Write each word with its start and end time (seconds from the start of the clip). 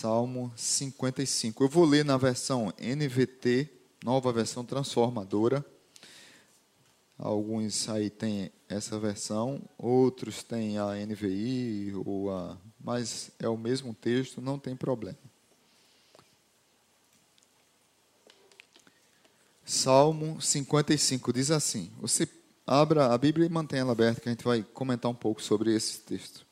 Salmo 0.00 0.50
55. 0.56 1.62
Eu 1.62 1.68
vou 1.68 1.84
ler 1.84 2.06
na 2.06 2.16
versão 2.16 2.72
NVT, 2.78 3.68
nova 4.02 4.32
versão 4.32 4.64
transformadora. 4.64 5.62
Alguns 7.18 7.86
aí 7.86 8.08
têm 8.08 8.50
essa 8.66 8.98
versão, 8.98 9.60
outros 9.76 10.42
têm 10.42 10.78
a 10.78 10.94
NVI, 10.94 11.92
ou 12.06 12.30
a, 12.30 12.56
mas 12.82 13.30
é 13.38 13.46
o 13.46 13.58
mesmo 13.58 13.92
texto, 13.92 14.40
não 14.40 14.58
tem 14.58 14.74
problema. 14.74 15.18
Salmo 19.66 20.40
55 20.40 21.30
diz 21.30 21.50
assim: 21.50 21.92
Você 22.00 22.26
abra 22.66 23.12
a 23.12 23.18
Bíblia 23.18 23.44
e 23.44 23.50
mantenha 23.50 23.82
ela 23.82 23.92
aberta, 23.92 24.22
que 24.22 24.30
a 24.30 24.32
gente 24.32 24.44
vai 24.44 24.62
comentar 24.62 25.10
um 25.10 25.14
pouco 25.14 25.42
sobre 25.42 25.74
esse 25.74 26.00
texto. 26.00 26.46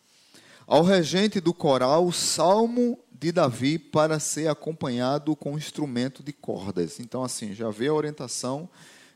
Ao 0.66 0.82
regente 0.82 1.40
do 1.40 1.54
coral, 1.54 2.12
Salmo 2.12 2.98
de 3.18 3.32
Davi 3.32 3.78
para 3.78 4.20
ser 4.20 4.48
acompanhado 4.48 5.34
com 5.34 5.59
instrumento 5.59 6.22
de 6.22 6.32
cordas. 6.32 7.00
Então, 7.00 7.24
assim, 7.24 7.52
já 7.52 7.68
vê 7.68 7.88
a 7.88 7.95
orientação 7.95 8.68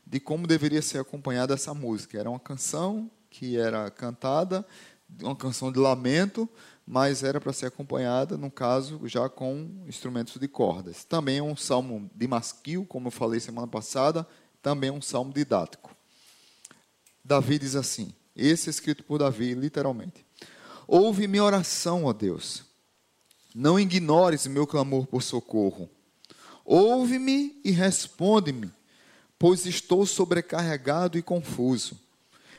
de 0.05 0.19
como 0.19 0.45
deveria 0.45 0.81
ser 0.81 0.99
acompanhada 0.99 1.53
essa 1.53 1.73
música. 1.73 2.19
Era 2.19 2.29
uma 2.29 2.39
canção 2.39 3.09
que 3.29 3.57
era 3.57 3.89
cantada, 3.89 4.65
uma 5.21 5.35
canção 5.35 5.71
de 5.71 5.79
lamento, 5.79 6.49
mas 6.85 7.23
era 7.23 7.39
para 7.39 7.53
ser 7.53 7.67
acompanhada, 7.67 8.37
no 8.37 8.51
caso, 8.51 8.99
já 9.05 9.29
com 9.29 9.69
instrumentos 9.87 10.37
de 10.37 10.47
cordas. 10.49 11.05
Também 11.05 11.37
é 11.37 11.43
um 11.43 11.55
salmo 11.55 12.11
de 12.13 12.27
masquil, 12.27 12.85
como 12.85 13.07
eu 13.07 13.11
falei 13.11 13.39
semana 13.39 13.67
passada, 13.67 14.27
também 14.61 14.89
é 14.89 14.93
um 14.93 15.01
salmo 15.01 15.31
didático. 15.31 15.95
Davi 17.23 17.57
diz 17.57 17.73
assim: 17.73 18.13
esse 18.35 18.69
é 18.69 18.71
escrito 18.71 19.03
por 19.05 19.19
Davi, 19.19 19.53
literalmente. 19.53 20.25
Ouve 20.85 21.25
minha 21.25 21.43
oração, 21.43 22.03
ó 22.03 22.11
Deus. 22.11 22.72
Não 23.53 23.79
ignores 23.79 24.47
meu 24.47 24.65
clamor 24.65 25.05
por 25.05 25.21
socorro. 25.21 25.89
Ouve-me 26.65 27.59
e 27.63 27.71
responde-me 27.71 28.71
pois 29.43 29.65
estou 29.65 30.05
sobrecarregado 30.05 31.17
e 31.17 31.21
confuso. 31.21 31.99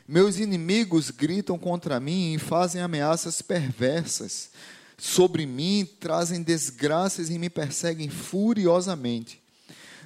Meus 0.07 0.37
inimigos 0.37 1.09
gritam 1.09 1.57
contra 1.57 1.99
mim 1.99 2.35
e 2.35 2.37
fazem 2.37 2.79
ameaças 2.79 3.41
perversas. 3.41 4.51
Sobre 4.95 5.47
mim 5.47 5.89
trazem 5.99 6.43
desgraças 6.43 7.31
e 7.31 7.39
me 7.39 7.49
perseguem 7.49 8.07
furiosamente. 8.07 9.41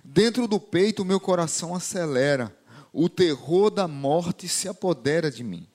Dentro 0.06 0.48
do 0.48 0.58
peito, 0.58 1.04
meu 1.04 1.20
coração 1.20 1.76
acelera. 1.76 2.56
O 2.94 3.10
terror 3.10 3.70
da 3.70 3.86
morte 3.86 4.48
se 4.48 4.70
apodera 4.70 5.30
de 5.30 5.44
mim. 5.44 5.68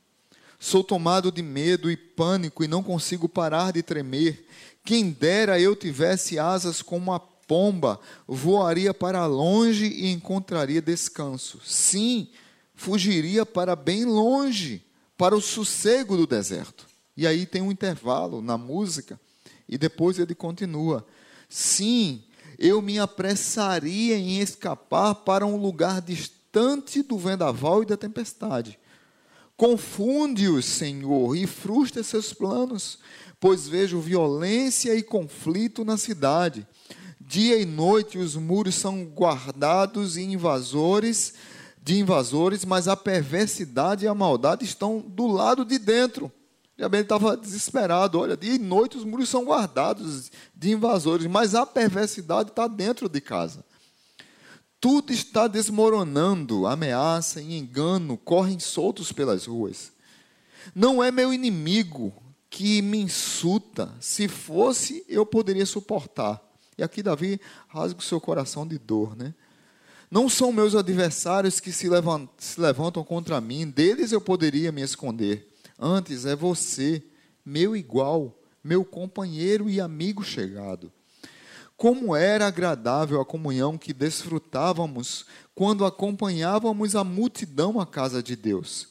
Sou 0.58 0.82
tomado 0.82 1.30
de 1.30 1.42
medo 1.42 1.90
e 1.90 1.98
pânico 1.98 2.64
e 2.64 2.66
não 2.66 2.82
consigo 2.82 3.28
parar 3.28 3.74
de 3.74 3.82
tremer. 3.82 4.46
Quem 4.84 5.10
dera 5.10 5.58
eu 5.58 5.74
tivesse 5.74 6.38
asas 6.38 6.82
como 6.82 7.12
a 7.12 7.18
pomba 7.18 7.98
voaria 8.28 8.92
para 8.92 9.24
longe 9.26 9.86
e 9.86 10.12
encontraria 10.12 10.82
descanso. 10.82 11.58
Sim, 11.64 12.28
fugiria 12.74 13.46
para 13.46 13.74
bem 13.74 14.04
longe, 14.04 14.84
para 15.16 15.34
o 15.34 15.40
sossego 15.40 16.16
do 16.16 16.26
deserto. 16.26 16.86
E 17.16 17.26
aí 17.26 17.46
tem 17.46 17.62
um 17.62 17.72
intervalo 17.72 18.42
na 18.42 18.58
música, 18.58 19.18
e 19.68 19.78
depois 19.78 20.18
ele 20.18 20.34
continua: 20.34 21.06
Sim, 21.48 22.22
eu 22.58 22.82
me 22.82 22.98
apressaria 22.98 24.16
em 24.16 24.40
escapar 24.40 25.14
para 25.14 25.46
um 25.46 25.56
lugar 25.56 26.02
distante 26.02 27.02
do 27.02 27.16
vendaval 27.16 27.82
e 27.82 27.86
da 27.86 27.96
tempestade. 27.96 28.78
Confunde-os, 29.56 30.64
Senhor, 30.64 31.36
e 31.36 31.46
frustra 31.46 32.02
seus 32.02 32.32
planos, 32.32 32.98
pois 33.38 33.68
vejo 33.68 34.00
violência 34.00 34.94
e 34.94 35.02
conflito 35.02 35.84
na 35.84 35.96
cidade. 35.96 36.66
Dia 37.20 37.58
e 37.58 37.64
noite 37.64 38.18
os 38.18 38.34
muros 38.36 38.74
são 38.74 39.04
guardados 39.04 40.16
e 40.16 40.22
invasores 40.22 41.34
de 41.82 41.98
invasores, 41.98 42.64
mas 42.64 42.88
a 42.88 42.96
perversidade 42.96 44.04
e 44.04 44.08
a 44.08 44.14
maldade 44.14 44.64
estão 44.64 45.00
do 45.00 45.26
lado 45.26 45.64
de 45.64 45.78
dentro. 45.78 46.32
Jabez 46.76 47.02
estava 47.02 47.36
desesperado. 47.36 48.18
Olha, 48.18 48.36
dia 48.36 48.54
e 48.54 48.58
noite 48.58 48.96
os 48.96 49.04
muros 49.04 49.28
são 49.28 49.44
guardados 49.44 50.30
de 50.54 50.72
invasores, 50.72 51.26
mas 51.26 51.54
a 51.54 51.64
perversidade 51.64 52.50
está 52.50 52.66
dentro 52.66 53.08
de 53.08 53.20
casa. 53.20 53.64
Tudo 54.84 55.14
está 55.14 55.48
desmoronando, 55.48 56.66
ameaça 56.66 57.40
e 57.40 57.56
engano 57.56 58.18
correm 58.18 58.60
soltos 58.60 59.12
pelas 59.12 59.46
ruas. 59.46 59.90
Não 60.74 61.02
é 61.02 61.10
meu 61.10 61.32
inimigo 61.32 62.12
que 62.50 62.82
me 62.82 62.98
insulta. 62.98 63.90
Se 63.98 64.28
fosse, 64.28 65.02
eu 65.08 65.24
poderia 65.24 65.64
suportar. 65.64 66.38
E 66.76 66.82
aqui 66.82 67.02
Davi 67.02 67.40
rasga 67.66 67.98
o 67.98 68.02
seu 68.02 68.20
coração 68.20 68.66
de 68.66 68.76
dor, 68.76 69.16
né? 69.16 69.32
Não 70.10 70.28
são 70.28 70.52
meus 70.52 70.74
adversários 70.74 71.60
que 71.60 71.72
se 71.72 71.88
levantam, 71.88 73.02
contra 73.04 73.40
mim, 73.40 73.70
deles 73.70 74.12
eu 74.12 74.20
poderia 74.20 74.70
me 74.70 74.82
esconder. 74.82 75.50
Antes 75.78 76.26
é 76.26 76.36
você, 76.36 77.02
meu 77.42 77.74
igual, 77.74 78.38
meu 78.62 78.84
companheiro 78.84 79.70
e 79.70 79.80
amigo 79.80 80.22
chegado. 80.22 80.92
Como 81.76 82.14
era 82.14 82.46
agradável 82.46 83.20
a 83.20 83.24
comunhão 83.24 83.76
que 83.76 83.92
desfrutávamos 83.92 85.26
quando 85.54 85.84
acompanhávamos 85.84 86.94
a 86.94 87.04
multidão 87.04 87.80
à 87.80 87.86
casa 87.86 88.22
de 88.22 88.36
Deus. 88.36 88.88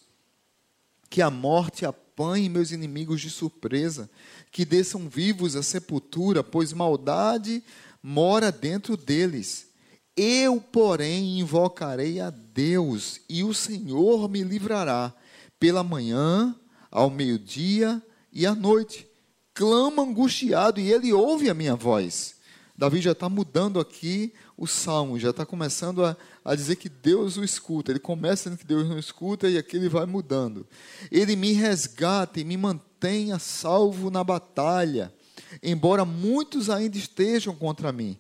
Que 1.09 1.21
a 1.21 1.29
morte 1.29 1.85
apanhe 1.85 2.49
meus 2.49 2.71
inimigos 2.71 3.21
de 3.21 3.29
surpresa, 3.29 4.09
que 4.51 4.65
desçam 4.65 5.07
vivos 5.09 5.55
à 5.55 5.63
sepultura, 5.63 6.43
pois 6.43 6.73
maldade 6.73 7.63
mora 8.01 8.51
dentro 8.51 8.97
deles. 8.97 9.67
Eu, 10.15 10.61
porém, 10.61 11.39
invocarei 11.39 12.19
a 12.19 12.29
Deus, 12.29 13.19
e 13.27 13.43
o 13.43 13.53
Senhor 13.53 14.29
me 14.29 14.43
livrará 14.43 15.13
pela 15.59 15.83
manhã, 15.83 16.55
ao 16.91 17.09
meio-dia 17.09 18.01
e 18.31 18.45
à 18.45 18.53
noite. 18.53 19.07
Clama 19.53 20.03
angustiado, 20.03 20.79
e 20.79 20.91
ele 20.91 21.11
ouve 21.11 21.49
a 21.49 21.53
minha 21.53 21.75
voz. 21.75 22.35
Davi 22.75 23.01
já 23.01 23.11
está 23.11 23.29
mudando 23.29 23.79
aqui 23.79 24.33
o 24.57 24.65
salmo, 24.65 25.19
já 25.19 25.29
está 25.29 25.45
começando 25.45 26.03
a, 26.03 26.17
a 26.43 26.55
dizer 26.55 26.75
que 26.75 26.89
Deus 26.89 27.37
o 27.37 27.43
escuta. 27.43 27.91
Ele 27.91 27.99
começa 27.99 28.49
dizendo 28.49 28.59
que 28.59 28.65
Deus 28.65 28.89
não 28.89 28.97
escuta 28.97 29.47
e 29.47 29.57
aqui 29.57 29.77
ele 29.77 29.89
vai 29.89 30.05
mudando. 30.05 30.65
Ele 31.11 31.35
me 31.35 31.53
resgata 31.53 32.39
e 32.39 32.43
me 32.43 32.57
mantém 32.57 33.31
a 33.31 33.37
salvo 33.37 34.09
na 34.09 34.23
batalha, 34.23 35.13
embora 35.61 36.03
muitos 36.03 36.69
ainda 36.69 36.97
estejam 36.97 37.55
contra 37.55 37.91
mim. 37.91 38.17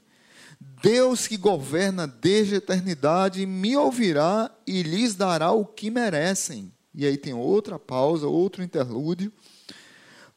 Deus 0.81 1.27
que 1.27 1.35
governa 1.35 2.07
desde 2.07 2.55
a 2.55 2.57
eternidade 2.57 3.45
me 3.45 3.75
ouvirá 3.75 4.51
e 4.67 4.83
lhes 4.83 5.15
dará 5.15 5.51
o 5.51 5.65
que 5.65 5.89
merecem. 5.89 6.71
E 6.93 7.07
aí 7.07 7.17
tem 7.17 7.33
outra 7.33 7.79
pausa, 7.79 8.27
outro 8.27 8.61
interlúdio 8.61 9.33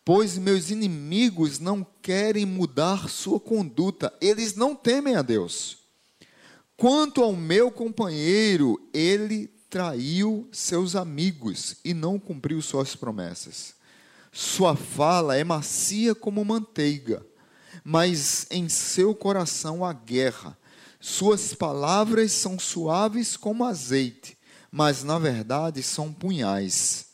pois 0.06 0.38
meus 0.38 0.70
inimigos 0.70 1.58
não 1.58 1.84
querem 2.00 2.46
mudar 2.46 3.08
sua 3.08 3.40
conduta, 3.40 4.16
eles 4.20 4.54
não 4.54 4.72
temem 4.72 5.16
a 5.16 5.20
Deus. 5.20 5.78
Quanto 6.76 7.24
ao 7.24 7.32
meu 7.32 7.72
companheiro, 7.72 8.80
ele 8.94 9.48
traiu 9.68 10.48
seus 10.52 10.94
amigos 10.94 11.78
e 11.84 11.92
não 11.92 12.20
cumpriu 12.20 12.62
suas 12.62 12.94
promessas. 12.94 13.74
Sua 14.30 14.76
fala 14.76 15.36
é 15.36 15.42
macia 15.42 16.14
como 16.14 16.44
manteiga, 16.44 17.26
mas 17.82 18.46
em 18.48 18.68
seu 18.68 19.12
coração 19.12 19.84
há 19.84 19.92
guerra. 19.92 20.56
Suas 21.00 21.52
palavras 21.52 22.30
são 22.30 22.60
suaves 22.60 23.36
como 23.36 23.64
azeite, 23.64 24.38
mas 24.70 25.02
na 25.02 25.18
verdade 25.18 25.82
são 25.82 26.12
punhais. 26.12 27.05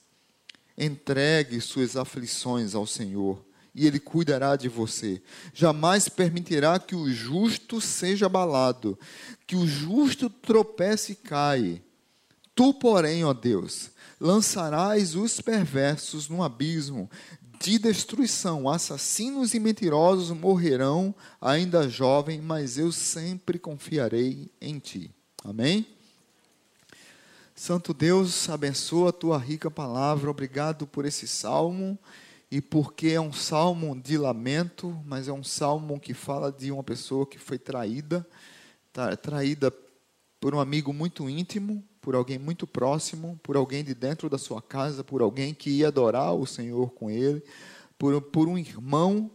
Entregue 0.76 1.60
suas 1.60 1.96
aflições 1.96 2.74
ao 2.74 2.86
Senhor 2.86 3.44
e 3.74 3.86
Ele 3.86 3.98
cuidará 3.98 4.56
de 4.56 4.68
você. 4.68 5.22
Jamais 5.52 6.08
permitirá 6.08 6.78
que 6.78 6.94
o 6.94 7.10
justo 7.10 7.80
seja 7.80 8.26
abalado, 8.26 8.98
que 9.46 9.56
o 9.56 9.66
justo 9.66 10.28
tropece 10.28 11.12
e 11.12 11.16
caia. 11.16 11.82
Tu, 12.54 12.74
porém, 12.74 13.24
ó 13.24 13.32
Deus, 13.32 13.90
lançarás 14.20 15.14
os 15.14 15.40
perversos 15.40 16.28
no 16.28 16.42
abismo 16.42 17.10
de 17.58 17.78
destruição. 17.78 18.68
Assassinos 18.68 19.54
e 19.54 19.60
mentirosos 19.60 20.30
morrerão 20.30 21.14
ainda 21.40 21.88
jovem, 21.88 22.40
mas 22.40 22.76
eu 22.76 22.92
sempre 22.92 23.58
confiarei 23.58 24.50
em 24.60 24.78
ti. 24.78 25.10
Amém? 25.44 25.86
Santo 27.64 27.94
Deus, 27.94 28.48
abençoa 28.48 29.10
a 29.10 29.12
tua 29.12 29.38
rica 29.38 29.70
palavra. 29.70 30.28
Obrigado 30.28 30.84
por 30.84 31.04
esse 31.04 31.28
salmo 31.28 31.96
e 32.50 32.60
porque 32.60 33.10
é 33.10 33.20
um 33.20 33.32
salmo 33.32 33.94
de 33.94 34.18
lamento, 34.18 35.00
mas 35.06 35.28
é 35.28 35.32
um 35.32 35.44
salmo 35.44 36.00
que 36.00 36.12
fala 36.12 36.50
de 36.50 36.72
uma 36.72 36.82
pessoa 36.82 37.24
que 37.24 37.38
foi 37.38 37.60
traída, 37.60 38.26
traída 39.22 39.72
por 40.40 40.56
um 40.56 40.58
amigo 40.58 40.92
muito 40.92 41.30
íntimo, 41.30 41.84
por 42.00 42.16
alguém 42.16 42.36
muito 42.36 42.66
próximo, 42.66 43.38
por 43.44 43.54
alguém 43.54 43.84
de 43.84 43.94
dentro 43.94 44.28
da 44.28 44.38
sua 44.38 44.60
casa, 44.60 45.04
por 45.04 45.22
alguém 45.22 45.54
que 45.54 45.70
ia 45.70 45.86
adorar 45.86 46.34
o 46.34 46.44
Senhor 46.44 46.90
com 46.90 47.08
ele, 47.08 47.44
por, 47.96 48.20
por 48.20 48.48
um 48.48 48.58
irmão 48.58 49.30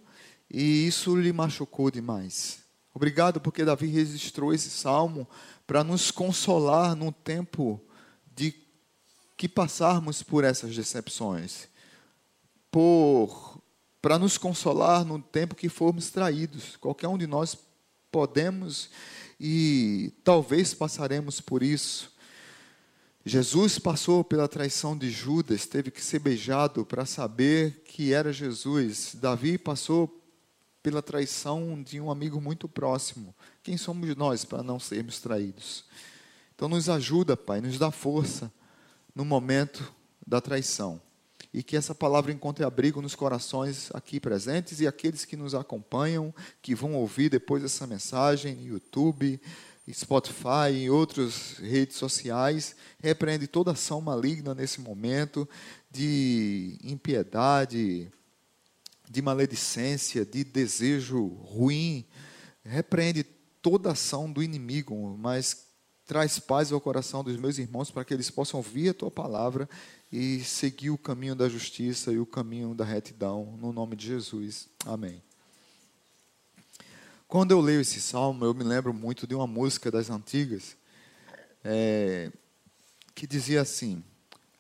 e 0.52 0.86
isso 0.86 1.16
lhe 1.16 1.32
machucou 1.32 1.90
demais. 1.90 2.60
Obrigado 2.94 3.40
porque 3.40 3.64
Davi 3.64 3.88
registrou 3.88 4.54
esse 4.54 4.70
salmo 4.70 5.26
para 5.66 5.82
nos 5.82 6.12
consolar 6.12 6.94
no 6.94 7.10
tempo 7.10 7.87
de 8.38 8.54
que 9.36 9.50
passarmos 9.50 10.24
por 10.24 10.44
essas 10.44 10.76
decepções, 10.76 11.68
por 12.72 13.58
para 14.00 14.20
nos 14.20 14.38
consolar 14.38 15.04
no 15.04 15.20
tempo 15.20 15.56
que 15.56 15.68
formos 15.68 16.12
traídos. 16.12 16.78
Qualquer 16.78 17.08
um 17.08 17.18
de 17.18 17.28
nós 17.28 17.58
podemos 18.12 18.90
e 19.40 20.14
talvez 20.24 20.74
passaremos 20.74 21.42
por 21.42 21.62
isso. 21.62 22.16
Jesus 23.26 23.78
passou 23.78 24.24
pela 24.24 24.48
traição 24.48 24.98
de 24.98 25.10
Judas, 25.10 25.66
teve 25.66 25.92
que 25.92 26.02
ser 26.02 26.20
beijado 26.20 26.86
para 26.86 27.06
saber 27.06 27.82
que 27.84 28.14
era 28.14 28.32
Jesus. 28.32 29.16
Davi 29.16 29.58
passou 29.58 30.24
pela 30.82 31.02
traição 31.02 31.84
de 31.84 32.00
um 32.00 32.10
amigo 32.10 32.40
muito 32.40 32.70
próximo. 32.70 33.36
Quem 33.62 33.76
somos 33.76 34.16
nós 34.16 34.46
para 34.46 34.64
não 34.64 34.80
sermos 34.80 35.20
traídos? 35.20 35.84
Então, 36.58 36.68
nos 36.68 36.90
ajuda, 36.90 37.38
Pai, 37.38 37.62
nos 37.62 37.78
dá 37.78 37.92
força 37.92 38.52
no 39.14 39.24
momento 39.24 39.94
da 40.26 40.42
traição. 40.42 41.00
E 41.54 41.62
que 41.62 41.78
essa 41.78 41.94
palavra 41.94 42.32
encontre 42.32 42.66
abrigo 42.66 43.00
nos 43.00 43.14
corações 43.14 43.92
aqui 43.94 44.20
presentes 44.20 44.80
e 44.80 44.88
aqueles 44.88 45.24
que 45.24 45.38
nos 45.38 45.54
acompanham, 45.54 46.34
que 46.60 46.74
vão 46.74 46.96
ouvir 46.96 47.30
depois 47.30 47.64
essa 47.64 47.86
mensagem 47.86 48.56
no 48.56 48.66
YouTube, 48.66 49.40
Spotify 49.88 50.72
e 50.74 50.90
outras 50.90 51.60
redes 51.60 51.96
sociais. 51.96 52.76
Repreende 52.98 53.46
toda 53.46 53.74
ação 53.74 54.02
maligna 54.02 54.56
nesse 54.56 54.82
momento 54.82 55.48
de 55.92 56.80
impiedade, 56.84 58.12
de 59.08 59.22
maledicência, 59.22 60.26
de 60.26 60.44
desejo 60.44 61.28
ruim. 61.28 62.04
Repreende 62.66 63.24
toda 63.62 63.92
ação 63.92 64.32
do 64.32 64.42
inimigo, 64.42 65.16
mas 65.20 65.67
traz 66.08 66.40
paz 66.40 66.72
ao 66.72 66.80
coração 66.80 67.22
dos 67.22 67.36
meus 67.36 67.58
irmãos 67.58 67.92
para 67.92 68.06
que 68.06 68.14
eles 68.14 68.32
possam 68.32 68.60
ouvir 68.60 68.90
a 68.90 68.94
tua 68.94 69.12
palavra 69.12 69.70
e 70.12 70.40
seguir 70.40 70.90
o 70.90 70.98
caminho 70.98 71.36
da 71.36 71.50
justiça 71.50 72.14
e 72.14 72.18
o 72.18 72.26
caminho 72.26 72.74
da 72.74 72.86
retidão, 72.86 73.58
no 73.60 73.74
nome 73.74 73.98
de 73.98 74.08
Jesus. 74.08 74.70
Amém. 74.86 75.22
Quando 77.28 77.52
eu 77.52 77.60
leio 77.60 77.82
esse 77.82 78.00
salmo, 78.00 78.46
eu 78.46 78.54
me 78.54 78.64
lembro 78.64 78.94
muito 78.94 79.28
de 79.28 79.36
uma 79.36 79.46
música 79.46 79.92
das 79.92 80.10
antigas 80.10 80.78
é, 81.62 82.32
que 83.14 83.28
dizia 83.28 83.60
assim: 83.60 84.02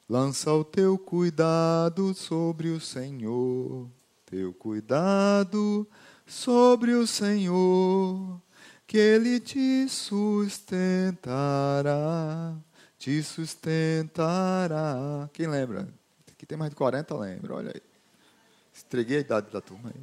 Lança 0.09 0.51
o 0.51 0.65
teu 0.65 0.97
cuidado 0.97 2.13
sobre 2.13 2.67
o 2.67 2.81
Senhor, 2.81 3.89
teu 4.25 4.53
cuidado 4.53 5.87
sobre 6.25 6.93
o 6.93 7.07
Senhor, 7.07 8.41
que 8.87 8.97
Ele 8.97 9.39
te 9.39 9.87
sustentará, 9.89 11.15
te 12.97 13.21
sustentará. 13.21 15.29
Quem 15.33 15.47
lembra? 15.47 15.87
Aqui 16.31 16.45
tem 16.45 16.57
mais 16.57 16.69
de 16.69 16.75
40, 16.75 17.17
lembra, 17.17 17.55
olha 17.55 17.71
aí. 17.75 17.81
Estreguei 18.73 19.17
a 19.17 19.21
idade 19.21 19.51
da 19.51 19.59
turma 19.59 19.91
aí. 19.93 20.01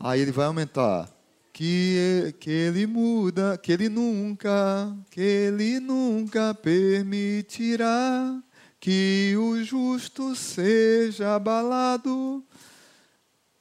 Aí 0.00 0.20
ele 0.20 0.32
vai 0.32 0.46
aumentar. 0.46 1.08
Que, 1.52 2.34
que 2.38 2.50
ele 2.50 2.86
muda, 2.86 3.58
que 3.58 3.72
ele 3.72 3.88
nunca, 3.88 4.96
que 5.10 5.20
ele 5.20 5.80
nunca 5.80 6.54
permitirá 6.54 8.40
que 8.78 9.34
o 9.36 9.62
justo 9.64 10.36
seja 10.36 11.34
abalado. 11.34 12.44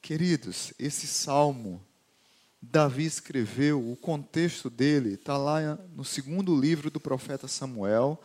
Queridos, 0.01 0.73
esse 0.77 1.07
salmo, 1.07 1.81
Davi 2.69 3.05
escreveu, 3.05 3.91
o 3.91 3.95
contexto 3.95 4.69
dele 4.69 5.13
está 5.13 5.37
lá 5.37 5.79
no 5.95 6.03
segundo 6.03 6.59
livro 6.59 6.91
do 6.91 6.99
profeta 6.99 7.47
Samuel, 7.47 8.21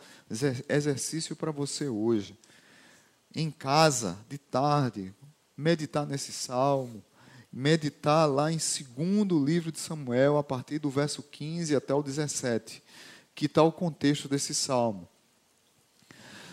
exercício 0.67 1.33
para 1.33 1.49
você 1.49 1.87
hoje. 1.87 2.37
Em 3.33 3.49
casa, 3.49 4.17
de 4.27 4.37
tarde, 4.37 5.13
meditar 5.55 6.05
nesse 6.05 6.33
salmo, 6.33 7.01
meditar 7.51 8.29
lá 8.29 8.51
em 8.51 8.59
segundo 8.59 9.43
livro 9.43 9.71
de 9.71 9.79
Samuel, 9.79 10.37
a 10.37 10.43
partir 10.43 10.77
do 10.77 10.89
verso 10.89 11.23
15 11.23 11.73
até 11.73 11.93
o 11.93 12.03
17, 12.03 12.83
que 13.33 13.45
está 13.45 13.63
o 13.63 13.71
contexto 13.71 14.27
desse 14.27 14.53
salmo. 14.53 15.07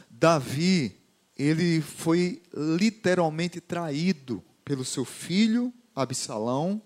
Davi, 0.09 0.97
ele 1.37 1.81
foi 1.81 2.41
literalmente 2.55 3.61
traído 3.61 4.43
pelo 4.65 4.85
seu 4.85 5.05
filho 5.05 5.75
Absalão 5.95 6.81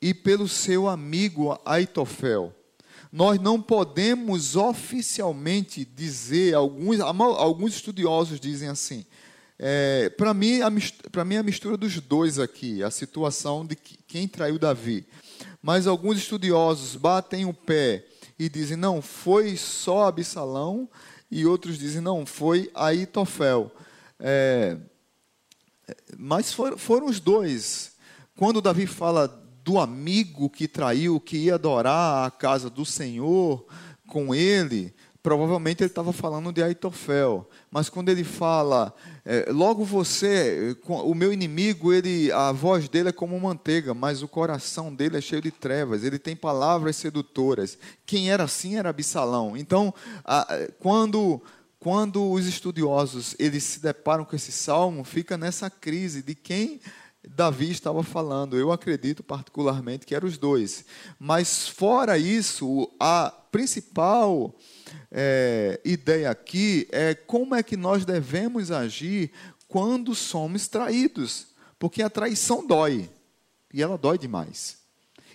e 0.00 0.14
pelo 0.14 0.48
seu 0.48 0.88
amigo 0.88 1.58
Aitofel. 1.64 2.54
Nós 3.12 3.40
não 3.40 3.60
podemos 3.60 4.56
oficialmente 4.56 5.84
dizer, 5.84 6.54
alguns, 6.54 7.00
alguns 7.00 7.74
estudiosos 7.74 8.38
dizem 8.38 8.68
assim, 8.68 9.04
é, 9.58 10.08
para 10.10 10.32
mim, 10.32 10.60
para 11.12 11.24
mim, 11.24 11.36
a 11.36 11.42
mistura 11.42 11.76
dos 11.76 12.00
dois 12.00 12.38
aqui, 12.38 12.82
a 12.82 12.90
situação 12.90 13.66
de 13.66 13.76
que, 13.76 13.98
quem 14.06 14.26
traiu 14.26 14.58
Davi. 14.58 15.06
Mas 15.60 15.86
alguns 15.86 16.16
estudiosos 16.16 16.96
batem 16.96 17.44
o 17.44 17.52
pé 17.52 18.06
e 18.38 18.48
dizem, 18.48 18.76
não, 18.76 19.02
foi 19.02 19.56
só 19.56 20.06
Absalão, 20.06 20.88
e 21.30 21.44
outros 21.44 21.78
dizem, 21.78 22.00
não, 22.00 22.24
foi 22.24 22.70
Aitofel. 22.74 23.70
É, 24.18 24.78
mas 26.16 26.52
for, 26.52 26.78
foram 26.78 27.06
os 27.06 27.20
dois. 27.20 27.92
Quando 28.36 28.62
Davi 28.62 28.86
fala 28.86 29.39
do 29.64 29.78
amigo 29.78 30.48
que 30.48 30.66
traiu, 30.66 31.20
que 31.20 31.36
ia 31.36 31.54
adorar 31.54 32.26
a 32.26 32.30
casa 32.30 32.70
do 32.70 32.84
Senhor 32.84 33.64
com 34.06 34.34
ele, 34.34 34.92
provavelmente 35.22 35.82
ele 35.82 35.90
estava 35.90 36.12
falando 36.12 36.52
de 36.52 36.62
Aitofel. 36.62 37.48
Mas 37.70 37.88
quando 37.88 38.08
ele 38.08 38.24
fala, 38.24 38.94
é, 39.24 39.46
logo 39.50 39.84
você, 39.84 40.76
o 40.86 41.14
meu 41.14 41.32
inimigo, 41.32 41.92
ele, 41.92 42.32
a 42.32 42.52
voz 42.52 42.88
dele 42.88 43.10
é 43.10 43.12
como 43.12 43.38
manteiga, 43.38 43.94
mas 43.94 44.22
o 44.22 44.28
coração 44.28 44.94
dele 44.94 45.18
é 45.18 45.20
cheio 45.20 45.42
de 45.42 45.50
trevas. 45.50 46.02
Ele 46.02 46.18
tem 46.18 46.34
palavras 46.34 46.96
sedutoras. 46.96 47.78
Quem 48.06 48.30
era 48.30 48.44
assim 48.44 48.76
era 48.76 48.90
Absalão. 48.90 49.56
Então, 49.56 49.94
a, 50.24 50.46
quando 50.78 51.40
quando 51.78 52.30
os 52.30 52.46
estudiosos 52.46 53.34
eles 53.38 53.64
se 53.64 53.80
deparam 53.80 54.22
com 54.22 54.36
esse 54.36 54.52
salmo, 54.52 55.02
fica 55.02 55.38
nessa 55.38 55.70
crise 55.70 56.22
de 56.22 56.34
quem 56.34 56.78
Davi 57.28 57.70
estava 57.70 58.02
falando. 58.02 58.56
Eu 58.56 58.72
acredito 58.72 59.22
particularmente 59.22 60.06
que 60.06 60.14
eram 60.14 60.28
os 60.28 60.38
dois. 60.38 60.84
Mas 61.18 61.68
fora 61.68 62.16
isso, 62.18 62.90
a 62.98 63.30
principal 63.50 64.54
é, 65.10 65.80
ideia 65.84 66.30
aqui 66.30 66.88
é 66.90 67.14
como 67.14 67.54
é 67.54 67.62
que 67.62 67.76
nós 67.76 68.04
devemos 68.04 68.70
agir 68.70 69.32
quando 69.68 70.14
somos 70.14 70.66
traídos. 70.68 71.48
Porque 71.78 72.02
a 72.02 72.10
traição 72.10 72.66
dói. 72.66 73.08
E 73.72 73.82
ela 73.82 73.96
dói 73.96 74.18
demais. 74.18 74.78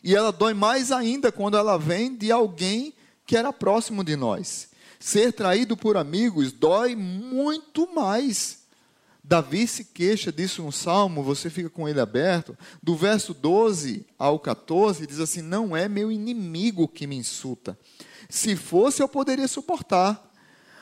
E 0.03 0.15
ela 0.15 0.31
dói 0.31 0.53
mais 0.53 0.91
ainda 0.91 1.31
quando 1.31 1.57
ela 1.57 1.77
vem 1.77 2.15
de 2.15 2.31
alguém 2.31 2.93
que 3.25 3.35
era 3.35 3.51
próximo 3.51 4.03
de 4.03 4.15
nós. 4.15 4.69
Ser 4.99 5.33
traído 5.33 5.75
por 5.75 5.97
amigos 5.97 6.51
dói 6.51 6.95
muito 6.95 7.93
mais. 7.93 8.64
Davi 9.27 9.67
se 9.67 9.85
queixa 9.85 10.31
disso 10.31 10.61
no 10.61 10.71
Salmo, 10.71 11.23
você 11.23 11.49
fica 11.49 11.67
com 11.67 11.89
ele 11.89 11.99
aberto. 11.99 12.55
Do 12.81 12.95
verso 12.95 13.33
12 13.33 14.05
ao 14.19 14.37
14, 14.37 15.07
diz 15.07 15.19
assim: 15.19 15.41
Não 15.41 15.75
é 15.75 15.89
meu 15.89 16.11
inimigo 16.11 16.87
que 16.87 17.07
me 17.07 17.15
insulta, 17.15 17.77
se 18.29 18.55
fosse, 18.55 19.01
eu 19.01 19.07
poderia 19.07 19.47
suportar. 19.47 20.31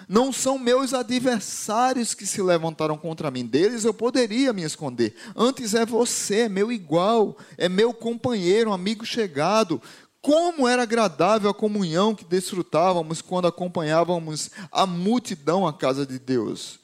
Não 0.10 0.34
são 0.34 0.60
meus 0.60 0.94
adversários 0.94 2.14
que 2.14 2.26
se 2.26 2.42
levantaram 2.42 2.98
contra 2.98 3.32
mim, 3.32 3.46
deles 3.46 3.86
eu 3.86 3.94
poderia 3.94 4.52
me 4.52 4.64
esconder. 4.64 5.16
Antes 5.34 5.74
é 5.74 5.86
você, 5.86 6.50
meu 6.50 6.70
igual, 6.70 7.38
é 7.58 7.70
meu 7.70 7.94
companheiro, 7.94 8.74
amigo 8.74 9.06
chegado. 9.06 9.82
Como 10.22 10.68
era 10.68 10.84
agradável 10.84 11.50
a 11.50 11.54
comunhão 11.54 12.14
que 12.14 12.26
desfrutávamos 12.26 13.22
quando 13.22 13.48
acompanhávamos 13.48 14.50
a 14.70 14.86
multidão 14.86 15.66
à 15.66 15.72
casa 15.72 16.06
de 16.06 16.20
Deus. 16.20 16.83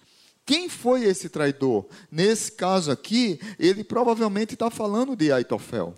Quem 0.50 0.68
foi 0.68 1.04
esse 1.04 1.30
traidor? 1.30 1.86
Nesse 2.12 2.54
caso 2.54 2.90
aqui, 2.90 3.40
ele 3.60 3.84
provavelmente 3.84 4.56
está 4.56 4.72
falando 4.72 5.16
de 5.16 5.32
Aitofel. 5.32 5.94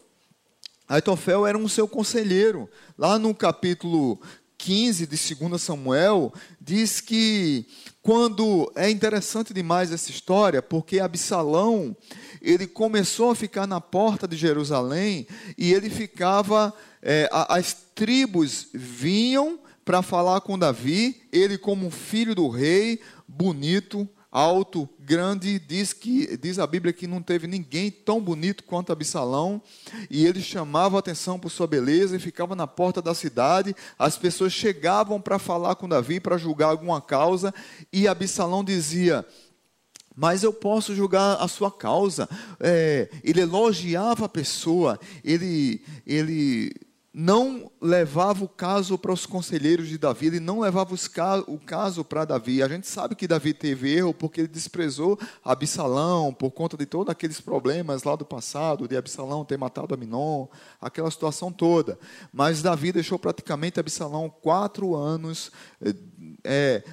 Aitofel 0.89 1.47
era 1.47 1.57
um 1.57 1.69
seu 1.69 1.87
conselheiro. 1.87 2.69
Lá 2.97 3.17
no 3.17 3.33
capítulo 3.33 4.19
15 4.57 5.07
de 5.07 5.35
2 5.35 5.61
Samuel, 5.61 6.33
diz 6.59 6.99
que 6.99 7.65
quando 8.01 8.69
é 8.75 8.89
interessante 8.89 9.53
demais 9.53 9.89
essa 9.89 10.11
história, 10.11 10.61
porque 10.61 10.99
Absalão, 10.99 11.95
ele 12.41 12.67
começou 12.67 13.31
a 13.31 13.35
ficar 13.35 13.65
na 13.65 13.79
porta 13.79 14.27
de 14.27 14.35
Jerusalém 14.35 15.25
e 15.57 15.71
ele 15.71 15.89
ficava, 15.89 16.73
é, 17.01 17.29
as 17.31 17.73
tribos 17.95 18.67
vinham 18.73 19.61
para 19.85 20.01
falar 20.01 20.41
com 20.41 20.59
Davi, 20.59 21.21
ele 21.31 21.57
como 21.57 21.89
filho 21.89 22.35
do 22.35 22.49
rei, 22.49 22.99
bonito, 23.25 24.09
alto, 24.31 24.87
grande, 24.97 25.59
diz 25.59 25.91
que 25.91 26.37
diz 26.37 26.57
a 26.57 26.65
Bíblia 26.65 26.93
que 26.93 27.05
não 27.05 27.21
teve 27.21 27.47
ninguém 27.47 27.91
tão 27.91 28.21
bonito 28.21 28.63
quanto 28.63 28.93
Absalão, 28.93 29.61
e 30.09 30.25
ele 30.25 30.41
chamava 30.41 30.95
a 30.95 30.99
atenção 30.99 31.37
por 31.37 31.49
sua 31.49 31.67
beleza 31.67 32.15
e 32.15 32.19
ficava 32.19 32.55
na 32.55 32.65
porta 32.65 33.01
da 33.01 33.13
cidade. 33.13 33.75
As 33.99 34.17
pessoas 34.17 34.53
chegavam 34.53 35.19
para 35.19 35.37
falar 35.37 35.75
com 35.75 35.89
Davi, 35.89 36.19
para 36.19 36.37
julgar 36.37 36.67
alguma 36.67 37.01
causa, 37.01 37.53
e 37.91 38.07
Absalão 38.07 38.63
dizia: 38.63 39.25
mas 40.15 40.43
eu 40.43 40.53
posso 40.53 40.95
julgar 40.95 41.37
a 41.41 41.47
sua 41.47 41.71
causa. 41.71 42.29
É, 42.59 43.09
ele 43.23 43.41
elogiava 43.41 44.25
a 44.25 44.29
pessoa, 44.29 44.99
ele, 45.23 45.83
ele 46.05 46.73
não 47.13 47.69
levava 47.81 48.45
o 48.45 48.47
caso 48.47 48.97
para 48.97 49.11
os 49.11 49.25
conselheiros 49.25 49.89
de 49.89 49.97
Davi, 49.97 50.27
ele 50.27 50.39
não 50.39 50.61
levava 50.61 50.95
o 51.47 51.59
caso 51.59 52.05
para 52.05 52.23
Davi. 52.23 52.63
A 52.63 52.69
gente 52.69 52.87
sabe 52.87 53.15
que 53.15 53.27
Davi 53.27 53.53
teve 53.53 53.93
erro 53.93 54.13
porque 54.13 54.41
ele 54.41 54.47
desprezou 54.47 55.19
Absalão 55.43 56.33
por 56.33 56.51
conta 56.51 56.77
de 56.77 56.85
todos 56.85 57.11
aqueles 57.11 57.41
problemas 57.41 58.03
lá 58.03 58.15
do 58.15 58.25
passado, 58.25 58.87
de 58.87 58.95
Absalão 58.95 59.43
ter 59.43 59.57
matado 59.57 59.93
Aminon, 59.93 60.47
aquela 60.79 61.11
situação 61.11 61.51
toda. 61.51 61.99
Mas 62.31 62.61
Davi 62.61 62.93
deixou 62.93 63.19
praticamente 63.19 63.79
Absalão 63.79 64.29
quatro 64.29 64.95
anos 64.95 65.51
é, 66.43 66.83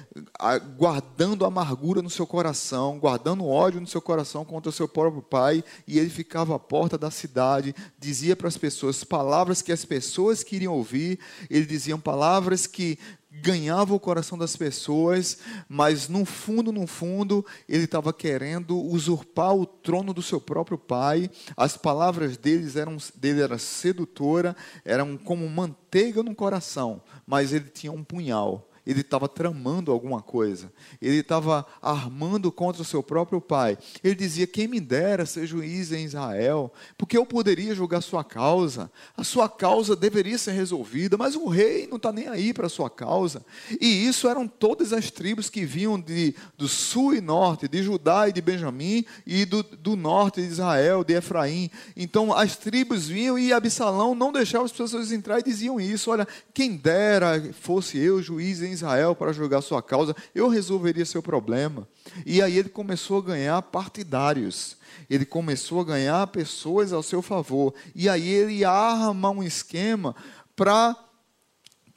guardando 0.77 1.45
amargura 1.45 2.01
no 2.01 2.09
seu 2.09 2.25
coração, 2.25 2.99
guardando 2.99 3.45
ódio 3.45 3.81
no 3.81 3.87
seu 3.87 4.01
coração 4.01 4.43
contra 4.43 4.69
o 4.69 4.73
seu 4.73 4.87
próprio 4.87 5.21
pai, 5.21 5.63
e 5.87 5.99
ele 5.99 6.09
ficava 6.09 6.55
à 6.55 6.59
porta 6.59 6.97
da 6.97 7.11
cidade, 7.11 7.75
dizia 7.99 8.35
para 8.35 8.47
as 8.47 8.57
pessoas 8.57 9.03
palavras 9.03 9.61
que 9.61 9.71
as 9.71 9.85
pessoas 9.85 10.43
queriam 10.43 10.73
ouvir, 10.73 11.19
ele 11.49 11.65
dizia 11.65 11.97
palavras 11.97 12.65
que 12.65 12.97
ganhavam 13.31 13.95
o 13.95 13.99
coração 13.99 14.37
das 14.37 14.55
pessoas, 14.55 15.37
mas 15.67 16.07
no 16.07 16.25
fundo, 16.25 16.71
no 16.71 16.87
fundo, 16.87 17.45
ele 17.67 17.83
estava 17.83 18.11
querendo 18.11 18.79
usurpar 18.79 19.55
o 19.55 19.65
trono 19.65 20.13
do 20.13 20.21
seu 20.21 20.41
próprio 20.41 20.77
pai. 20.77 21.29
As 21.55 21.77
palavras 21.77 22.37
deles 22.37 22.75
eram, 22.75 22.97
dele 23.15 23.41
eram 23.41 23.59
sedutora, 23.59 24.55
eram 24.83 25.15
como 25.15 25.47
manteiga 25.47 26.23
no 26.23 26.33
coração, 26.33 27.01
mas 27.25 27.53
ele 27.53 27.69
tinha 27.69 27.91
um 27.91 28.03
punhal 28.03 28.68
ele 28.89 29.01
estava 29.01 29.27
tramando 29.29 29.91
alguma 29.91 30.19
coisa, 30.19 30.71
ele 30.99 31.17
estava 31.17 31.63
armando 31.79 32.51
contra 32.51 32.81
o 32.81 32.85
seu 32.85 33.03
próprio 33.03 33.39
pai. 33.39 33.77
Ele 34.03 34.15
dizia: 34.15 34.47
Quem 34.47 34.67
me 34.67 34.79
dera 34.79 35.27
ser 35.27 35.45
juiz 35.45 35.91
em 35.91 36.05
Israel, 36.05 36.73
porque 36.97 37.15
eu 37.15 37.23
poderia 37.23 37.75
julgar 37.75 38.01
sua 38.01 38.23
causa, 38.23 38.91
a 39.15 39.23
sua 39.23 39.47
causa 39.47 39.95
deveria 39.95 40.39
ser 40.39 40.53
resolvida, 40.53 41.17
mas 41.17 41.35
o 41.35 41.47
rei 41.47 41.85
não 41.85 41.97
está 41.97 42.11
nem 42.11 42.27
aí 42.29 42.51
para 42.51 42.65
a 42.65 42.69
sua 42.69 42.89
causa. 42.89 43.45
E 43.79 44.07
isso 44.07 44.27
eram 44.27 44.47
todas 44.47 44.91
as 44.91 45.11
tribos 45.11 45.51
que 45.51 45.65
vinham 45.65 45.99
de, 45.99 46.33
do 46.57 46.67
sul 46.67 47.13
e 47.13 47.21
norte, 47.21 47.67
de 47.67 47.83
Judá 47.83 48.27
e 48.27 48.33
de 48.33 48.41
Benjamim, 48.41 49.05
e 49.23 49.45
do, 49.45 49.61
do 49.61 49.95
norte 49.95 50.41
de 50.41 50.47
Israel, 50.47 51.03
de 51.03 51.13
Efraim. 51.13 51.69
Então 51.95 52.33
as 52.33 52.57
tribos 52.57 53.07
vinham 53.07 53.37
e 53.37 53.53
Absalão 53.53 54.15
não 54.15 54.31
deixava 54.31 54.65
as 54.65 54.71
pessoas 54.71 55.11
entrar 55.11 55.37
e 55.37 55.43
diziam 55.43 55.79
isso: 55.79 56.09
Olha, 56.09 56.27
quem 56.55 56.75
dera 56.75 57.53
fosse 57.53 57.99
eu 57.99 58.19
juiz 58.19 58.63
em 58.63 58.78
Israel 58.79 59.15
para 59.15 59.33
julgar 59.33 59.61
sua 59.61 59.81
causa, 59.81 60.15
eu 60.33 60.47
resolveria 60.47 61.05
seu 61.05 61.21
problema. 61.21 61.87
E 62.25 62.41
aí 62.41 62.57
ele 62.57 62.69
começou 62.69 63.19
a 63.19 63.23
ganhar 63.23 63.61
partidários. 63.61 64.77
Ele 65.09 65.25
começou 65.25 65.81
a 65.81 65.85
ganhar 65.85 66.27
pessoas 66.27 66.91
ao 66.91 67.03
seu 67.03 67.21
favor. 67.21 67.73
E 67.95 68.09
aí 68.09 68.27
ele 68.27 68.65
arma 68.65 69.29
um 69.29 69.43
esquema 69.43 70.15
para 70.55 70.95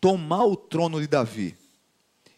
tomar 0.01 0.45
o 0.45 0.57
trono 0.57 1.01
de 1.01 1.07
Davi. 1.07 1.57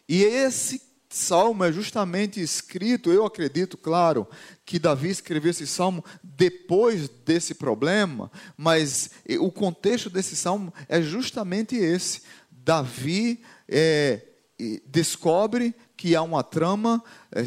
E 0.07 0.23
esse 0.23 0.81
salmo 1.09 1.63
é 1.63 1.71
justamente 1.71 2.41
escrito, 2.41 3.11
eu 3.11 3.25
acredito, 3.25 3.77
claro, 3.77 4.27
que 4.65 4.77
Davi 4.77 5.09
escreveu 5.09 5.51
esse 5.51 5.65
salmo 5.65 6.03
depois 6.21 7.07
desse 7.07 7.55
problema, 7.55 8.29
mas 8.57 9.11
o 9.39 9.51
contexto 9.51 10.09
desse 10.09 10.35
salmo 10.35 10.73
é 10.89 11.01
justamente 11.01 11.75
esse. 11.75 12.21
Davi 12.51 13.41
é, 13.67 14.21
descobre 14.85 15.75
que 15.97 16.15
há 16.15 16.21
uma 16.21 16.43
trama. 16.43 17.03
É, 17.31 17.43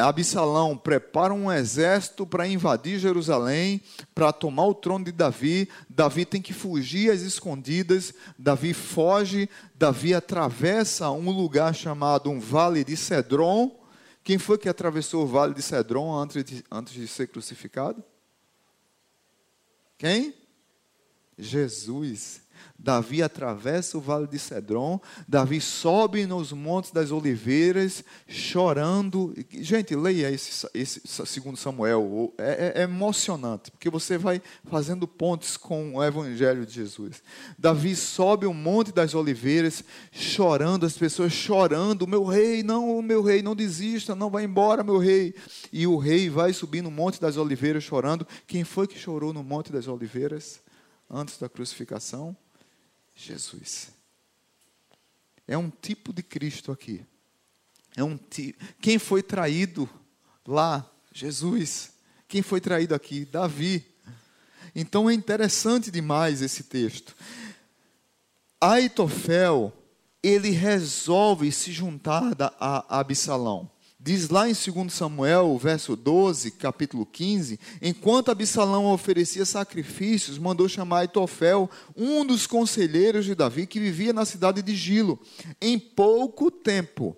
Absalão 0.00 0.76
prepara 0.76 1.32
um 1.32 1.50
exército 1.50 2.26
para 2.26 2.46
invadir 2.46 2.98
Jerusalém, 2.98 3.80
para 4.14 4.32
tomar 4.32 4.66
o 4.66 4.74
trono 4.74 5.04
de 5.04 5.12
Davi. 5.12 5.68
Davi 5.88 6.24
tem 6.24 6.42
que 6.42 6.52
fugir 6.52 7.10
às 7.10 7.20
escondidas. 7.20 8.12
Davi 8.38 8.74
foge. 8.74 9.48
Davi 9.74 10.14
atravessa 10.14 11.10
um 11.10 11.30
lugar 11.30 11.74
chamado 11.74 12.30
um 12.30 12.40
vale 12.40 12.84
de 12.84 12.96
Cedron. 12.96 13.80
Quem 14.22 14.38
foi 14.38 14.56
que 14.56 14.68
atravessou 14.68 15.24
o 15.24 15.26
vale 15.26 15.54
de 15.54 15.62
Cedron 15.62 16.14
antes 16.14 16.44
de, 16.44 16.64
antes 16.70 16.94
de 16.94 17.06
ser 17.06 17.28
crucificado? 17.28 18.02
Quem? 19.98 20.34
Jesus. 21.38 22.43
Davi 22.78 23.22
atravessa 23.22 23.96
o 23.96 24.00
vale 24.00 24.26
de 24.26 24.38
Cedron, 24.38 25.00
Davi 25.26 25.60
sobe 25.60 26.26
nos 26.26 26.52
montes 26.52 26.90
das 26.90 27.10
oliveiras, 27.10 28.04
chorando. 28.28 29.34
Gente, 29.50 29.96
leia 29.96 30.30
esse, 30.30 30.68
esse 30.74 31.00
segundo 31.26 31.56
Samuel, 31.56 32.34
é, 32.36 32.72
é, 32.76 32.80
é 32.80 32.84
emocionante, 32.84 33.70
porque 33.70 33.88
você 33.88 34.18
vai 34.18 34.42
fazendo 34.64 35.08
pontes 35.08 35.56
com 35.56 35.94
o 35.94 36.04
Evangelho 36.04 36.66
de 36.66 36.74
Jesus. 36.74 37.22
Davi 37.58 37.96
sobe 37.96 38.44
o 38.44 38.52
monte 38.52 38.92
das 38.92 39.14
oliveiras, 39.14 39.82
chorando, 40.12 40.84
as 40.84 40.98
pessoas 40.98 41.32
chorando, 41.32 42.06
meu 42.06 42.24
rei, 42.24 42.62
não, 42.62 43.00
meu 43.00 43.22
rei, 43.22 43.40
não 43.40 43.54
desista, 43.54 44.14
não 44.14 44.28
vai 44.28 44.44
embora, 44.44 44.84
meu 44.84 44.98
rei. 44.98 45.34
E 45.72 45.86
o 45.86 45.96
rei 45.96 46.28
vai 46.28 46.52
subir 46.52 46.82
no 46.82 46.90
monte 46.90 47.20
das 47.20 47.36
oliveiras 47.36 47.82
chorando. 47.82 48.26
Quem 48.46 48.62
foi 48.62 48.86
que 48.86 48.98
chorou 48.98 49.32
no 49.32 49.42
monte 49.42 49.72
das 49.72 49.88
oliveiras 49.88 50.60
antes 51.10 51.38
da 51.38 51.48
crucificação? 51.48 52.36
Jesus. 53.14 53.90
É 55.46 55.56
um 55.56 55.70
tipo 55.70 56.12
de 56.12 56.22
Cristo 56.22 56.72
aqui. 56.72 57.04
É 57.96 58.02
um 58.02 58.18
Quem 58.80 58.98
foi 58.98 59.22
traído 59.22 59.88
lá? 60.46 60.90
Jesus. 61.12 61.92
Quem 62.26 62.42
foi 62.42 62.60
traído 62.60 62.94
aqui? 62.94 63.24
Davi. 63.24 63.86
Então 64.74 65.08
é 65.08 65.14
interessante 65.14 65.90
demais 65.90 66.42
esse 66.42 66.64
texto. 66.64 67.14
Aitofel, 68.60 69.72
ele 70.22 70.50
resolve 70.50 71.52
se 71.52 71.70
juntar 71.70 72.32
a 72.58 72.98
Absalão. 72.98 73.70
Diz 74.06 74.28
lá 74.28 74.46
em 74.46 74.52
2 74.52 74.92
Samuel, 74.92 75.56
verso 75.56 75.96
12, 75.96 76.50
capítulo 76.50 77.06
15: 77.06 77.58
Enquanto 77.80 78.30
Absalão 78.30 78.92
oferecia 78.92 79.46
sacrifícios, 79.46 80.36
mandou 80.36 80.68
chamar 80.68 80.98
Aitofel, 80.98 81.70
um 81.96 82.22
dos 82.22 82.46
conselheiros 82.46 83.24
de 83.24 83.34
Davi, 83.34 83.66
que 83.66 83.80
vivia 83.80 84.12
na 84.12 84.26
cidade 84.26 84.60
de 84.60 84.76
Gilo. 84.76 85.18
Em 85.58 85.78
pouco 85.78 86.50
tempo, 86.50 87.16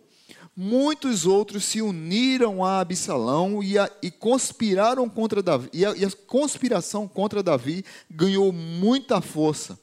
muitos 0.57 1.27
outros 1.27 1.65
se 1.65 1.83
uniram 1.83 2.65
a 2.65 2.79
Absalão 2.79 3.65
e, 3.65 3.77
a, 3.77 3.91
e 4.01 4.09
conspiraram 4.09 5.09
contra 5.09 5.43
Davi. 5.43 5.69
E 5.73 5.85
a, 5.85 5.91
e 5.97 6.05
a 6.05 6.11
conspiração 6.29 7.09
contra 7.09 7.43
Davi 7.43 7.85
ganhou 8.09 8.53
muita 8.53 9.21
força. 9.21 9.77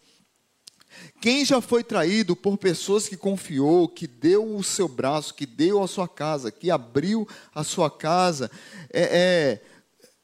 Quem 1.23 1.45
já 1.45 1.61
foi 1.61 1.85
traído 1.85 2.35
por 2.35 2.57
pessoas 2.57 3.07
que 3.07 3.15
confiou, 3.15 3.87
que 3.87 4.05
deu 4.05 4.57
o 4.57 4.61
seu 4.61 4.89
braço, 4.89 5.33
que 5.33 5.45
deu 5.45 5.81
a 5.81 5.87
sua 5.87 6.05
casa, 6.05 6.51
que 6.51 6.69
abriu 6.69 7.25
a 7.55 7.63
sua 7.63 7.89
casa, 7.89 8.51
é, 8.91 9.61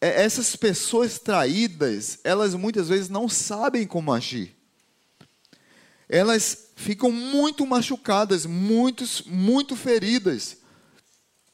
é, 0.01 0.05
é, 0.05 0.21
essas 0.25 0.57
pessoas 0.57 1.17
traídas, 1.17 2.19
elas 2.21 2.53
muitas 2.53 2.89
vezes 2.89 3.07
não 3.07 3.29
sabem 3.29 3.87
como 3.87 4.11
agir. 4.11 4.53
Elas 6.09 6.67
ficam 6.75 7.13
muito 7.13 7.65
machucadas, 7.65 8.45
muitos, 8.45 9.21
muito 9.25 9.77
feridas. 9.77 10.57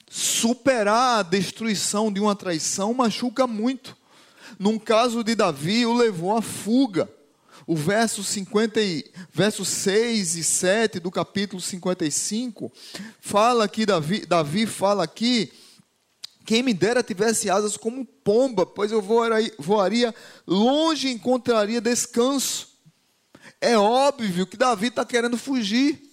Superar 0.10 1.20
a 1.20 1.22
destruição 1.22 2.12
de 2.12 2.20
uma 2.20 2.36
traição 2.36 2.96
machuca 2.96 3.46
muito. 3.46 3.96
Num 4.58 4.80
caso 4.80 5.24
de 5.24 5.36
Davi, 5.36 5.86
o 5.86 5.94
levou 5.94 6.36
à 6.36 6.42
fuga. 6.42 7.08
O 7.68 7.76
verso, 7.76 8.24
50 8.24 8.80
e, 8.80 9.12
verso 9.34 9.66
6 9.66 10.36
e 10.36 10.44
7 10.44 11.00
do 11.00 11.10
capítulo 11.10 11.60
55 11.60 12.72
fala 13.20 13.68
que 13.68 13.86
Davi, 13.86 14.26
Davi 14.26 14.68
fala 14.68 15.04
aqui 15.04 15.52
quem 16.46 16.62
me 16.62 16.76
dera 16.76 17.02
tivesse 17.02 17.50
asas 17.50 17.76
como 17.76 18.06
pomba, 18.06 18.68
pois 18.68 18.92
eu 18.92 19.02
voaria 19.58 20.14
longe 20.46 21.08
e 21.08 21.12
encontraria 21.12 21.82
descanso. 21.82 22.68
É 23.60 23.76
óbvio 23.76 24.46
que 24.46 24.56
Davi 24.56 24.88
está 24.88 25.04
querendo 25.04 25.38
fugir 25.38 26.05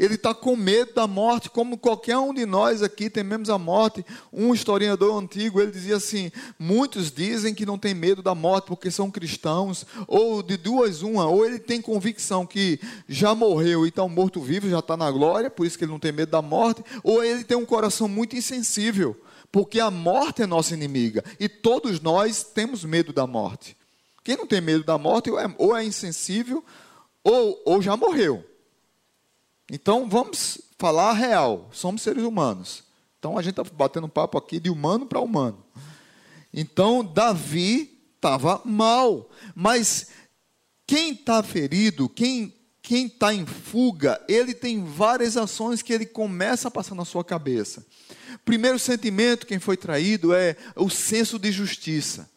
ele 0.00 0.14
está 0.14 0.32
com 0.32 0.56
medo 0.56 0.94
da 0.94 1.06
morte, 1.06 1.50
como 1.50 1.76
qualquer 1.76 2.16
um 2.16 2.32
de 2.32 2.46
nós 2.46 2.82
aqui 2.82 3.10
tememos 3.10 3.50
a 3.50 3.58
morte. 3.58 4.02
Um 4.32 4.54
historiador 4.54 5.22
antigo, 5.22 5.60
ele 5.60 5.70
dizia 5.70 5.96
assim: 5.96 6.32
muitos 6.58 7.12
dizem 7.12 7.54
que 7.54 7.66
não 7.66 7.78
tem 7.78 7.92
medo 7.92 8.22
da 8.22 8.34
morte 8.34 8.64
porque 8.64 8.90
são 8.90 9.10
cristãos, 9.10 9.84
ou 10.08 10.42
de 10.42 10.56
duas 10.56 11.02
uma, 11.02 11.26
ou 11.26 11.44
ele 11.44 11.58
tem 11.58 11.82
convicção 11.82 12.46
que 12.46 12.80
já 13.06 13.34
morreu 13.34 13.84
e 13.84 13.90
está 13.90 14.02
um 14.02 14.08
morto-vivo, 14.08 14.70
já 14.70 14.78
está 14.78 14.96
na 14.96 15.10
glória, 15.10 15.50
por 15.50 15.66
isso 15.66 15.76
que 15.76 15.84
ele 15.84 15.92
não 15.92 15.98
tem 15.98 16.12
medo 16.12 16.30
da 16.30 16.40
morte, 16.40 16.82
ou 17.04 17.22
ele 17.22 17.44
tem 17.44 17.58
um 17.58 17.66
coração 17.66 18.08
muito 18.08 18.34
insensível 18.34 19.14
Porque 19.52 19.80
a 19.80 19.90
morte 19.90 20.40
é 20.40 20.46
nossa 20.46 20.72
inimiga 20.72 21.22
e 21.38 21.46
todos 21.46 22.00
nós 22.00 22.42
temos 22.42 22.86
medo 22.86 23.12
da 23.12 23.26
morte. 23.26 23.76
Quem 24.24 24.34
não 24.34 24.46
tem 24.46 24.62
medo 24.62 24.82
da 24.82 24.96
morte 24.96 25.30
ou 25.30 25.38
é, 25.38 25.54
ou 25.58 25.76
é 25.76 25.84
insensível 25.84 26.64
ou, 27.22 27.62
ou 27.66 27.82
já 27.82 27.98
morreu. 27.98 28.49
Então 29.70 30.08
vamos 30.08 30.60
falar 30.76 31.10
a 31.10 31.14
real: 31.14 31.70
somos 31.72 32.02
seres 32.02 32.24
humanos. 32.24 32.82
Então 33.18 33.38
a 33.38 33.42
gente 33.42 33.60
está 33.60 33.76
batendo 33.76 34.08
papo 34.08 34.36
aqui 34.36 34.58
de 34.58 34.68
humano 34.68 35.06
para 35.06 35.20
humano. 35.20 35.64
Então 36.52 37.04
Davi 37.04 37.96
estava 38.16 38.60
mal, 38.64 39.30
mas 39.54 40.08
quem 40.86 41.12
está 41.12 41.42
ferido, 41.42 42.08
quem 42.08 42.52
quem 42.82 43.06
está 43.06 43.32
em 43.32 43.46
fuga, 43.46 44.20
ele 44.26 44.52
tem 44.52 44.84
várias 44.84 45.36
ações 45.36 45.80
que 45.80 45.92
ele 45.92 46.06
começa 46.06 46.66
a 46.66 46.70
passar 46.72 46.96
na 46.96 47.04
sua 47.04 47.22
cabeça. 47.22 47.86
Primeiro 48.44 48.80
sentimento, 48.80 49.46
quem 49.46 49.60
foi 49.60 49.76
traído, 49.76 50.34
é 50.34 50.56
o 50.74 50.90
senso 50.90 51.38
de 51.38 51.52
justiça. 51.52 52.28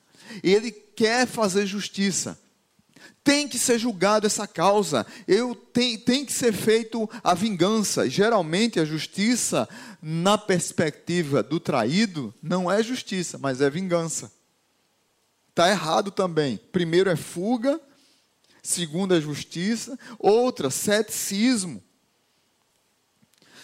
Ele 0.43 0.69
quer 0.71 1.25
fazer 1.25 1.65
justiça. 1.65 2.39
Tem 3.23 3.47
que 3.47 3.57
ser 3.57 3.79
julgado 3.79 4.27
essa 4.27 4.45
causa. 4.45 5.05
Eu 5.27 5.55
tem, 5.55 5.97
tem 5.97 6.25
que 6.25 6.33
ser 6.33 6.51
feito 6.51 7.09
a 7.23 7.33
vingança. 7.33 8.09
Geralmente 8.09 8.79
a 8.79 8.85
justiça, 8.85 9.67
na 10.01 10.37
perspectiva 10.37 11.41
do 11.41 11.59
traído, 11.59 12.33
não 12.43 12.69
é 12.69 12.83
justiça, 12.83 13.37
mas 13.37 13.61
é 13.61 13.69
vingança. 13.69 14.31
Está 15.49 15.69
errado 15.69 16.11
também. 16.11 16.59
Primeiro 16.71 17.09
é 17.09 17.15
fuga, 17.15 17.79
segundo 18.61 19.15
é 19.15 19.21
justiça, 19.21 19.97
outra, 20.19 20.69
ceticismo. 20.69 21.81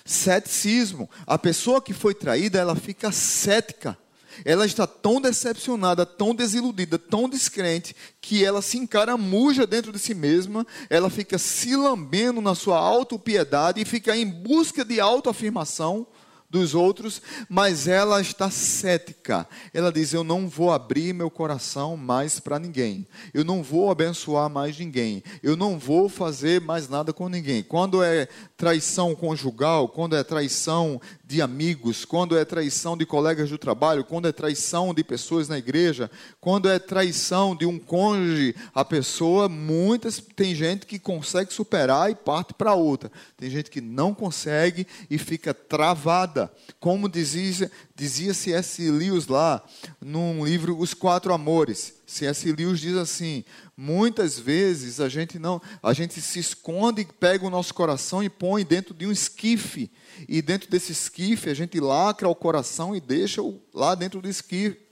Ceticismo. 0.05 1.09
A 1.27 1.37
pessoa 1.37 1.81
que 1.81 1.93
foi 1.93 2.13
traída, 2.13 2.59
ela 2.59 2.75
fica 2.75 3.11
cética 3.11 3.97
ela 4.43 4.65
está 4.65 4.85
tão 4.85 5.21
decepcionada, 5.21 6.05
tão 6.05 6.33
desiludida, 6.33 6.97
tão 6.97 7.27
descrente, 7.27 7.95
que 8.21 8.43
ela 8.43 8.61
se 8.61 8.77
encaramuja 8.77 9.65
dentro 9.65 9.91
de 9.91 9.99
si 9.99 10.13
mesma, 10.13 10.65
ela 10.89 11.09
fica 11.09 11.37
se 11.37 11.75
lambendo 11.75 12.41
na 12.41 12.55
sua 12.55 12.77
autopiedade 12.77 13.81
e 13.81 13.85
fica 13.85 14.15
em 14.15 14.25
busca 14.25 14.83
de 14.83 14.99
autoafirmação 14.99 16.07
dos 16.49 16.73
outros, 16.73 17.21
mas 17.47 17.87
ela 17.87 18.19
está 18.19 18.49
cética. 18.49 19.47
Ela 19.73 19.91
diz: 19.91 20.13
Eu 20.13 20.23
não 20.23 20.47
vou 20.47 20.71
abrir 20.71 21.13
meu 21.13 21.29
coração 21.29 21.95
mais 21.95 22.39
para 22.39 22.57
ninguém. 22.57 23.07
Eu 23.33 23.43
não 23.43 23.61
vou 23.61 23.91
abençoar 23.91 24.49
mais 24.49 24.77
ninguém. 24.77 25.23
Eu 25.43 25.55
não 25.55 25.77
vou 25.77 26.09
fazer 26.09 26.59
mais 26.61 26.89
nada 26.89 27.13
com 27.13 27.29
ninguém. 27.29 27.61
Quando 27.61 28.03
é 28.03 28.27
traição 28.57 29.13
conjugal, 29.15 29.87
quando 29.89 30.15
é 30.15 30.23
traição 30.23 30.99
de 31.23 31.41
amigos, 31.41 32.05
quando 32.05 32.37
é 32.37 32.43
traição 32.43 32.97
de 32.97 33.05
colegas 33.05 33.49
do 33.49 33.57
trabalho, 33.57 34.03
quando 34.03 34.27
é 34.27 34.31
traição 34.31 34.93
de 34.93 35.03
pessoas 35.03 35.47
na 35.47 35.57
igreja, 35.57 36.09
quando 36.41 36.67
é 36.67 36.79
traição 36.79 37.55
de 37.55 37.65
um 37.65 37.77
cônjuge, 37.77 38.55
a 38.73 38.83
pessoa, 38.83 39.47
muitas, 39.47 40.19
tem 40.35 40.55
gente 40.55 40.85
que 40.85 40.97
consegue 40.97 41.53
superar 41.53 42.09
e 42.09 42.15
parte 42.15 42.53
para 42.53 42.73
outra. 42.73 43.11
Tem 43.37 43.49
gente 43.49 43.69
que 43.69 43.81
não 43.81 44.13
consegue 44.13 44.87
e 45.09 45.17
fica 45.17 45.53
travada. 45.53 46.38
Como 46.79 47.09
dizia, 47.09 47.71
dizia 47.95 48.33
C.S. 48.33 48.89
Lewis 48.91 49.27
lá, 49.27 49.63
num 49.99 50.45
livro 50.45 50.77
Os 50.77 50.93
Quatro 50.93 51.33
Amores. 51.33 51.95
C.S. 52.05 52.51
Lewis 52.51 52.79
diz 52.79 52.95
assim: 52.95 53.43
muitas 53.75 54.37
vezes 54.37 54.99
a 54.99 55.09
gente 55.09 55.39
não, 55.39 55.61
a 55.81 55.93
gente 55.93 56.21
se 56.21 56.39
esconde, 56.39 57.07
pega 57.19 57.45
o 57.45 57.49
nosso 57.49 57.73
coração 57.73 58.21
e 58.21 58.29
põe 58.29 58.63
dentro 58.63 58.93
de 58.93 59.07
um 59.07 59.11
esquife 59.11 59.91
e 60.27 60.41
dentro 60.41 60.69
desse 60.69 60.91
esquife 60.91 61.49
a 61.49 61.53
gente 61.53 61.79
lacra 61.79 62.27
o 62.27 62.35
coração 62.35 62.95
e 62.95 62.99
deixa 62.99 63.41
lá 63.73 63.95
dentro 63.95 64.21
do 64.21 64.29
esquife 64.29 64.89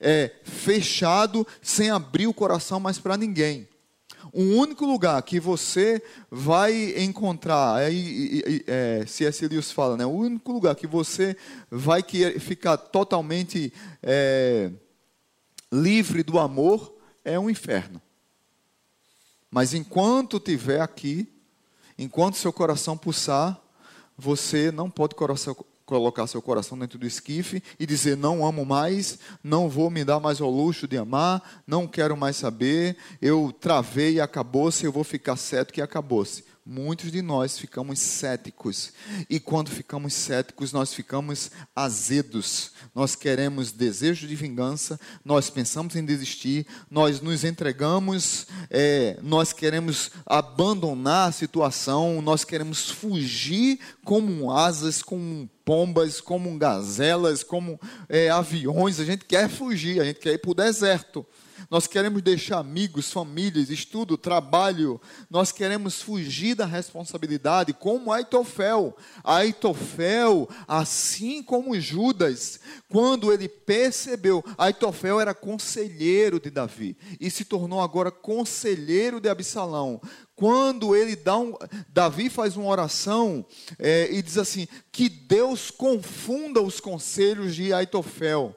é, 0.00 0.30
fechado, 0.44 1.46
sem 1.60 1.90
abrir 1.90 2.26
o 2.26 2.34
coração 2.34 2.78
mais 2.78 2.98
para 2.98 3.16
ninguém. 3.16 3.68
O 4.32 4.42
único 4.42 4.84
lugar 4.84 5.22
que 5.22 5.40
você 5.40 6.02
vai 6.30 6.94
encontrar, 7.02 7.76
aí, 7.76 8.64
é, 8.66 9.04
C.S. 9.06 9.46
Lewis 9.46 9.70
fala, 9.72 9.96
né? 9.96 10.04
o 10.06 10.10
único 10.10 10.52
lugar 10.52 10.74
que 10.74 10.86
você 10.86 11.36
vai 11.70 12.02
ficar 12.38 12.76
totalmente 12.76 13.72
é, 14.02 14.70
livre 15.72 16.22
do 16.22 16.38
amor 16.38 16.94
é 17.24 17.38
um 17.38 17.50
inferno. 17.50 18.00
Mas 19.50 19.74
enquanto 19.74 20.36
estiver 20.36 20.80
aqui, 20.80 21.28
enquanto 21.98 22.36
seu 22.36 22.52
coração 22.52 22.96
pulsar, 22.96 23.60
você 24.16 24.70
não 24.70 24.90
pode 24.90 25.14
colocar 25.86 26.26
seu 26.26 26.42
coração 26.42 26.76
dentro 26.76 26.98
do 26.98 27.06
esquife 27.06 27.62
e 27.78 27.86
dizer: 27.86 28.16
Não 28.16 28.44
amo 28.44 28.66
mais, 28.66 29.18
não 29.42 29.68
vou 29.68 29.88
me 29.88 30.04
dar 30.04 30.20
mais 30.20 30.40
ao 30.40 30.50
luxo 30.50 30.86
de 30.86 30.98
amar, 30.98 31.62
não 31.66 31.86
quero 31.86 32.16
mais 32.16 32.36
saber, 32.36 32.96
eu 33.22 33.54
travei 33.58 34.14
e 34.14 34.20
acabou-se, 34.20 34.84
eu 34.84 34.92
vou 34.92 35.04
ficar 35.04 35.36
certo 35.36 35.72
que 35.72 35.80
acabou-se 35.80 36.44
muitos 36.66 37.12
de 37.12 37.22
nós 37.22 37.56
ficamos 37.56 38.00
céticos. 38.00 38.92
E 39.30 39.38
quando 39.38 39.70
ficamos 39.70 40.12
céticos, 40.14 40.72
nós 40.72 40.92
ficamos 40.92 41.52
azedos. 41.74 42.72
Nós 42.92 43.14
queremos 43.14 43.70
desejo 43.70 44.26
de 44.26 44.34
vingança, 44.34 44.98
nós 45.24 45.48
pensamos 45.48 45.94
em 45.94 46.04
desistir, 46.04 46.66
nós 46.90 47.20
nos 47.20 47.44
entregamos, 47.44 48.48
é, 48.68 49.16
nós 49.22 49.52
queremos 49.52 50.10
abandonar 50.26 51.28
a 51.28 51.32
situação, 51.32 52.20
nós 52.20 52.42
queremos 52.42 52.90
fugir 52.90 53.78
como 54.04 54.50
asas, 54.50 55.02
como 55.02 55.48
pombas, 55.64 56.20
como 56.20 56.58
gazelas, 56.58 57.44
como 57.44 57.80
é, 58.08 58.28
aviões. 58.28 58.98
A 58.98 59.04
gente 59.04 59.24
quer 59.24 59.48
fugir, 59.48 60.00
a 60.00 60.04
gente 60.04 60.18
quer 60.18 60.32
ir 60.32 60.38
para 60.38 60.50
o 60.50 60.54
deserto 60.54 61.24
nós 61.70 61.86
queremos 61.86 62.22
deixar 62.22 62.58
amigos, 62.58 63.12
famílias, 63.12 63.70
estudo, 63.70 64.16
trabalho, 64.16 65.00
nós 65.30 65.52
queremos 65.52 66.02
fugir 66.02 66.54
da 66.54 66.66
responsabilidade, 66.66 67.72
como 67.72 68.12
Aitofel. 68.12 68.96
Aitofel, 69.22 70.48
assim 70.66 71.42
como 71.42 71.78
Judas, 71.80 72.60
quando 72.88 73.32
ele 73.32 73.48
percebeu, 73.48 74.44
Aitofel 74.56 75.20
era 75.20 75.34
conselheiro 75.34 76.40
de 76.40 76.50
Davi 76.50 76.96
e 77.20 77.30
se 77.30 77.44
tornou 77.44 77.80
agora 77.80 78.10
conselheiro 78.10 79.20
de 79.20 79.28
Absalão 79.28 80.00
quando 80.36 80.94
ele 80.94 81.16
dá 81.16 81.38
um, 81.38 81.54
Davi 81.88 82.28
faz 82.28 82.56
uma 82.58 82.68
oração 82.68 83.44
é, 83.78 84.12
e 84.12 84.20
diz 84.20 84.36
assim: 84.36 84.68
que 84.92 85.08
Deus 85.08 85.70
confunda 85.70 86.60
os 86.60 86.78
conselhos 86.78 87.56
de 87.56 87.72
Aitofel. 87.72 88.54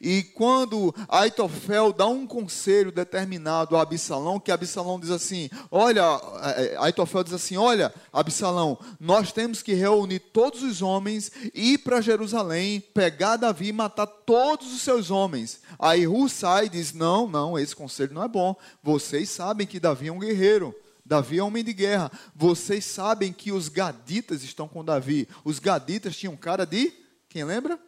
E 0.00 0.22
quando 0.22 0.94
Aitofel 1.08 1.92
dá 1.92 2.06
um 2.06 2.26
conselho 2.26 2.90
determinado 2.92 3.76
a 3.76 3.82
Absalão, 3.82 4.40
que 4.40 4.50
Absalão 4.50 4.98
diz 4.98 5.10
assim: 5.10 5.50
Olha, 5.70 6.02
é, 6.42 6.64
é, 6.64 6.76
Aitofel 6.78 7.24
diz 7.24 7.32
assim: 7.32 7.56
Olha, 7.56 7.92
Absalão, 8.12 8.78
nós 8.98 9.32
temos 9.32 9.62
que 9.62 9.74
reunir 9.74 10.20
todos 10.20 10.62
os 10.62 10.82
homens, 10.82 11.30
ir 11.54 11.78
para 11.78 12.00
Jerusalém, 12.00 12.80
pegar 12.80 13.36
Davi 13.36 13.68
e 13.68 13.72
matar 13.72 14.06
todos 14.06 14.72
os 14.72 14.82
seus 14.82 15.10
homens. 15.10 15.60
Aí 15.78 16.06
Hussai 16.06 16.68
diz: 16.68 16.92
Não, 16.92 17.28
não, 17.28 17.58
esse 17.58 17.74
conselho 17.74 18.14
não 18.14 18.24
é 18.24 18.28
bom. 18.28 18.54
Vocês 18.82 19.28
sabem 19.30 19.66
que 19.66 19.80
Davi 19.80 20.08
é 20.08 20.12
um 20.12 20.18
guerreiro. 20.18 20.74
Davi 21.04 21.38
é 21.38 21.42
homem 21.42 21.64
de 21.64 21.72
guerra. 21.72 22.10
Vocês 22.34 22.84
sabem 22.84 23.32
que 23.32 23.52
os 23.52 23.68
gaditas 23.68 24.42
estão 24.42 24.68
com 24.68 24.84
Davi. 24.84 25.28
Os 25.44 25.58
gaditas 25.58 26.16
tinham 26.16 26.36
cara 26.36 26.64
de. 26.64 26.92
Quem 27.28 27.44
lembra? 27.44 27.78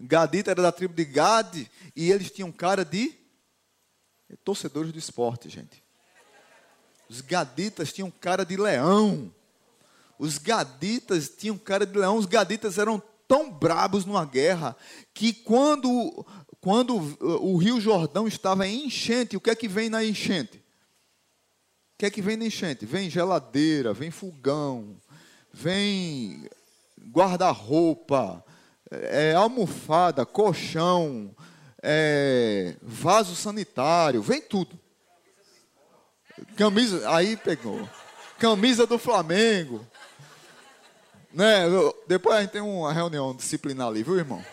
Gadita 0.00 0.50
era 0.50 0.62
da 0.62 0.72
tribo 0.72 0.94
de 0.94 1.04
Gad 1.04 1.66
e 1.94 2.10
eles 2.10 2.30
tinham 2.30 2.50
cara 2.50 2.84
de 2.84 3.14
torcedores 4.42 4.92
do 4.92 4.98
esporte, 4.98 5.48
gente. 5.50 5.82
Os 7.08 7.20
gaditas 7.20 7.92
tinham 7.92 8.10
cara 8.10 8.44
de 8.44 8.56
leão. 8.56 9.34
Os 10.18 10.38
gaditas 10.38 11.28
tinham 11.28 11.58
cara 11.58 11.84
de 11.84 11.98
leão. 11.98 12.16
Os 12.16 12.24
gaditas 12.24 12.78
eram 12.78 13.02
tão 13.28 13.50
brabos 13.50 14.04
numa 14.04 14.24
guerra 14.24 14.76
que 15.12 15.32
quando, 15.32 16.24
quando 16.60 16.96
o 17.42 17.56
Rio 17.58 17.80
Jordão 17.80 18.26
estava 18.26 18.66
em 18.66 18.86
enchente, 18.86 19.36
o 19.36 19.40
que 19.40 19.50
é 19.50 19.54
que 19.54 19.68
vem 19.68 19.90
na 19.90 20.04
enchente? 20.04 20.58
O 21.94 21.98
que 21.98 22.06
é 22.06 22.10
que 22.10 22.22
vem 22.22 22.36
na 22.36 22.46
enchente? 22.46 22.86
Vem 22.86 23.10
geladeira, 23.10 23.92
vem 23.92 24.10
fogão, 24.10 24.96
vem 25.52 26.48
guarda-roupa, 27.10 28.42
é, 28.90 29.34
almofada, 29.34 30.26
colchão, 30.26 31.34
é, 31.82 32.74
vaso 32.82 33.34
sanitário, 33.34 34.22
vem 34.22 34.40
tudo. 34.40 34.78
Camisa, 36.56 37.08
aí 37.10 37.36
pegou. 37.36 37.88
Camisa 38.38 38.86
do 38.86 38.98
Flamengo. 38.98 39.86
Né? 41.32 41.64
Depois 42.08 42.36
a 42.36 42.40
gente 42.40 42.50
tem 42.50 42.60
uma 42.60 42.92
reunião 42.92 43.34
disciplinar 43.34 43.88
ali, 43.88 44.02
viu, 44.02 44.16
irmão? 44.16 44.44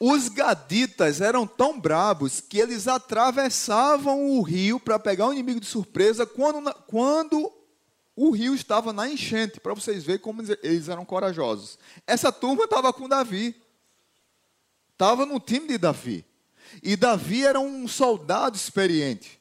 Os 0.00 0.28
gaditas 0.28 1.20
eram 1.20 1.44
tão 1.44 1.80
brabos 1.80 2.40
que 2.40 2.58
eles 2.58 2.86
atravessavam 2.86 4.30
o 4.30 4.42
rio 4.42 4.78
para 4.78 4.98
pegar 4.98 5.26
o 5.26 5.32
inimigo 5.32 5.58
de 5.58 5.66
surpresa 5.66 6.24
quando, 6.24 6.72
quando 6.86 7.52
o 8.20 8.32
rio 8.32 8.52
estava 8.52 8.92
na 8.92 9.08
enchente, 9.08 9.60
para 9.60 9.72
vocês 9.72 10.02
verem 10.02 10.20
como 10.20 10.42
eles 10.60 10.88
eram 10.88 11.04
corajosos. 11.04 11.78
Essa 12.04 12.32
turma 12.32 12.64
estava 12.64 12.92
com 12.92 13.08
Davi. 13.08 13.54
Estava 14.92 15.24
no 15.24 15.38
time 15.38 15.68
de 15.68 15.78
Davi. 15.78 16.26
E 16.82 16.96
Davi 16.96 17.46
era 17.46 17.60
um 17.60 17.86
soldado 17.86 18.56
experiente. 18.56 19.38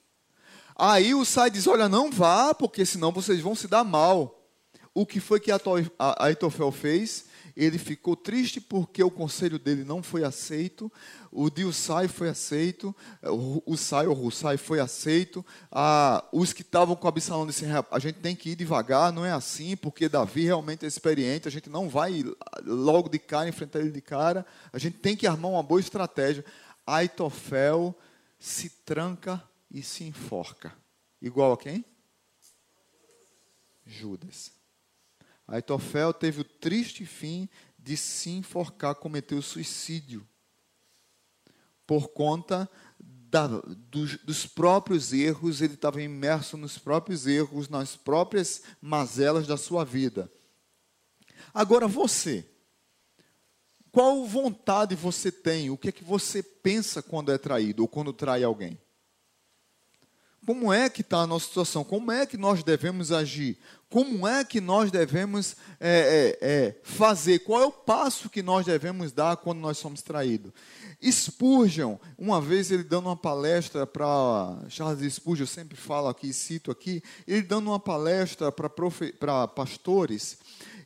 Aí 0.76 1.16
o 1.16 1.26
Sai 1.26 1.50
diz: 1.50 1.66
Olha, 1.66 1.90
não 1.90 2.12
vá, 2.12 2.54
porque 2.54 2.86
senão 2.86 3.12
vocês 3.12 3.42
vão 3.42 3.56
se 3.56 3.68
dar 3.68 3.84
mal. 3.84 4.48
O 4.94 5.08
que 5.08 5.20
foi 5.20 5.40
que 5.40 5.52
Aitofel 6.20 6.72
fez? 6.72 7.26
Ele 7.58 7.80
ficou 7.80 8.15
triste 8.15 8.62
porque 8.62 9.04
o 9.04 9.10
conselho 9.10 9.58
dele 9.58 9.84
não 9.84 10.04
foi 10.04 10.24
aceito, 10.24 10.91
o 11.32 11.50
Dilsai 11.50 12.08
foi 12.08 12.30
aceito, 12.30 12.96
o 13.65 13.76
Sai, 13.76 14.06
ou 14.06 14.13
Russai 14.13 14.58
foi 14.58 14.80
aceito, 14.80 15.43
ah, 15.72 16.24
os 16.32 16.54
que 16.54 16.62
estavam 16.62 16.96
com 16.96 17.08
Absalão 17.08 17.48
disseram, 17.48 17.84
a 17.89 17.98
gente 17.98 18.20
tem 18.20 18.36
que 18.36 18.52
ir 18.52 18.56
devagar, 18.56 19.12
não 19.12 19.26
é 19.26 19.32
assim, 19.32 19.76
porque 19.76 20.08
Davi 20.08 20.43
realmente 20.43 20.86
é 20.86 20.88
experiente, 20.88 21.48
a 21.48 21.52
gente 21.52 21.67
não 21.67 21.89
vai 21.89 22.24
logo 22.63 23.10
de 23.10 23.17
cara 23.17 23.50
enfrentar 23.50 23.80
ele 23.80 23.91
de 23.91 24.02
cara, 24.02 24.46
a 24.72 24.78
gente 24.78 25.00
tem 25.00 25.15
que 25.15 25.26
armar 25.26 25.50
uma 25.50 25.63
boa 25.63 25.80
estratégia. 25.80 26.46
Aitofel 26.86 27.98
se 28.38 28.70
tranca 28.86 29.43
e 29.72 29.82
se 29.82 30.04
enforca. 30.04 30.74
Igual 31.20 31.54
a 31.54 31.58
quem? 31.58 31.84
Judas. 33.84 34.57
Aitofel 35.48 36.14
teve 36.14 36.42
o 36.42 36.44
triste 36.44 37.06
fim 37.06 37.48
de 37.78 37.96
se 37.96 38.30
enforcar, 38.32 38.96
cometeu 38.96 39.42
suicídio 39.42 40.28
por 41.86 42.10
conta 42.10 42.70
da, 43.00 43.48
dos, 43.48 44.18
dos, 44.18 44.46
próprios 44.46 45.14
erros, 45.14 45.62
ele 45.62 45.76
estava 45.76 46.02
imerso 46.02 46.58
nos 46.58 46.78
próprios 46.78 47.26
erros, 47.26 47.70
nas 47.70 47.96
próprias 47.96 48.62
mazelas 48.82 49.48
da 49.48 49.56
sua 49.56 49.86
vida. 49.86 50.30
Agora 51.54 51.88
você, 51.88 52.46
qual 53.90 54.26
vontade 54.26 54.96
você 54.96 55.32
tem? 55.32 55.70
O 55.70 55.78
que 55.78 55.90
é 55.90 55.92
que 55.92 56.04
você 56.04 56.44
pensa 56.44 57.02
quando 57.02 57.32
é 57.32 57.38
traído 57.38 57.84
ou 57.84 57.88
quando 57.88 58.12
trai 58.12 58.44
alguém? 58.44 58.78
Como 60.48 60.72
é 60.72 60.90
que 60.90 61.02
está 61.02 61.18
a 61.18 61.28
nossa 61.28 61.46
situação? 61.46 61.84
Como 61.84 62.10
é 62.10 62.26
que 62.26 62.38
nós 62.38 62.64
devemos 62.64 63.12
agir? 63.12 63.58
Como 63.90 64.26
é 64.26 64.46
que 64.46 64.62
nós 64.62 64.90
devemos 64.90 65.58
é, 65.78 66.38
é, 66.42 66.48
é, 66.50 66.76
fazer? 66.84 67.40
Qual 67.40 67.62
é 67.62 67.66
o 67.66 67.72
passo 67.72 68.30
que 68.30 68.42
nós 68.42 68.66
devemos 68.66 69.12
dar 69.12 69.36
quando 69.36 69.60
nós 69.60 69.78
somos 69.78 70.02
traídos? 70.02 70.54
Spurgeon, 71.04 71.98
uma 72.18 72.40
vez 72.40 72.72
ele 72.72 72.86
dando 72.86 73.08
uma 73.08 73.16
palestra 73.18 73.86
para 73.86 74.58
Charles 74.70 75.16
Spurgeon, 75.16 75.44
eu 75.44 75.48
sempre 75.48 75.76
falo 75.76 76.08
aqui, 76.08 76.32
cito 76.32 76.72
aqui, 76.72 77.04
ele 77.28 77.42
dando 77.42 77.68
uma 77.68 77.80
palestra 77.80 78.50
para 78.50 79.50
pastores, 79.50 80.38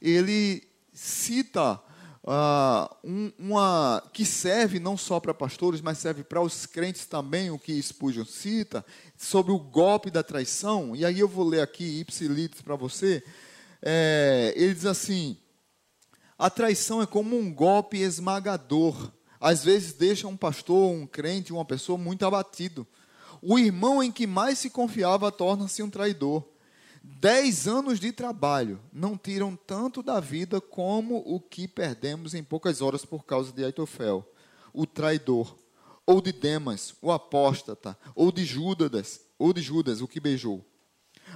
ele 0.01 0.63
cita 0.91 1.79
uh, 2.23 2.95
um, 3.03 3.31
uma 3.37 4.03
que 4.13 4.25
serve 4.25 4.79
não 4.79 4.97
só 4.97 5.19
para 5.19 5.33
pastores, 5.33 5.81
mas 5.81 5.97
serve 5.97 6.23
para 6.23 6.41
os 6.41 6.65
crentes 6.65 7.05
também, 7.05 7.49
o 7.49 7.59
que 7.59 7.81
Spurgeon 7.81 8.25
cita, 8.25 8.85
sobre 9.17 9.51
o 9.51 9.59
golpe 9.59 10.09
da 10.09 10.23
traição. 10.23 10.95
E 10.95 11.05
aí 11.05 11.19
eu 11.19 11.27
vou 11.27 11.45
ler 11.45 11.61
aqui 11.61 11.99
ipsilites 11.99 12.61
para 12.61 12.75
você. 12.75 13.23
É, 13.81 14.53
ele 14.55 14.73
diz 14.73 14.85
assim: 14.85 15.37
a 16.37 16.49
traição 16.49 17.01
é 17.01 17.05
como 17.05 17.37
um 17.37 17.53
golpe 17.53 17.97
esmagador. 17.97 19.11
Às 19.39 19.63
vezes 19.63 19.93
deixa 19.93 20.27
um 20.27 20.37
pastor, 20.37 20.91
um 20.91 21.07
crente, 21.07 21.51
uma 21.51 21.65
pessoa 21.65 21.97
muito 21.97 22.25
abatido. 22.25 22.85
O 23.41 23.57
irmão 23.57 24.03
em 24.03 24.11
que 24.11 24.27
mais 24.27 24.59
se 24.59 24.69
confiava 24.69 25.31
torna-se 25.31 25.81
um 25.81 25.89
traidor. 25.89 26.43
Dez 27.03 27.67
anos 27.67 27.99
de 27.99 28.11
trabalho 28.11 28.79
não 28.93 29.17
tiram 29.17 29.55
tanto 29.55 30.03
da 30.03 30.19
vida 30.19 30.61
como 30.61 31.17
o 31.25 31.39
que 31.39 31.67
perdemos 31.67 32.35
em 32.35 32.43
poucas 32.43 32.79
horas 32.79 33.03
por 33.03 33.25
causa 33.25 33.51
de 33.51 33.65
Aitofel, 33.65 34.23
o 34.71 34.85
traidor, 34.85 35.57
ou 36.05 36.21
de 36.21 36.31
Demas, 36.31 36.93
o 37.01 37.11
apóstata, 37.11 37.97
ou 38.13 38.31
de 38.31 38.45
Judas, 38.45 39.21
ou 39.39 39.51
de 39.51 39.61
Judas, 39.61 39.99
o 39.99 40.07
que 40.07 40.19
beijou. 40.19 40.63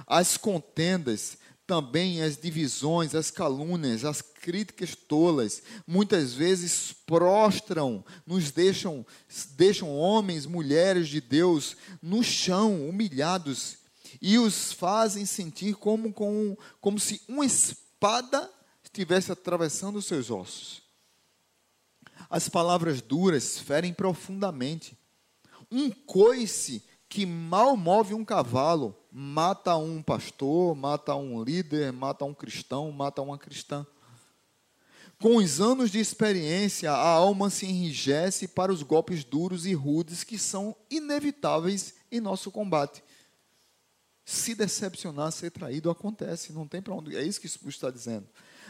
As 0.06 0.36
contendas, 0.36 1.36
também 1.66 2.22
as 2.22 2.36
divisões, 2.36 3.12
as 3.12 3.32
calúnias, 3.32 4.04
as 4.04 4.22
críticas 4.22 4.94
tolas, 4.94 5.62
muitas 5.84 6.32
vezes 6.32 6.92
prostram, 6.92 8.04
nos 8.24 8.52
deixam, 8.52 9.04
deixam 9.56 9.96
homens, 9.96 10.46
mulheres 10.46 11.08
de 11.08 11.20
Deus 11.20 11.76
no 12.00 12.22
chão, 12.22 12.88
humilhados 12.88 13.78
e 14.20 14.38
os 14.38 14.72
fazem 14.72 15.26
sentir 15.26 15.74
como, 15.74 16.12
como, 16.12 16.58
como 16.80 16.98
se 16.98 17.20
uma 17.28 17.44
espada 17.44 18.50
estivesse 18.82 19.32
atravessando 19.32 19.96
os 19.96 20.06
seus 20.06 20.30
ossos. 20.30 20.82
As 22.28 22.48
palavras 22.48 23.00
duras 23.00 23.58
ferem 23.58 23.92
profundamente. 23.92 24.96
Um 25.70 25.90
coice 25.90 26.82
que 27.08 27.26
mal 27.26 27.76
move 27.76 28.14
um 28.14 28.24
cavalo 28.24 28.96
mata 29.10 29.76
um 29.76 30.02
pastor, 30.02 30.74
mata 30.74 31.14
um 31.14 31.42
líder, 31.42 31.92
mata 31.92 32.24
um 32.24 32.34
cristão, 32.34 32.90
mata 32.92 33.22
uma 33.22 33.38
cristã. 33.38 33.86
Com 35.18 35.36
os 35.36 35.60
anos 35.60 35.90
de 35.90 35.98
experiência, 35.98 36.92
a 36.92 37.08
alma 37.08 37.48
se 37.48 37.64
enrijece 37.64 38.46
para 38.46 38.70
os 38.70 38.82
golpes 38.82 39.24
duros 39.24 39.64
e 39.64 39.72
rudes 39.72 40.22
que 40.22 40.38
são 40.38 40.76
inevitáveis 40.90 41.94
em 42.12 42.20
nosso 42.20 42.50
combate 42.50 43.02
se 44.28 44.56
decepcionar, 44.56 45.30
ser 45.30 45.52
traído, 45.52 45.88
acontece, 45.88 46.52
não 46.52 46.66
tem 46.66 46.82
para 46.82 46.92
onde. 46.92 47.16
É 47.16 47.22
isso 47.22 47.40
que 47.40 47.46
isso 47.46 47.60
está 47.68 47.92
dizendo. 47.92 48.26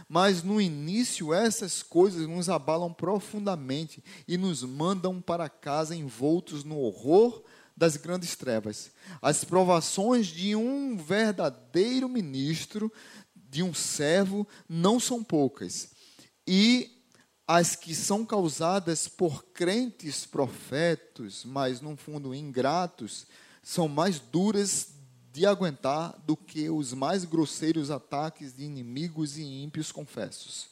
Mas 0.07 0.43
no 0.43 0.61
início, 0.61 1.33
essas 1.33 1.83
coisas 1.83 2.29
nos 2.29 2.51
abalam 2.51 2.93
profundamente 2.93 4.05
e 4.29 4.37
nos 4.37 4.63
mandam 4.63 5.19
para 5.19 5.49
casa 5.49 5.97
envoltos 5.97 6.63
no 6.63 6.79
horror 6.79 7.43
das 7.75 7.97
grandes 7.97 8.37
trevas. 8.37 8.91
As 9.23 9.45
provações 9.45 10.27
de 10.27 10.55
um 10.55 10.95
verdadeiro 10.95 12.07
ministro, 12.07 12.93
de 13.35 13.63
um 13.63 13.73
servo, 13.73 14.47
não 14.69 15.01
são 15.01 15.25
poucas. 15.25 15.89
E 16.47 17.03
as 17.49 17.75
que 17.75 17.95
são 17.95 18.27
causadas 18.27 19.09
por 19.09 19.43
crentes 19.55 20.27
profetas, 20.27 21.47
mas 21.47 21.81
no 21.81 21.97
fundo 21.97 22.35
ingratos, 22.35 23.27
são 23.63 23.89
mais 23.89 24.21
duras 24.21 24.96
de 25.37 25.45
aguentar 25.45 26.19
do 26.25 26.35
que 26.35 26.71
os 26.71 26.95
mais 26.95 27.27
grosseiros 27.27 27.91
ataques 27.91 28.55
de 28.55 28.65
inimigos 28.65 29.37
e 29.37 29.43
ímpios 29.43 29.93
confessos. 29.93 30.69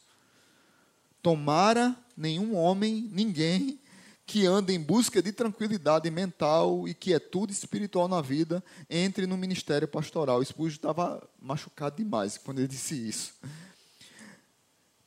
Tomara 1.22 1.94
nenhum 2.16 2.56
homem, 2.56 3.06
ninguém, 3.12 3.78
que 4.24 4.46
anda 4.46 4.72
em 4.72 4.80
busca 4.80 5.20
de 5.20 5.32
tranquilidade 5.32 6.10
mental 6.10 6.88
e 6.88 6.94
que 6.94 7.12
é 7.12 7.18
tudo 7.18 7.52
espiritual 7.52 8.08
na 8.08 8.22
vida, 8.22 8.64
entre 8.88 9.26
no 9.26 9.36
ministério 9.36 9.86
pastoral. 9.86 10.42
Spurgeon 10.42 10.76
estava 10.76 11.28
machucado 11.38 11.96
demais 11.96 12.38
quando 12.38 12.60
ele 12.60 12.68
disse 12.68 12.94
isso. 12.94 13.34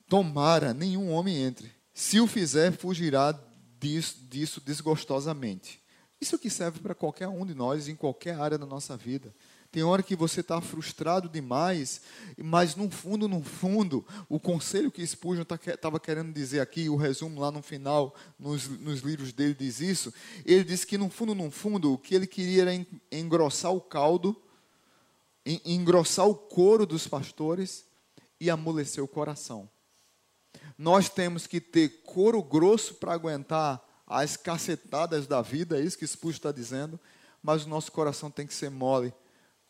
Tomara 0.08 0.72
nenhum 0.72 1.10
homem 1.10 1.36
entre. 1.36 1.72
Se 1.96 2.20
o 2.20 2.28
fizer, 2.28 2.72
fugirá 2.74 3.32
disso, 3.80 4.18
disso 4.30 4.62
desgostosamente. 4.62 5.82
Isso 6.20 6.38
que 6.40 6.50
serve 6.50 6.80
para 6.80 6.96
qualquer 6.96 7.28
um 7.28 7.46
de 7.46 7.54
nós, 7.54 7.88
em 7.88 7.96
qualquer 7.96 8.40
área 8.40 8.58
da 8.58 8.66
nossa 8.66 8.98
vida. 8.98 9.34
Tem 9.72 9.84
hora 9.84 10.02
que 10.02 10.16
você 10.16 10.40
está 10.40 10.62
frustrado 10.62 11.28
demais, 11.28 12.02
mas 12.38 12.76
no 12.76 12.90
fundo, 12.90 13.28
no 13.28 13.44
fundo, 13.44 14.06
o 14.30 14.40
conselho 14.40 14.92
que 14.92 15.06
Spurgeon 15.06 15.44
estava 15.44 16.00
tá 16.00 16.00
querendo 16.00 16.32
dizer 16.32 16.62
aqui, 16.62 16.90
o 16.90 16.96
resumo 16.96 17.42
lá 17.42 17.52
no 17.52 17.62
final, 17.62 18.16
nos, 18.40 18.68
nos 18.68 19.02
livros 19.02 19.34
dele 19.34 19.54
diz 19.54 19.82
isso, 19.82 20.14
ele 20.46 20.64
disse 20.64 20.88
que 20.88 20.98
no 20.98 21.10
fundo, 21.10 21.36
no 21.36 21.52
fundo, 21.52 21.94
o 21.94 21.98
que 21.98 22.16
ele 22.16 22.26
queria 22.26 22.62
era 22.62 22.88
engrossar 23.12 23.74
o 23.74 23.82
caldo, 23.82 24.36
engrossar 25.66 26.28
o 26.28 26.36
couro 26.36 26.86
dos 26.86 27.08
pastores 27.08 27.86
e 28.40 28.50
amolecer 28.50 29.04
o 29.04 29.08
coração. 29.08 29.70
Nós 30.78 31.10
temos 31.10 31.46
que 31.46 31.60
ter 31.60 32.04
couro 32.04 32.42
grosso 32.42 32.96
para 32.96 33.14
aguentar 33.14 33.84
as 34.06 34.38
cacetadas 34.38 35.28
da 35.28 35.42
vida, 35.42 35.78
é 35.78 35.84
isso 35.84 35.98
que 35.98 36.08
Spurgeon 36.08 36.38
está 36.38 36.52
dizendo, 36.54 36.98
mas 37.44 37.66
o 37.66 37.70
nosso 37.70 37.92
coração 37.92 38.32
tem 38.32 38.48
que 38.48 38.54
ser 38.54 38.72
mole 38.72 39.14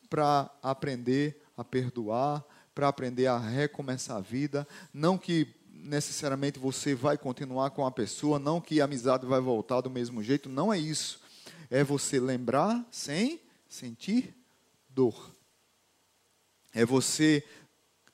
para 0.09 0.49
aprender 0.61 1.41
a 1.55 1.63
perdoar, 1.63 2.43
para 2.73 2.87
aprender 2.87 3.27
a 3.27 3.37
recomeçar 3.37 4.17
a 4.17 4.21
vida. 4.21 4.67
Não 4.93 5.17
que 5.17 5.55
necessariamente 5.69 6.59
você 6.59 6.93
vai 6.93 7.17
continuar 7.17 7.71
com 7.71 7.85
a 7.85 7.91
pessoa, 7.91 8.39
não 8.39 8.59
que 8.59 8.81
a 8.81 8.85
amizade 8.85 9.25
vai 9.25 9.39
voltar 9.39 9.81
do 9.81 9.89
mesmo 9.89 10.21
jeito, 10.21 10.49
não 10.49 10.73
é 10.73 10.77
isso. 10.77 11.21
É 11.69 11.83
você 11.83 12.19
lembrar 12.19 12.85
sem 12.91 13.41
sentir 13.67 14.35
dor. 14.89 15.31
É 16.73 16.85
você 16.85 17.43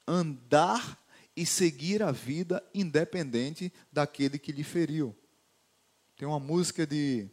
andar 0.07 0.99
e 1.35 1.45
seguir 1.45 2.03
a 2.03 2.11
vida 2.11 2.63
independente 2.73 3.73
daquele 3.91 4.37
que 4.37 4.51
lhe 4.51 4.63
feriu. 4.63 5.15
Tem 6.15 6.27
uma 6.27 6.39
música 6.39 6.85
de 6.85 7.27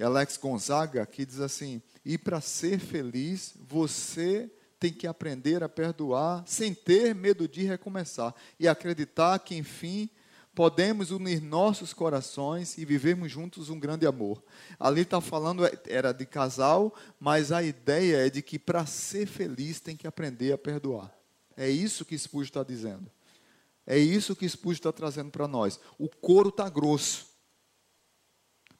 Alex 0.00 0.36
Gonzaga 0.36 1.04
que 1.06 1.26
diz 1.26 1.40
assim: 1.40 1.82
e 2.04 2.18
para 2.18 2.40
ser 2.40 2.78
feliz, 2.78 3.54
você 3.66 4.50
tem 4.78 4.92
que 4.92 5.06
aprender 5.06 5.62
a 5.62 5.68
perdoar 5.68 6.44
sem 6.46 6.74
ter 6.74 7.14
medo 7.14 7.48
de 7.48 7.62
recomeçar 7.64 8.34
e 8.60 8.68
acreditar 8.68 9.38
que, 9.38 9.56
enfim, 9.56 10.10
podemos 10.54 11.10
unir 11.10 11.40
nossos 11.40 11.94
corações 11.94 12.76
e 12.76 12.84
vivermos 12.84 13.32
juntos 13.32 13.70
um 13.70 13.80
grande 13.80 14.06
amor. 14.06 14.42
Ali 14.78 15.00
está 15.00 15.20
falando, 15.20 15.64
é, 15.66 15.72
era 15.86 16.12
de 16.12 16.26
casal, 16.26 16.94
mas 17.18 17.50
a 17.50 17.62
ideia 17.62 18.26
é 18.26 18.30
de 18.30 18.42
que 18.42 18.58
para 18.58 18.84
ser 18.86 19.26
feliz 19.26 19.80
tem 19.80 19.96
que 19.96 20.06
aprender 20.06 20.52
a 20.52 20.58
perdoar. 20.58 21.12
É 21.56 21.68
isso 21.68 22.04
que 22.04 22.18
Spurgeon 22.18 22.48
está 22.48 22.62
dizendo. 22.62 23.10
É 23.86 23.98
isso 23.98 24.36
que 24.36 24.48
Spurgeon 24.48 24.78
está 24.78 24.92
trazendo 24.92 25.30
para 25.30 25.48
nós. 25.48 25.80
O 25.98 26.08
couro 26.08 26.50
está 26.50 26.68
grosso. 26.68 27.33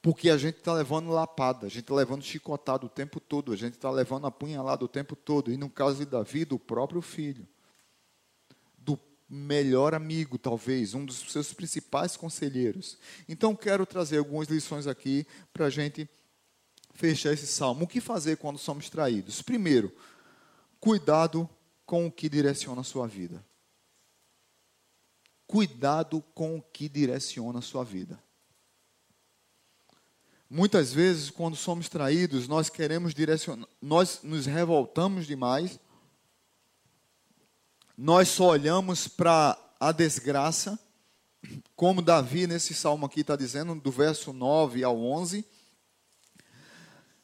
Porque 0.04 0.28
a 0.28 0.36
gente 0.36 0.58
está 0.58 0.74
levando 0.74 1.08
lapada, 1.08 1.66
a 1.66 1.68
gente 1.70 1.80
está 1.80 1.94
levando 1.94 2.22
chicotado 2.22 2.86
o 2.86 2.90
tempo 2.90 3.18
todo, 3.18 3.52
a 3.52 3.56
gente 3.56 3.72
está 3.72 3.90
levando 3.90 4.26
apunhalado 4.26 4.84
o 4.84 4.88
tempo 4.88 5.16
todo. 5.16 5.50
E 5.50 5.56
no 5.56 5.70
caso 5.70 5.96
de 5.96 6.04
Davi, 6.04 6.44
do 6.44 6.58
próprio 6.58 7.00
filho 7.00 7.48
melhor 9.28 9.94
amigo, 9.94 10.38
talvez, 10.38 10.94
um 10.94 11.04
dos 11.04 11.32
seus 11.32 11.52
principais 11.52 12.16
conselheiros. 12.16 12.98
Então, 13.28 13.56
quero 13.56 13.86
trazer 13.86 14.18
algumas 14.18 14.48
lições 14.48 14.86
aqui 14.86 15.26
para 15.52 15.66
a 15.66 15.70
gente 15.70 16.08
fechar 16.92 17.32
esse 17.32 17.46
salmo. 17.46 17.84
O 17.84 17.88
que 17.88 18.00
fazer 18.00 18.36
quando 18.36 18.58
somos 18.58 18.88
traídos? 18.88 19.42
Primeiro, 19.42 19.92
cuidado 20.78 21.48
com 21.84 22.06
o 22.06 22.12
que 22.12 22.28
direciona 22.28 22.82
a 22.82 22.84
sua 22.84 23.06
vida. 23.06 23.44
Cuidado 25.46 26.22
com 26.34 26.56
o 26.56 26.62
que 26.62 26.88
direciona 26.88 27.58
a 27.58 27.62
sua 27.62 27.84
vida. 27.84 28.22
Muitas 30.54 30.92
vezes, 30.92 31.30
quando 31.30 31.56
somos 31.56 31.88
traídos, 31.88 32.46
nós 32.46 32.70
queremos 32.70 33.12
direcionar, 33.12 33.66
nós 33.82 34.20
nos 34.22 34.46
revoltamos 34.46 35.26
demais 35.26 35.80
nós 37.96 38.28
só 38.28 38.48
olhamos 38.48 39.06
para 39.06 39.56
a 39.78 39.92
desgraça, 39.92 40.76
como 41.76 42.02
Davi 42.02 42.44
nesse 42.44 42.74
salmo 42.74 43.06
aqui 43.06 43.20
está 43.20 43.36
dizendo, 43.36 43.72
do 43.76 43.90
verso 43.90 44.32
9 44.32 44.82
ao 44.82 45.00
11. 45.00 45.44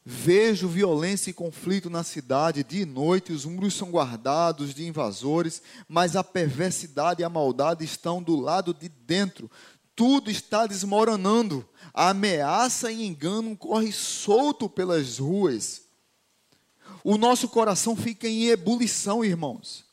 Vejo 0.05 0.69
violência 0.69 1.31
e 1.31 1.35
conflito 1.35 1.91
na 1.91 2.05
cidade, 2.05 2.63
de 2.63 2.87
noite 2.87 3.33
os 3.33 3.45
muros 3.45 3.75
são 3.75 3.91
guardados 3.91 4.73
de 4.73 4.87
invasores, 4.87 5.61
mas 5.89 6.15
a 6.15 6.23
perversidade 6.23 7.21
e 7.21 7.25
a 7.25 7.29
maldade 7.29 7.85
estão 7.85 8.23
do 8.23 8.39
lado 8.39 8.73
de 8.73 8.89
dentro. 8.89 9.51
Tudo 10.01 10.31
está 10.31 10.67
desmoronando. 10.67 11.69
A 11.93 12.09
ameaça 12.09 12.91
e 12.91 13.05
engano 13.05 13.55
corre 13.55 13.93
solto 13.93 14.71
pelas 14.71 15.19
ruas. 15.19 15.83
O 17.05 17.19
nosso 17.19 17.47
coração 17.49 17.95
fica 17.95 18.27
em 18.27 18.47
ebulição, 18.47 19.23
irmãos 19.23 19.91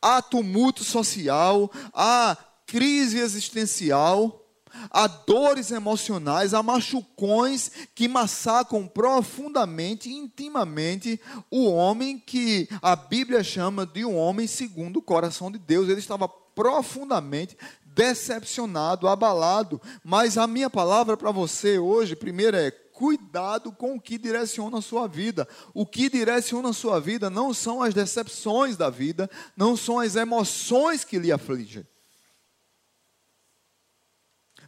há 0.00 0.22
tumulto 0.22 0.84
social, 0.84 1.70
há 1.92 2.36
crise 2.66 3.18
existencial, 3.18 4.44
há 4.90 5.06
dores 5.06 5.70
emocionais, 5.70 6.54
há 6.54 6.62
machucões 6.62 7.70
que 7.94 8.08
massacram 8.08 8.86
profundamente, 8.86 10.10
intimamente, 10.10 11.20
o 11.50 11.70
homem 11.70 12.18
que 12.18 12.68
a 12.82 12.94
Bíblia 12.94 13.42
chama 13.42 13.86
de 13.86 14.04
um 14.04 14.16
homem 14.16 14.46
segundo 14.46 14.98
o 14.98 15.02
coração 15.02 15.50
de 15.50 15.58
Deus. 15.58 15.88
Ele 15.88 16.00
estava 16.00 16.28
profundamente 16.28 17.56
decepcionado, 17.96 19.08
abalado. 19.08 19.80
Mas 20.04 20.36
a 20.36 20.46
minha 20.46 20.68
palavra 20.68 21.16
para 21.16 21.30
você 21.30 21.78
hoje, 21.78 22.14
primeiro 22.14 22.54
é 22.54 22.70
cuidado 22.70 23.72
com 23.72 23.96
o 23.96 24.00
que 24.00 24.18
direciona 24.18 24.78
a 24.78 24.82
sua 24.82 25.08
vida. 25.08 25.48
O 25.72 25.86
que 25.86 26.10
direciona 26.10 26.68
a 26.68 26.74
sua 26.74 27.00
vida 27.00 27.30
não 27.30 27.54
são 27.54 27.82
as 27.82 27.94
decepções 27.94 28.76
da 28.76 28.90
vida, 28.90 29.30
não 29.56 29.76
são 29.76 29.98
as 29.98 30.14
emoções 30.14 31.04
que 31.04 31.18
lhe 31.18 31.32
afligem. 31.32 31.86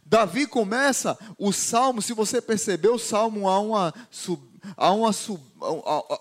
Davi 0.03 0.47
começa 0.47 1.15
o 1.37 1.53
salmo, 1.53 2.01
se 2.01 2.13
você 2.13 2.41
percebeu, 2.41 2.95
o 2.95 2.99
salmo 2.99 3.47
há 3.47 3.59
uma, 3.59 3.93
há 4.75 4.91
uma, 4.91 5.11
uma 5.59 6.19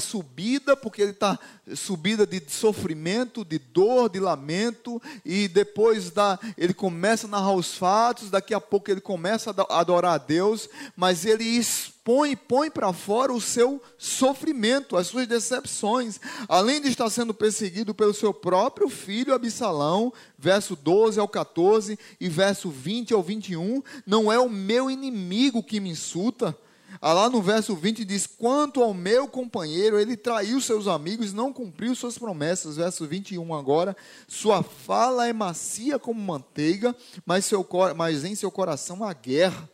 subida, 0.00 0.74
porque 0.74 1.02
ele 1.02 1.10
está 1.10 1.38
subida 1.74 2.26
de 2.26 2.42
sofrimento, 2.48 3.44
de 3.44 3.58
dor, 3.58 4.08
de 4.08 4.18
lamento, 4.18 5.00
e 5.24 5.48
depois 5.48 6.10
da, 6.10 6.38
ele 6.56 6.72
começa 6.72 7.26
a 7.26 7.30
narrar 7.30 7.52
os 7.52 7.74
fatos, 7.74 8.30
daqui 8.30 8.54
a 8.54 8.60
pouco 8.60 8.90
ele 8.90 9.02
começa 9.02 9.54
a 9.68 9.80
adorar 9.80 10.14
a 10.14 10.18
Deus, 10.18 10.68
mas 10.96 11.26
ele 11.26 11.44
expõe, 11.44 12.34
põe 12.34 12.70
para 12.70 12.90
fora 12.94 13.34
o 13.34 13.40
seu 13.40 13.82
sofrimento, 13.98 14.96
as 14.96 15.08
suas 15.08 15.26
decepções, 15.26 16.18
além 16.48 16.80
de 16.80 16.88
estar 16.88 17.10
sendo 17.10 17.34
perseguido 17.34 17.94
pelo 17.94 18.14
seu 18.14 18.32
próprio 18.32 18.88
filho 18.88 19.34
Absalão, 19.34 20.10
verso 20.38 20.74
12 20.74 21.20
ao 21.20 21.28
14 21.28 21.98
e 22.18 22.28
verso 22.30 22.70
20 22.70 23.12
ao 23.12 23.22
21, 23.22 23.82
não 24.06 24.32
é 24.32 24.38
o 24.38 24.48
meu 24.48 24.90
inimigo 24.90 25.62
que 25.62 25.80
me 25.80 25.90
insulta, 25.90 26.56
lá 27.00 27.28
no 27.28 27.42
verso 27.42 27.74
20 27.74 28.04
diz: 28.04 28.26
Quanto 28.26 28.82
ao 28.82 28.94
meu 28.94 29.28
companheiro, 29.28 29.98
ele 29.98 30.16
traiu 30.16 30.60
seus 30.60 30.86
amigos, 30.86 31.32
não 31.32 31.52
cumpriu 31.52 31.94
suas 31.94 32.18
promessas. 32.18 32.76
Verso 32.76 33.06
21 33.06 33.54
agora: 33.54 33.96
Sua 34.28 34.62
fala 34.62 35.26
é 35.26 35.32
macia 35.32 35.98
como 35.98 36.20
manteiga, 36.20 36.94
mas, 37.24 37.44
seu, 37.44 37.66
mas 37.96 38.24
em 38.24 38.34
seu 38.34 38.50
coração 38.50 39.04
há 39.04 39.12
guerra. 39.12 39.68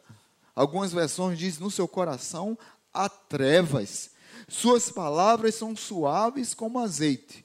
Algumas 0.55 0.93
versões 0.93 1.39
dizem: 1.39 1.63
No 1.63 1.71
seu 1.71 1.87
coração 1.87 2.59
há 2.93 3.09
trevas. 3.09 4.11
Suas 4.49 4.91
palavras 4.91 5.55
são 5.55 5.75
suaves 5.75 6.53
como 6.53 6.79
azeite, 6.79 7.45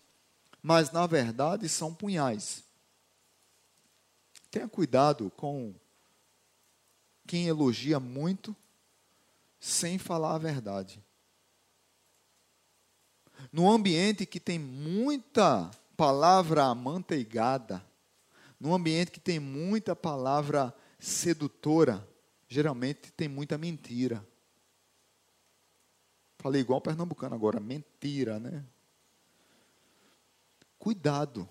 mas 0.61 0.91
na 0.91 1.05
verdade 1.05 1.69
são 1.69 1.93
punhais. 1.93 2.63
Tenha 4.49 4.67
cuidado 4.67 5.31
com 5.37 5.73
quem 7.25 7.47
elogia 7.47 7.99
muito 7.99 8.55
sem 9.59 9.97
falar 9.97 10.35
a 10.35 10.39
verdade. 10.39 11.03
No 13.51 13.69
ambiente 13.69 14.25
que 14.25 14.39
tem 14.39 14.59
muita 14.59 15.69
palavra 15.95 16.65
amanteigada, 16.65 17.83
num 18.59 18.73
ambiente 18.73 19.11
que 19.11 19.19
tem 19.19 19.39
muita 19.39 19.95
palavra 19.95 20.73
sedutora, 20.99 22.07
geralmente 22.47 23.11
tem 23.11 23.27
muita 23.27 23.57
mentira. 23.57 24.25
Falei 26.39 26.61
igual 26.61 26.81
pernambucano 26.81 27.35
agora, 27.35 27.59
mentira, 27.59 28.39
né? 28.39 28.63
Cuidado 30.77 31.47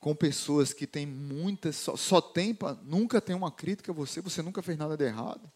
com 0.00 0.14
pessoas 0.14 0.72
que 0.72 0.86
têm 0.86 1.06
muitas, 1.06 1.76
só, 1.76 1.96
só 1.96 2.20
tem, 2.20 2.56
nunca 2.84 3.20
tem 3.20 3.34
uma 3.34 3.50
crítica 3.50 3.90
a 3.90 3.94
você, 3.94 4.20
você 4.20 4.42
nunca 4.42 4.62
fez 4.62 4.78
nada 4.78 4.96
de 4.96 5.04
errado 5.04 5.50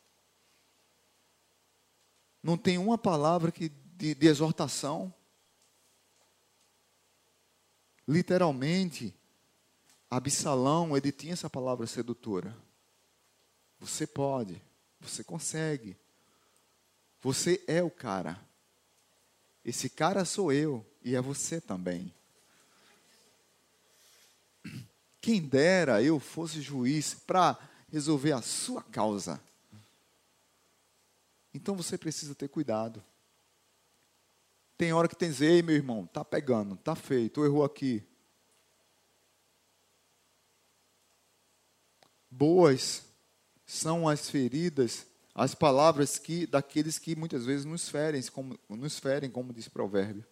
não 2.42 2.56
tem 2.56 2.76
uma 2.78 2.98
palavra 2.98 3.52
que, 3.52 3.68
de, 3.96 4.14
de 4.14 4.26
exortação. 4.26 5.12
Literalmente, 8.06 9.14
Absalão, 10.10 10.96
ele 10.96 11.12
tinha 11.12 11.34
essa 11.34 11.48
palavra 11.48 11.86
sedutora. 11.86 12.54
Você 13.78 14.06
pode, 14.06 14.60
você 15.00 15.22
consegue. 15.22 15.96
Você 17.22 17.62
é 17.66 17.82
o 17.82 17.90
cara. 17.90 18.38
Esse 19.64 19.88
cara 19.88 20.24
sou 20.24 20.52
eu 20.52 20.84
e 21.04 21.14
é 21.14 21.20
você 21.20 21.60
também. 21.60 22.12
Quem 25.20 25.40
dera 25.40 26.02
eu 26.02 26.18
fosse 26.18 26.60
juiz 26.60 27.14
para 27.14 27.56
resolver 27.92 28.32
a 28.32 28.42
sua 28.42 28.82
causa. 28.82 29.40
Então 31.54 31.76
você 31.76 31.98
precisa 31.98 32.34
ter 32.34 32.48
cuidado. 32.48 33.02
Tem 34.76 34.92
hora 34.92 35.06
que 35.06 35.14
tem 35.14 35.30
dizer, 35.30 35.50
ei 35.50 35.62
meu 35.62 35.76
irmão, 35.76 36.06
tá 36.06 36.24
pegando, 36.24 36.76
tá 36.76 36.94
feito, 36.94 37.44
errou 37.44 37.64
aqui. 37.64 38.02
Boas 42.30 43.04
são 43.66 44.08
as 44.08 44.28
feridas, 44.28 45.06
as 45.34 45.54
palavras 45.54 46.18
que 46.18 46.46
daqueles 46.46 46.98
que 46.98 47.14
muitas 47.14 47.44
vezes 47.44 47.64
nos 47.64 47.88
ferem, 47.88 48.22
como, 48.22 48.58
nos 48.68 48.98
ferem, 48.98 49.30
como 49.30 49.52
diz 49.52 49.66
o 49.66 49.70
provérbio. 49.70 50.24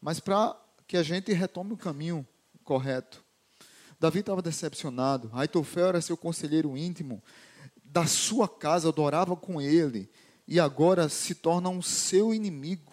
Mas 0.00 0.18
para 0.18 0.56
que 0.86 0.96
a 0.96 1.02
gente 1.02 1.32
retome 1.32 1.72
o 1.72 1.76
caminho 1.76 2.26
correto. 2.64 3.24
Davi 3.98 4.20
estava 4.20 4.42
decepcionado. 4.42 5.30
Aitofel 5.32 5.88
era 5.88 6.00
seu 6.00 6.16
conselheiro 6.16 6.76
íntimo. 6.76 7.22
Da 7.84 8.06
sua 8.06 8.48
casa, 8.48 8.88
adorava 8.88 9.36
com 9.36 9.60
ele 9.60 10.10
e 10.46 10.60
agora 10.60 11.08
se 11.08 11.34
torna 11.34 11.68
um 11.68 11.82
seu 11.82 12.32
inimigo. 12.32 12.92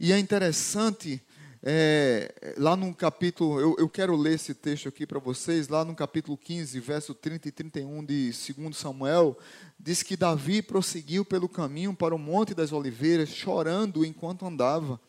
E 0.00 0.12
é 0.12 0.18
interessante, 0.18 1.20
é, 1.62 2.54
lá 2.56 2.76
no 2.76 2.94
capítulo, 2.94 3.60
eu, 3.60 3.76
eu, 3.78 3.88
quero 3.88 4.14
ler 4.16 4.34
esse 4.34 4.54
texto 4.54 4.88
aqui 4.88 5.06
para 5.06 5.18
vocês, 5.18 5.68
lá 5.68 5.84
no 5.84 5.94
capítulo 5.94 6.36
15, 6.36 6.78
verso 6.78 7.14
30 7.14 7.48
e 7.48 7.52
31 7.52 8.04
de 8.04 8.32
2 8.56 8.76
Samuel, 8.76 9.36
diz 9.78 10.02
que 10.02 10.16
Davi 10.16 10.62
prosseguiu 10.62 11.24
pelo 11.24 11.48
caminho 11.48 11.94
para 11.94 12.14
o 12.14 12.18
Monte 12.18 12.54
das 12.54 12.72
Oliveiras, 12.72 13.28
chorando 13.28 14.04
enquanto 14.04 14.46
andava. 14.46 15.00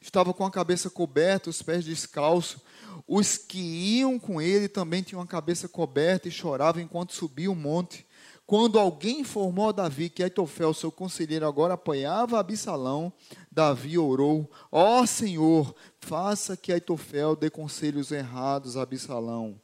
estava 0.00 0.32
com 0.32 0.44
a 0.44 0.50
cabeça 0.50 0.88
coberta, 0.88 1.50
os 1.50 1.62
pés 1.62 1.84
descalços. 1.84 2.62
Os 3.06 3.36
que 3.36 3.58
iam 3.98 4.18
com 4.18 4.40
ele 4.40 4.68
também 4.68 5.02
tinham 5.02 5.20
a 5.20 5.26
cabeça 5.26 5.68
coberta 5.68 6.28
e 6.28 6.30
choravam 6.30 6.82
enquanto 6.82 7.12
subia 7.12 7.50
o 7.50 7.54
monte. 7.54 8.03
Quando 8.46 8.78
alguém 8.78 9.20
informou 9.20 9.70
a 9.70 9.72
Davi 9.72 10.10
que 10.10 10.22
Aitofel, 10.22 10.74
seu 10.74 10.92
conselheiro, 10.92 11.46
agora 11.46 11.74
apoiava 11.74 12.38
Absalão, 12.38 13.12
Davi 13.50 13.96
orou: 13.96 14.50
Ó 14.70 15.00
oh, 15.00 15.06
Senhor, 15.06 15.74
faça 15.98 16.56
que 16.56 16.70
Aitofel 16.70 17.34
dê 17.34 17.48
conselhos 17.48 18.10
errados 18.10 18.76
a 18.76 18.82
Absalão. 18.82 19.58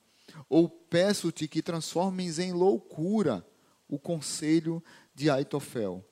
Ou 0.48 0.68
peço-te 0.68 1.46
que 1.46 1.62
transformes 1.62 2.38
em 2.38 2.52
loucura 2.52 3.46
o 3.86 3.98
conselho 3.98 4.82
de 5.14 5.28
Aitofel. 5.28 6.04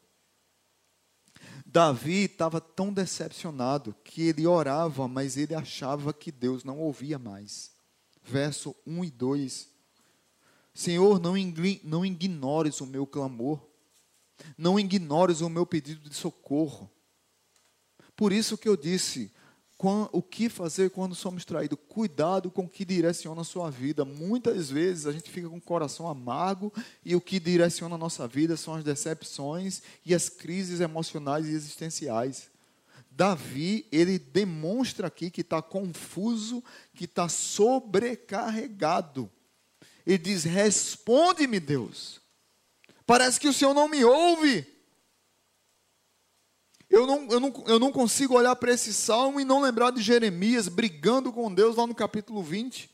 Davi 1.64 2.24
estava 2.24 2.60
tão 2.60 2.92
decepcionado 2.92 3.94
que 4.04 4.22
ele 4.22 4.46
orava, 4.46 5.08
mas 5.08 5.36
ele 5.36 5.54
achava 5.54 6.12
que 6.12 6.30
Deus 6.30 6.64
não 6.64 6.78
ouvia 6.78 7.18
mais. 7.18 7.70
Verso 8.22 8.74
1 8.86 9.04
e 9.04 9.10
2 9.10 9.77
Senhor, 10.78 11.18
não, 11.18 11.34
não 11.82 12.06
ignores 12.06 12.80
o 12.80 12.86
meu 12.86 13.04
clamor, 13.04 13.60
não 14.56 14.78
ignores 14.78 15.40
o 15.40 15.48
meu 15.48 15.66
pedido 15.66 16.08
de 16.08 16.14
socorro. 16.14 16.88
Por 18.14 18.32
isso 18.32 18.56
que 18.56 18.68
eu 18.68 18.76
disse, 18.76 19.32
o 20.12 20.22
que 20.22 20.48
fazer 20.48 20.90
quando 20.90 21.16
somos 21.16 21.44
traídos? 21.44 21.80
Cuidado 21.88 22.48
com 22.48 22.62
o 22.62 22.68
que 22.68 22.84
direciona 22.84 23.40
a 23.40 23.44
sua 23.44 23.70
vida. 23.70 24.04
Muitas 24.04 24.70
vezes 24.70 25.06
a 25.06 25.10
gente 25.10 25.32
fica 25.32 25.48
com 25.48 25.56
o 25.56 25.60
coração 25.60 26.06
amargo 26.06 26.72
e 27.04 27.16
o 27.16 27.20
que 27.20 27.40
direciona 27.40 27.96
a 27.96 27.98
nossa 27.98 28.28
vida 28.28 28.56
são 28.56 28.74
as 28.74 28.84
decepções 28.84 29.82
e 30.06 30.14
as 30.14 30.28
crises 30.28 30.78
emocionais 30.78 31.48
e 31.48 31.54
existenciais. 31.54 32.52
Davi, 33.10 33.84
ele 33.90 34.16
demonstra 34.16 35.08
aqui 35.08 35.28
que 35.28 35.40
está 35.40 35.60
confuso, 35.60 36.62
que 36.94 37.04
está 37.04 37.28
sobrecarregado. 37.28 39.28
Ele 40.08 40.16
diz: 40.16 40.44
Responde-me, 40.44 41.60
Deus. 41.60 42.18
Parece 43.06 43.38
que 43.38 43.46
o 43.46 43.52
Senhor 43.52 43.74
não 43.74 43.86
me 43.86 44.02
ouve. 44.02 44.66
Eu 46.88 47.06
não, 47.06 47.28
eu, 47.28 47.38
não, 47.38 47.64
eu 47.66 47.78
não 47.78 47.92
consigo 47.92 48.34
olhar 48.34 48.56
para 48.56 48.72
esse 48.72 48.94
salmo 48.94 49.38
e 49.38 49.44
não 49.44 49.60
lembrar 49.60 49.90
de 49.90 50.00
Jeremias 50.00 50.66
brigando 50.66 51.30
com 51.30 51.52
Deus 51.52 51.76
lá 51.76 51.86
no 51.86 51.94
capítulo 51.94 52.42
20. 52.42 52.88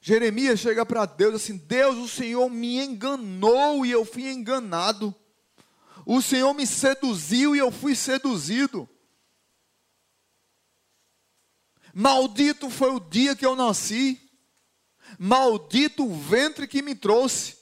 Jeremias 0.00 0.60
chega 0.60 0.86
para 0.86 1.04
Deus 1.04 1.34
assim: 1.34 1.56
Deus, 1.56 1.96
o 1.96 2.08
Senhor 2.08 2.48
me 2.48 2.78
enganou 2.78 3.84
e 3.84 3.90
eu 3.90 4.04
fui 4.04 4.30
enganado. 4.30 5.12
O 6.06 6.22
Senhor 6.22 6.54
me 6.54 6.64
seduziu 6.64 7.56
e 7.56 7.58
eu 7.58 7.72
fui 7.72 7.96
seduzido. 7.96 8.88
Maldito 11.92 12.70
foi 12.70 12.94
o 12.94 13.00
dia 13.00 13.34
que 13.34 13.44
eu 13.44 13.56
nasci. 13.56 14.31
Maldito 15.18 16.04
o 16.04 16.14
ventre 16.14 16.66
que 16.66 16.82
me 16.82 16.94
trouxe. 16.94 17.56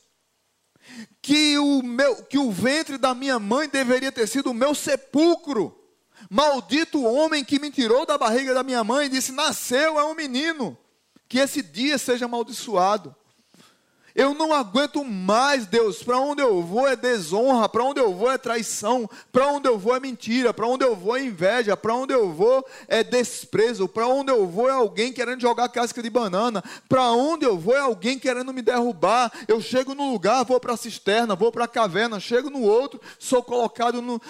Que 1.22 1.58
o, 1.58 1.82
meu, 1.82 2.24
que 2.24 2.38
o 2.38 2.50
ventre 2.50 2.98
da 2.98 3.14
minha 3.14 3.38
mãe 3.38 3.68
deveria 3.68 4.10
ter 4.10 4.26
sido 4.26 4.50
o 4.50 4.54
meu 4.54 4.74
sepulcro. 4.74 5.76
Maldito 6.28 6.98
o 6.98 7.12
homem 7.12 7.44
que 7.44 7.58
me 7.58 7.70
tirou 7.70 8.04
da 8.04 8.18
barriga 8.18 8.52
da 8.52 8.62
minha 8.62 8.82
mãe 8.82 9.06
e 9.06 9.10
disse: 9.10 9.32
Nasceu, 9.32 9.98
é 9.98 10.04
um 10.04 10.14
menino. 10.14 10.76
Que 11.28 11.38
esse 11.38 11.62
dia 11.62 11.96
seja 11.96 12.24
amaldiçoado. 12.24 13.14
Eu 14.14 14.34
não 14.34 14.52
aguento 14.52 15.04
mais, 15.04 15.66
Deus. 15.66 16.02
Para 16.02 16.18
onde 16.18 16.42
eu 16.42 16.62
vou 16.62 16.86
é 16.86 16.96
desonra, 16.96 17.68
para 17.68 17.84
onde 17.84 18.00
eu 18.00 18.12
vou 18.14 18.30
é 18.30 18.38
traição, 18.38 19.08
para 19.30 19.46
onde 19.48 19.68
eu 19.68 19.78
vou 19.78 19.94
é 19.94 20.00
mentira, 20.00 20.52
para 20.52 20.66
onde 20.66 20.84
eu 20.84 20.96
vou 20.96 21.16
é 21.16 21.22
inveja, 21.22 21.76
para 21.76 21.94
onde 21.94 22.12
eu 22.12 22.32
vou 22.32 22.66
é 22.88 23.04
desprezo, 23.04 23.88
para 23.88 24.06
onde 24.06 24.32
eu 24.32 24.46
vou 24.46 24.68
é 24.68 24.72
alguém 24.72 25.12
querendo 25.12 25.40
jogar 25.40 25.68
casca 25.68 26.02
de 26.02 26.10
banana, 26.10 26.62
para 26.88 27.10
onde 27.12 27.44
eu 27.44 27.58
vou 27.58 27.76
é 27.76 27.80
alguém 27.80 28.18
querendo 28.18 28.52
me 28.52 28.62
derrubar. 28.62 29.32
Eu 29.46 29.60
chego 29.60 29.94
num 29.94 30.12
lugar, 30.12 30.44
vou 30.44 30.58
para 30.58 30.74
a 30.74 30.76
cisterna, 30.76 31.36
vou 31.36 31.52
para 31.52 31.64
a 31.64 31.68
caverna, 31.68 32.18
chego 32.18 32.50
no 32.50 32.62
outro, 32.62 33.00
sou 33.18 33.42
colocado 33.42 34.02
no, 34.02 34.20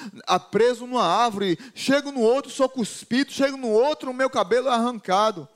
preso 0.51 0.87
numa 0.87 1.05
árvore, 1.05 1.59
chego 1.75 2.13
no 2.13 2.21
outro, 2.21 2.51
sou 2.51 2.69
cuspido, 2.69 3.33
chego 3.33 3.57
no 3.57 3.69
outro, 3.69 4.13
meu 4.13 4.29
cabelo 4.29 4.69
é 4.69 4.73
arrancado 4.73 5.49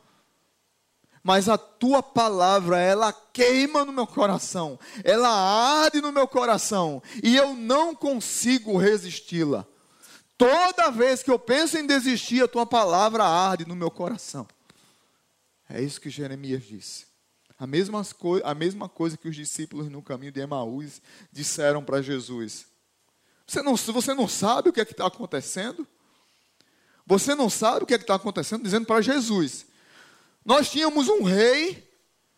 mas 1.25 1.49
a 1.49 1.57
tua 1.57 2.03
palavra, 2.03 2.79
ela 2.79 3.11
queima 3.11 3.83
no 3.83 3.93
meu 3.93 4.07
coração, 4.07 4.79
ela 5.03 5.31
arde 5.31 6.03
no 6.03 6.13
meu 6.13 6.29
coração, 6.29 7.03
e 7.23 7.35
eu 7.35 7.55
não 7.55 7.95
consigo 7.95 8.77
resisti-la. 8.77 9.67
Toda 10.37 10.91
vez 10.91 11.23
que 11.23 11.31
eu 11.31 11.39
penso 11.39 11.79
em 11.79 11.87
desistir, 11.87 12.45
a 12.45 12.49
tua 12.49 12.67
palavra 12.67 13.25
arde 13.25 13.67
no 13.67 13.75
meu 13.75 13.91
coração. 13.91 14.47
É 15.67 15.81
isso 15.81 15.99
que 15.99 16.11
Jeremias 16.11 16.63
disse. 16.63 17.07
A 17.59 17.67
mesma, 17.67 18.03
a 18.45 18.55
mesma 18.55 18.87
coisa 18.87 19.17
que 19.17 19.29
os 19.29 19.35
discípulos 19.35 19.89
no 19.89 20.03
caminho 20.03 20.33
de 20.33 20.41
Emaús 20.41 21.01
disseram 21.33 21.83
para 21.83 22.03
Jesus. 22.03 22.67
Você 23.47 23.63
não, 23.63 23.77
você 23.77 24.13
não 24.13 24.29
sabe 24.29 24.69
o 24.69 24.73
que 24.73 24.81
é 24.81 24.83
está 24.83 25.07
acontecendo? 25.07 25.87
Você 27.07 27.35
não 27.35 27.49
sabe 27.49 27.85
o 27.85 27.87
que 27.87 27.95
é 27.95 27.97
está 27.97 28.17
acontecendo? 28.17 28.63
Dizendo 28.63 28.85
para 28.85 29.01
Jesus: 29.01 29.67
nós 30.45 30.71
tínhamos 30.71 31.09
um 31.09 31.23
rei, 31.23 31.83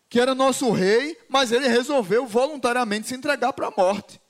que 0.09 0.19
era 0.19 0.33
nosso 0.33 0.71
rei, 0.71 1.17
mas 1.27 1.51
ele 1.51 1.67
resolveu 1.67 2.25
voluntariamente 2.25 3.07
se 3.07 3.15
entregar 3.15 3.51
para 3.53 3.67
a 3.67 3.73
morte. 3.75 4.21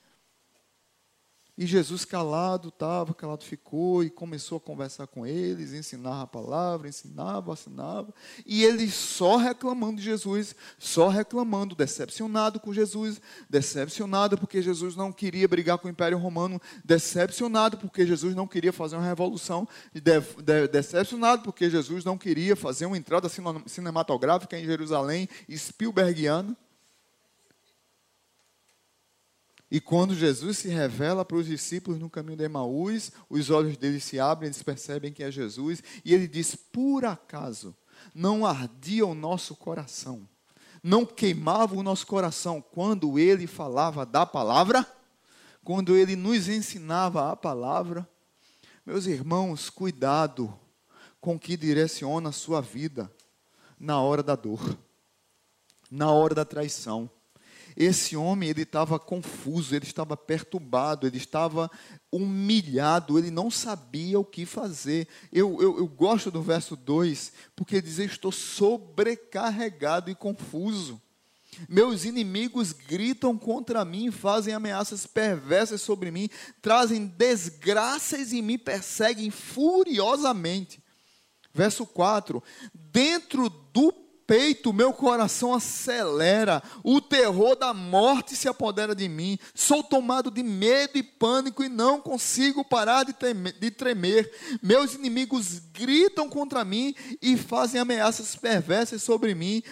E 1.58 1.66
Jesus 1.66 2.06
calado 2.06 2.68
estava, 2.68 3.16
calado 3.16 3.44
ficou 3.44 4.04
e 4.04 4.12
começou 4.12 4.60
a 4.60 4.62
conversar 4.62 5.08
com 5.08 5.26
eles, 5.26 5.74
ensinar 5.74 6.22
a 6.22 6.28
palavra, 6.28 6.88
ensinava, 6.88 7.52
assinava. 7.52 8.14
E 8.46 8.64
eles 8.64 8.94
só 8.94 9.38
reclamando 9.38 9.98
de 9.98 10.04
Jesus, 10.04 10.56
só 10.78 11.08
reclamando, 11.08 11.74
decepcionado 11.74 12.60
com 12.60 12.72
Jesus, 12.72 13.20
decepcionado 13.50 14.38
porque 14.38 14.62
Jesus 14.62 14.96
não 14.96 15.12
queria 15.12 15.48
brigar 15.48 15.80
com 15.80 15.88
o 15.88 15.92
Império 15.92 16.20
Romano, 16.20 16.62
decepcionado 16.86 17.78
porque 17.78 18.06
Jesus 18.06 18.36
não 18.36 18.46
queria 18.46 18.72
fazer 18.72 18.96
uma 18.96 19.06
revolução, 19.06 19.68
de, 19.92 20.02
de, 20.22 20.68
decepcionado 20.68 21.42
porque 21.42 21.72
Jesus 21.72 22.06
não 22.06 22.20
queria 22.20 22.56
fazer 22.56 22.86
uma 22.86 22.98
entrada 22.98 23.28
cinematográfica 23.66 24.60
em 24.60 24.66
Jerusalém, 24.66 25.28
Spielbergiana. 25.50 26.56
E 29.70 29.82
quando 29.82 30.16
Jesus 30.16 30.60
se 30.60 30.70
revela 30.70 31.26
para 31.26 31.38
os 31.38 31.46
discípulos 31.46 32.00
no 32.00 32.10
caminho 32.10 32.38
de 32.38 32.46
Emaús, 32.46 33.12
os 33.30 33.50
olhos 33.50 33.76
deles 33.76 34.04
se 34.04 34.18
abrem, 34.18 34.48
eles 34.48 34.64
percebem 34.64 35.12
que 35.12 35.22
é 35.22 35.30
Jesus, 35.30 35.84
e 36.06 36.14
ele 36.14 36.28
diz: 36.28 36.56
Por 36.56 37.04
acaso 37.04 37.76
não 38.16 38.46
ardia 38.46 39.06
o 39.06 39.14
nosso 39.14 39.56
coração? 39.56 40.28
Não 40.82 41.06
queimava 41.06 41.76
o 41.76 41.84
nosso 41.84 42.08
coração 42.08 42.62
quando 42.62 43.20
ele 43.20 43.46
falava 43.46 44.06
da 44.06 44.26
palavra? 44.26 44.88
Quando 45.64 45.98
ele 45.98 46.16
nos 46.16 46.48
ensinava 46.48 47.30
a 47.30 47.36
palavra? 47.36 48.08
Meus 48.86 49.06
irmãos, 49.06 49.70
cuidado 49.70 50.58
com 51.20 51.38
que 51.38 51.58
direciona 51.58 52.30
a 52.30 52.32
sua 52.32 52.62
vida 52.62 53.12
na 53.78 54.00
hora 54.00 54.24
da 54.24 54.36
dor, 54.36 54.78
na 55.92 56.10
hora 56.10 56.34
da 56.34 56.46
traição 56.46 57.10
esse 57.80 58.18
homem, 58.18 58.50
ele 58.50 58.64
estava 58.64 58.98
confuso, 58.98 59.76
ele 59.76 59.86
estava 59.86 60.18
perturbado, 60.18 61.06
ele 61.06 61.18
estava 61.18 61.70
humilhado, 62.12 63.20
ele 63.20 63.30
não 63.30 63.52
sabia 63.52 64.20
o 64.20 64.26
que 64.26 64.48
fazer. 64.48 65.08
Eu, 65.32 65.62
eu, 65.62 65.78
eu 65.78 65.88
gosto 65.88 66.32
do 66.32 66.42
verso 66.42 66.76
2, 66.76 67.32
porque 67.56 67.76
ele 67.76 67.84
diz: 67.84 68.00
Estou 68.00 68.32
sobrecarregado 68.32 70.10
e 70.10 70.16
confuso. 70.16 71.00
Meus 71.70 72.04
inimigos 72.04 72.72
gritam 72.72 73.38
contra 73.38 73.86
mim, 73.86 74.10
fazem 74.10 74.56
ameaças 74.56 75.06
perversas 75.06 75.80
sobre 75.80 76.10
mim, 76.10 76.32
trazem 76.60 77.06
desgraças 77.06 78.34
e 78.34 78.42
me 78.42 78.58
perseguem 78.58 79.30
furiosamente. 79.30 80.82
Verso 81.54 81.86
4: 81.86 82.42
Dentro 82.74 83.50
do 83.50 84.07
peito, 84.28 84.74
meu 84.74 84.92
coração 84.92 85.54
acelera, 85.54 86.62
o 86.84 87.00
terror 87.00 87.56
da 87.56 87.74
morte 87.74 88.36
se 88.36 88.50
apodera 88.50 88.94
de 88.94 89.08
mim, 89.08 89.40
sou 89.56 89.82
tomado 89.82 90.30
de 90.30 90.44
medo 90.44 90.98
e 90.98 91.04
pânico 91.04 91.64
e 91.64 91.70
não 91.70 92.02
consigo 92.02 92.64
parar 92.64 93.06
de, 93.06 93.14
temer, 93.14 93.58
de 93.58 93.72
tremer. 93.72 94.30
Meus 94.62 94.94
inimigos 94.94 95.60
gritam 95.72 96.30
contra 96.30 96.66
mim 96.66 96.94
e 97.22 97.38
fazem 97.38 97.80
ameaças 97.80 98.36
perversas 98.36 99.02
sobre 99.02 99.34
mim 99.34 99.64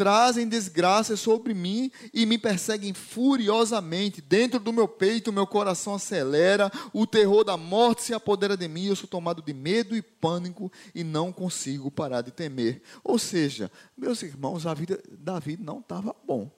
trazem 0.00 0.48
desgraças 0.48 1.20
sobre 1.20 1.52
mim 1.52 1.92
e 2.14 2.24
me 2.24 2.38
perseguem 2.38 2.94
furiosamente. 2.94 4.22
Dentro 4.22 4.58
do 4.58 4.72
meu 4.72 4.88
peito, 4.88 5.30
meu 5.30 5.46
coração 5.46 5.96
acelera, 5.96 6.72
o 6.90 7.06
terror 7.06 7.44
da 7.44 7.54
morte 7.54 8.04
se 8.04 8.14
apodera 8.14 8.56
de 8.56 8.66
mim, 8.66 8.86
eu 8.86 8.96
sou 8.96 9.06
tomado 9.06 9.42
de 9.42 9.52
medo 9.52 9.94
e 9.94 10.00
pânico 10.00 10.72
e 10.94 11.04
não 11.04 11.30
consigo 11.30 11.90
parar 11.90 12.22
de 12.22 12.30
temer. 12.30 12.80
Ou 13.04 13.18
seja, 13.18 13.70
meus 13.94 14.22
irmãos, 14.22 14.64
a 14.64 14.72
vida 14.72 14.98
da 15.10 15.38
vida 15.38 15.62
não 15.62 15.80
estava 15.80 16.16
bom. 16.26 16.50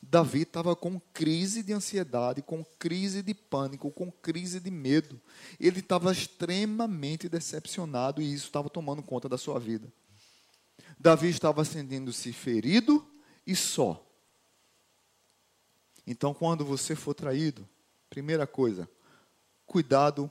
Davi 0.00 0.40
estava 0.40 0.74
com 0.74 0.98
crise 1.12 1.62
de 1.62 1.74
ansiedade, 1.74 2.40
com 2.40 2.64
crise 2.78 3.22
de 3.22 3.34
pânico, 3.34 3.90
com 3.90 4.10
crise 4.10 4.58
de 4.58 4.70
medo. 4.70 5.20
Ele 5.60 5.80
estava 5.80 6.10
extremamente 6.12 7.28
decepcionado 7.28 8.22
e 8.22 8.32
isso 8.32 8.46
estava 8.46 8.70
tomando 8.70 9.02
conta 9.02 9.28
da 9.28 9.36
sua 9.36 9.60
vida. 9.60 9.92
Davi 11.04 11.28
estava 11.28 11.62
sentindo-se 11.66 12.32
ferido 12.32 13.06
e 13.46 13.54
só. 13.54 14.02
Então, 16.06 16.32
quando 16.32 16.64
você 16.64 16.96
for 16.96 17.12
traído, 17.12 17.68
primeira 18.08 18.46
coisa, 18.46 18.88
cuidado, 19.66 20.30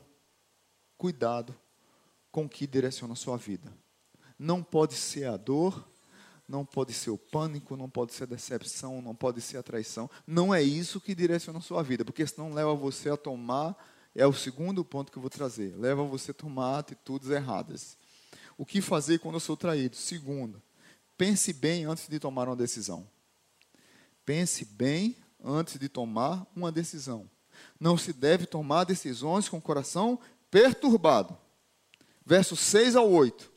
cuidado 0.97 1.55
com 2.31 2.49
que 2.49 2.65
direciona 2.65 3.13
a 3.13 3.15
sua 3.15 3.37
vida. 3.37 3.71
Não 4.39 4.63
pode 4.63 4.95
ser 4.95 5.25
a 5.25 5.37
dor, 5.37 5.87
não 6.47 6.65
pode 6.65 6.91
ser 6.91 7.11
o 7.11 7.19
pânico, 7.19 7.77
não 7.77 7.87
pode 7.87 8.11
ser 8.11 8.23
a 8.23 8.27
decepção, 8.27 8.99
não 8.99 9.13
pode 9.13 9.41
ser 9.41 9.57
a 9.57 9.63
traição. 9.63 10.09
Não 10.25 10.51
é 10.51 10.63
isso 10.63 10.99
que 10.99 11.13
direciona 11.13 11.59
a 11.59 11.61
sua 11.61 11.83
vida, 11.83 12.03
porque 12.03 12.25
senão 12.25 12.51
leva 12.51 12.73
você 12.73 13.11
a 13.11 13.17
tomar, 13.17 13.77
é 14.15 14.25
o 14.25 14.33
segundo 14.33 14.83
ponto 14.83 15.11
que 15.11 15.19
eu 15.19 15.21
vou 15.21 15.29
trazer, 15.29 15.77
leva 15.77 16.03
você 16.03 16.31
a 16.31 16.33
tomar 16.33 16.79
atitudes 16.79 17.29
erradas. 17.29 17.95
O 18.57 18.65
que 18.65 18.81
fazer 18.81 19.19
quando 19.19 19.35
eu 19.35 19.39
sou 19.39 19.57
traído? 19.57 19.95
Segundo, 19.95 20.61
pense 21.17 21.53
bem 21.53 21.85
antes 21.85 22.07
de 22.07 22.19
tomar 22.19 22.47
uma 22.47 22.55
decisão. 22.55 23.07
Pense 24.25 24.63
bem 24.65 25.17
antes 25.43 25.77
de 25.77 25.89
tomar 25.89 26.45
uma 26.55 26.71
decisão. 26.71 27.29
Não 27.79 27.97
se 27.97 28.13
deve 28.13 28.45
tomar 28.45 28.83
decisões 28.85 29.49
com 29.49 29.57
o 29.57 29.61
coração 29.61 30.19
perturbado. 30.49 31.37
Versos 32.25 32.59
6 32.61 32.95
ao 32.95 33.09
8. 33.09 33.51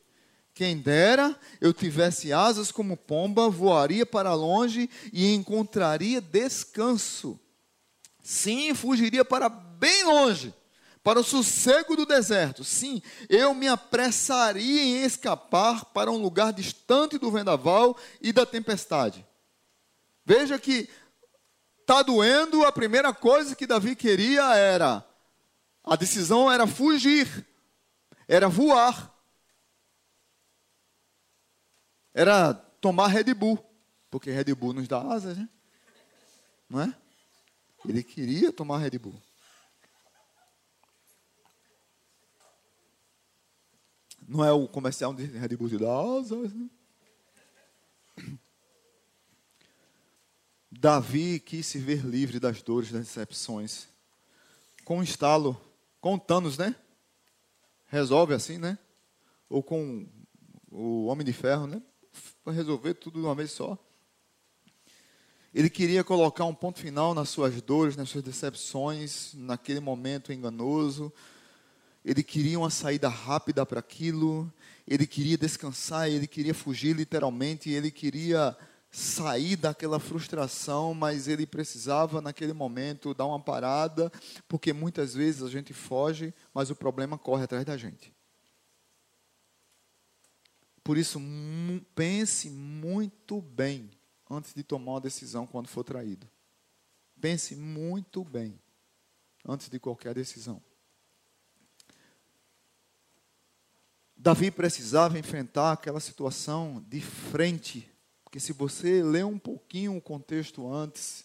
Quem 0.53 0.79
dera 0.79 1.39
eu 1.61 1.73
tivesse 1.73 2.33
asas 2.33 2.73
como 2.73 2.97
pomba, 2.97 3.51
voaria 3.51 4.07
para 4.07 4.35
longe 4.35 4.89
e 5.13 5.35
encontraria 5.35 6.21
descanso. 6.21 7.39
Sim, 8.23 8.75
fugiria 8.75 9.25
para 9.25 9.49
bem 9.49 10.05
longe, 10.05 10.55
para 11.07 11.21
o 11.21 11.25
sossego 11.25 11.95
do 11.95 12.05
deserto. 12.05 12.65
Sim, 12.65 13.01
eu 13.29 13.55
me 13.55 13.69
apressaria 13.69 14.83
em 14.83 15.05
escapar 15.05 15.85
para 15.85 16.11
um 16.11 16.17
lugar 16.17 16.53
distante 16.53 17.17
do 17.17 17.31
vendaval 17.31 17.97
e 18.21 18.33
da 18.33 18.45
tempestade. 18.45 19.25
Veja 20.25 20.59
que 20.59 20.91
está 21.81 22.03
doendo, 22.03 22.65
a 22.65 22.73
primeira 22.73 23.15
coisa 23.15 23.55
que 23.55 23.69
Davi 23.69 23.95
queria 23.95 24.53
era, 24.57 25.07
a 25.85 25.95
decisão 25.95 26.51
era 26.51 26.67
fugir, 26.67 27.47
era 28.27 28.49
voar. 28.49 29.15
era 32.13 32.53
tomar 32.81 33.07
Red 33.07 33.33
Bull, 33.33 33.65
porque 34.11 34.33
Red 34.33 34.53
Bull 34.57 34.73
nos 34.73 34.89
dá 34.89 35.03
asas, 35.03 35.39
né? 35.39 35.49
Não 36.69 36.81
é? 36.81 36.93
Ele 37.89 38.03
queria 38.03 38.53
tomar 38.53 38.79
Red 38.79 38.99
Bull. 38.99 39.23
Não 44.29 44.45
é 44.45 44.53
o 44.53 44.69
comercial 44.69 45.15
de 45.15 45.25
Red 45.25 45.57
Bull 45.57 45.79
dá 45.79 46.19
asas? 46.19 46.53
Davi 50.71 51.41
quis 51.41 51.67
se 51.67 51.79
ver 51.79 52.05
livre 52.05 52.39
das 52.39 52.63
dores, 52.63 52.93
das 52.93 53.07
decepções. 53.07 53.89
Com 54.85 54.99
um 54.99 55.03
estalo, 55.03 55.61
com 56.01 56.19
Thanos, 56.19 56.59
né? 56.59 56.77
Resolve 57.87 58.35
assim, 58.35 58.59
né? 58.59 58.79
Ou 59.49 59.63
com 59.63 60.07
o 60.71 61.07
Homem 61.07 61.25
de 61.25 61.33
Ferro, 61.33 61.67
né? 61.67 61.83
para 62.45 62.53
resolver 62.53 62.95
tudo 62.95 63.21
de 63.21 63.27
uma 63.27 63.35
vez 63.35 63.51
só. 63.51 63.79
Ele 65.53 65.71
queria 65.71 66.05
colocar 66.05 66.45
um 66.45 66.55
ponto 66.55 66.79
final 66.79 67.15
nas 67.15 67.29
suas 67.29 67.61
dores, 67.63 67.97
nas 67.97 68.09
suas 68.09 68.23
decepções, 68.23 69.33
naquele 69.35 69.81
momento 69.81 70.33
enganoso. 70.33 71.13
Ele 72.07 72.23
queria 72.23 72.57
uma 72.57 72.71
saída 72.71 73.09
rápida 73.09 73.67
para 73.67 73.81
aquilo. 73.81 74.51
Ele 74.87 75.09
queria 75.09 75.37
descansar, 75.37 76.09
ele 76.09 76.29
queria 76.29 76.55
fugir 76.55 76.95
literalmente, 76.95 77.69
ele 77.69 77.91
queria 77.91 78.57
sair 78.93 79.57
daquela 79.57 79.99
frustração, 79.99 80.95
mas 80.95 81.27
ele 81.27 81.45
precisava 81.45 82.21
naquele 82.21 82.53
momento 82.53 83.13
dar 83.13 83.27
uma 83.27 83.41
parada, 83.41 84.13
porque 84.47 84.73
muitas 84.73 85.15
vezes 85.15 85.43
a 85.43 85.49
gente 85.49 85.75
foge, 85.75 86.33
mas 86.55 86.71
o 86.71 86.77
problema 86.77 87.19
corre 87.19 87.43
atrás 87.43 87.65
da 87.65 87.77
gente. 87.77 88.15
Por 90.85 90.97
isso, 90.97 91.21
pense 91.93 92.49
muito 92.49 93.43
bem 93.43 93.91
antes 94.31 94.55
de 94.55 94.63
tomar 94.63 94.93
uma 94.93 95.01
decisão 95.01 95.45
quando 95.45 95.67
for 95.67 95.83
traído. 95.83 96.29
Pense 97.21 97.57
muito 97.57 98.23
bem 98.23 98.57
antes 99.45 99.69
de 99.69 99.81
qualquer 99.81 100.15
decisão. 100.15 100.63
Davi 104.17 104.51
precisava 104.51 105.19
enfrentar 105.19 105.73
aquela 105.73 106.01
situação 106.01 106.85
de 106.89 107.01
frente, 107.01 107.91
porque 108.25 108.41
se 108.41 108.53
você 108.53 109.03
ler 109.03 109.25
um 109.25 109.39
pouquinho 109.39 109.97
o 109.97 110.01
contexto 110.01 110.67
antes, 110.73 111.25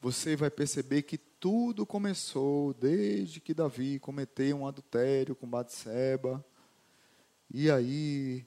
você 0.00 0.34
vai 0.34 0.50
perceber 0.50 1.02
que 1.02 1.18
tudo 1.18 1.84
começou 1.84 2.72
desde 2.74 3.40
que 3.40 3.52
Davi 3.52 3.98
cometeu 3.98 4.56
um 4.56 4.66
adultério 4.66 5.36
com 5.36 5.46
Batseba. 5.46 6.44
E 7.52 7.70
aí 7.70 8.46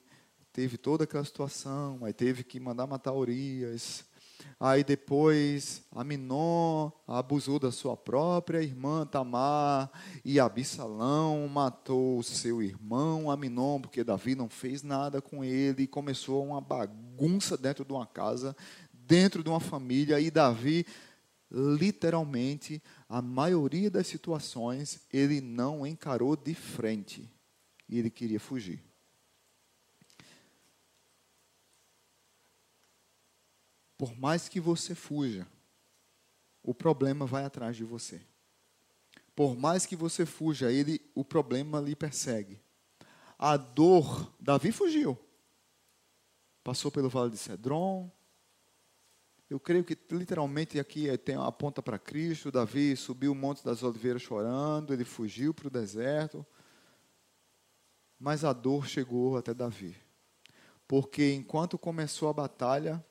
teve 0.51 0.77
toda 0.77 1.03
aquela 1.03 1.23
situação, 1.23 2.03
aí 2.03 2.11
teve 2.11 2.43
que 2.43 2.59
mandar 2.59 2.87
matar 2.87 3.13
Urias. 3.13 4.03
Aí 4.59 4.83
depois 4.83 5.83
Aminon 5.91 6.91
abusou 7.07 7.59
da 7.59 7.71
sua 7.71 7.95
própria 7.95 8.61
irmã 8.61 9.05
Tamar 9.05 9.89
e 10.23 10.39
Absalão 10.39 11.47
matou 11.47 12.21
seu 12.23 12.61
irmão 12.61 13.31
Aminon 13.31 13.79
porque 13.79 14.03
Davi 14.03 14.35
não 14.35 14.49
fez 14.49 14.83
nada 14.83 15.21
com 15.21 15.43
ele 15.43 15.83
e 15.83 15.87
começou 15.87 16.45
uma 16.45 16.59
bagunça 16.59 17.57
dentro 17.57 17.85
de 17.85 17.93
uma 17.93 18.05
casa, 18.05 18.55
dentro 18.91 19.43
de 19.43 19.49
uma 19.49 19.59
família 19.59 20.19
e 20.19 20.29
Davi 20.29 20.85
literalmente 21.51 22.81
a 23.07 23.21
maioria 23.21 23.89
das 23.89 24.07
situações 24.07 25.01
ele 25.11 25.41
não 25.41 25.85
encarou 25.85 26.35
de 26.35 26.53
frente 26.53 27.27
e 27.87 27.97
ele 27.97 28.09
queria 28.09 28.39
fugir. 28.39 28.88
Por 33.99 34.17
mais 34.17 34.47
que 34.47 34.61
você 34.61 34.95
fuja, 34.95 35.45
o 36.63 36.73
problema 36.73 37.25
vai 37.25 37.43
atrás 37.43 37.75
de 37.75 37.83
você. 37.83 38.21
Por 39.35 39.57
mais 39.57 39.85
que 39.85 39.93
você 39.93 40.25
fuja, 40.25 40.71
ele, 40.71 41.01
o 41.13 41.25
problema 41.25 41.81
lhe 41.81 41.97
persegue. 41.97 42.61
A 43.37 43.57
dor, 43.57 44.33
Davi 44.39 44.71
fugiu. 44.71 45.19
Passou 46.63 46.89
pelo 46.89 47.09
vale 47.09 47.31
de 47.31 47.37
Cedron. 47.37 48.09
Eu 49.49 49.59
creio 49.59 49.83
que 49.83 49.97
literalmente 50.11 50.79
aqui 50.79 51.17
tem 51.17 51.35
a 51.35 51.51
ponta 51.51 51.83
para 51.83 51.99
Cristo. 51.99 52.53
Davi 52.53 52.95
subiu 52.95 53.33
o 53.33 53.35
monte 53.35 53.65
das 53.65 53.83
oliveiras 53.83 54.21
chorando, 54.21 54.93
ele 54.93 55.03
fugiu 55.03 55.53
para 55.53 55.67
o 55.67 55.71
deserto. 55.71 56.45
Mas 58.17 58.45
a 58.45 58.53
dor 58.53 58.87
chegou 58.87 59.35
até 59.35 59.53
Davi. 59.53 59.93
Porque 60.87 61.33
enquanto 61.33 61.77
começou 61.77 62.29
a 62.29 62.33
batalha, 62.33 63.03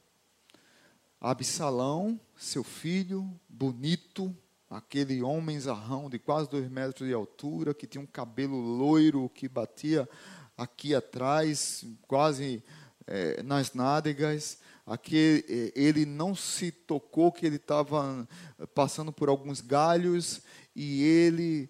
Absalão, 1.21 2.21
seu 2.37 2.63
filho, 2.63 3.29
bonito, 3.49 4.35
aquele 4.71 5.23
homem 5.23 5.59
zarrão 5.59 6.09
de 6.09 6.19
quase 6.19 6.49
dois 6.49 6.71
metros 6.71 7.09
de 7.09 7.15
altura, 7.15 7.75
que 7.75 7.87
tinha 7.87 8.03
um 8.03 8.07
cabelo 8.07 8.57
loiro 8.57 9.29
que 9.31 9.49
batia 9.49 10.09
aqui 10.57 10.95
atrás, 10.95 11.85
quase 12.07 12.63
é, 13.07 13.43
nas 13.43 13.75
nádegas. 13.75 14.59
Aqui, 14.87 15.45
é, 15.49 15.73
ele 15.75 16.07
não 16.07 16.35
se 16.35 16.71
tocou 16.71 17.33
que 17.33 17.45
ele 17.45 17.57
estava 17.57 18.29
passando 18.75 19.13
por 19.13 19.29
alguns 19.29 19.61
galhos 19.61 20.41
e 20.75 21.03
ele 21.03 21.69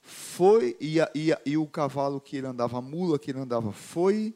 foi, 0.00 0.76
e, 0.80 0.98
e, 1.14 1.36
e 1.44 1.56
o 1.56 1.66
cavalo 1.66 2.20
que 2.20 2.36
ele 2.36 2.46
andava, 2.46 2.78
a 2.78 2.82
mula 2.82 3.18
que 3.18 3.30
ele 3.30 3.40
andava 3.40 3.72
foi, 3.72 4.34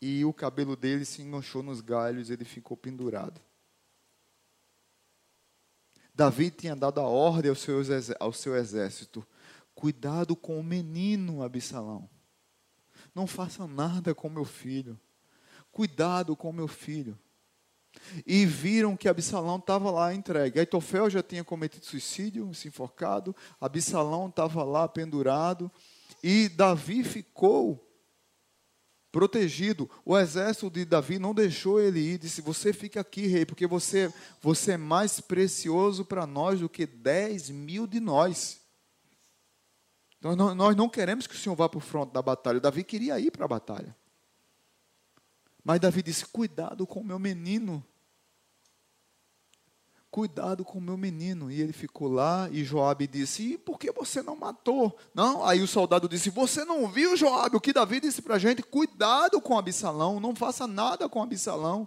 e 0.00 0.24
o 0.24 0.32
cabelo 0.32 0.76
dele 0.76 1.04
se 1.04 1.22
enganchou 1.22 1.62
nos 1.62 1.80
galhos, 1.80 2.30
ele 2.30 2.44
ficou 2.44 2.76
pendurado. 2.76 3.40
Davi 6.20 6.50
tinha 6.50 6.76
dado 6.76 7.00
a 7.00 7.04
ordem 7.04 7.50
ao 7.50 7.56
seu, 8.34 8.54
exército: 8.54 9.26
cuidado 9.74 10.36
com 10.36 10.60
o 10.60 10.62
menino 10.62 11.42
Absalão. 11.42 12.10
Não 13.14 13.26
faça 13.26 13.66
nada 13.66 14.14
com 14.14 14.28
meu 14.28 14.44
filho. 14.44 15.00
Cuidado 15.72 16.36
com 16.36 16.52
meu 16.52 16.68
filho. 16.68 17.18
E 18.26 18.44
viram 18.44 18.98
que 18.98 19.08
Absalão 19.08 19.56
estava 19.56 19.90
lá 19.90 20.12
entregue. 20.12 20.60
Aitofel 20.60 21.08
já 21.08 21.22
tinha 21.22 21.42
cometido 21.42 21.86
suicídio, 21.86 22.52
se 22.52 22.68
enforcado. 22.68 23.34
Absalão 23.58 24.28
estava 24.28 24.62
lá 24.62 24.86
pendurado. 24.86 25.72
E 26.22 26.50
Davi 26.50 27.02
ficou 27.02 27.89
protegido. 29.10 29.90
O 30.04 30.16
exército 30.16 30.70
de 30.70 30.84
Davi 30.84 31.18
não 31.18 31.34
deixou 31.34 31.80
ele 31.80 32.00
ir, 32.00 32.18
disse: 32.18 32.40
Você 32.40 32.72
fica 32.72 33.00
aqui, 33.00 33.26
rei, 33.26 33.44
porque 33.44 33.66
você, 33.66 34.12
você 34.40 34.72
é 34.72 34.76
mais 34.76 35.20
precioso 35.20 36.04
para 36.04 36.26
nós 36.26 36.60
do 36.60 36.68
que 36.68 36.86
10 36.86 37.50
mil 37.50 37.86
de 37.86 38.00
nós. 38.00 38.60
Então, 40.18 40.36
nós 40.54 40.76
não 40.76 40.88
queremos 40.88 41.26
que 41.26 41.34
o 41.34 41.38
Senhor 41.38 41.56
vá 41.56 41.68
para 41.68 41.78
o 41.78 41.80
fronte 41.80 42.12
da 42.12 42.20
batalha. 42.20 42.60
Davi 42.60 42.84
queria 42.84 43.18
ir 43.18 43.30
para 43.30 43.46
a 43.46 43.48
batalha. 43.48 43.96
Mas 45.64 45.80
Davi 45.80 46.02
disse: 46.02 46.26
Cuidado 46.26 46.86
com 46.86 47.00
o 47.00 47.04
meu 47.04 47.18
menino. 47.18 47.84
Cuidado 50.10 50.64
com 50.64 50.78
o 50.78 50.82
meu 50.82 50.96
menino. 50.96 51.52
E 51.52 51.60
ele 51.60 51.72
ficou 51.72 52.08
lá 52.08 52.48
e 52.50 52.64
Joabe 52.64 53.06
disse: 53.06 53.52
E 53.52 53.58
por 53.58 53.78
que 53.78 53.92
você 53.92 54.20
não 54.20 54.34
matou? 54.34 54.98
Não, 55.14 55.44
aí 55.44 55.62
o 55.62 55.68
soldado 55.68 56.08
disse: 56.08 56.30
Você 56.30 56.64
não 56.64 56.88
viu, 56.88 57.16
Joabe, 57.16 57.56
o 57.56 57.60
que 57.60 57.72
Davi 57.72 58.00
disse 58.00 58.20
para 58.20 58.34
a 58.34 58.38
gente? 58.38 58.60
Cuidado 58.60 59.40
com 59.40 59.56
Absalão, 59.56 60.18
não 60.18 60.34
faça 60.34 60.66
nada 60.66 61.08
com 61.08 61.22
Absalão. 61.22 61.86